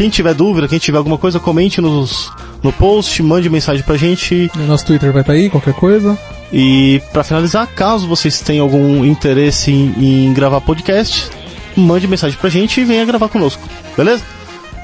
quem 0.00 0.08
tiver 0.08 0.32
dúvida, 0.32 0.66
quem 0.66 0.78
tiver 0.78 0.96
alguma 0.96 1.18
coisa, 1.18 1.38
comente 1.38 1.78
nos, 1.78 2.32
no 2.62 2.72
post, 2.72 3.22
mande 3.22 3.50
mensagem 3.50 3.82
pra 3.82 3.98
gente. 3.98 4.50
Nosso 4.66 4.86
Twitter 4.86 5.12
vai 5.12 5.20
estar 5.20 5.34
tá 5.34 5.38
aí, 5.38 5.50
qualquer 5.50 5.74
coisa. 5.74 6.18
E 6.50 7.02
para 7.12 7.22
finalizar, 7.22 7.66
caso 7.66 8.08
vocês 8.08 8.40
tenham 8.40 8.64
algum 8.64 9.04
interesse 9.04 9.70
em, 9.70 10.28
em, 10.28 10.32
gravar 10.32 10.62
podcast, 10.62 11.28
mande 11.76 12.08
mensagem 12.08 12.38
pra 12.38 12.48
gente 12.48 12.80
e 12.80 12.84
venha 12.84 13.04
gravar 13.04 13.28
conosco, 13.28 13.62
beleza? 13.94 14.24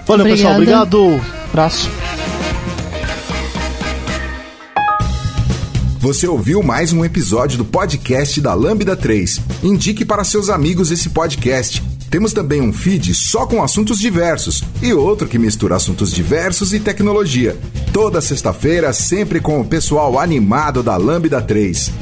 Valeu, 0.07 0.27
Obrigada. 0.27 0.37
pessoal. 0.37 0.55
Obrigado. 0.55 1.21
Abraço. 1.49 1.91
Você 5.99 6.27
ouviu 6.27 6.63
mais 6.63 6.93
um 6.93 7.03
episódio 7.07 7.57
do 7.57 7.65
podcast 7.65 8.39
da 8.39 8.53
Lambda 8.53 8.95
3. 8.95 9.41
Indique 9.63 10.05
para 10.05 10.25
seus 10.25 10.51
amigos 10.51 10.91
esse 10.91 11.09
podcast 11.09 11.83
temos 12.11 12.33
também 12.33 12.61
um 12.61 12.73
feed 12.73 13.15
só 13.15 13.47
com 13.47 13.63
assuntos 13.63 13.99
diversos 13.99 14.63
e 14.83 14.93
outro 14.93 15.29
que 15.29 15.39
mistura 15.39 15.77
assuntos 15.77 16.13
diversos 16.13 16.73
e 16.73 16.81
tecnologia. 16.81 17.57
Toda 17.93 18.21
sexta-feira, 18.21 18.93
sempre 18.93 19.41
com 19.41 19.61
o 19.61 19.65
pessoal 19.65 20.19
animado 20.19 20.83
da 20.83 20.97
Lambda 20.97 21.41
3. 21.41 21.93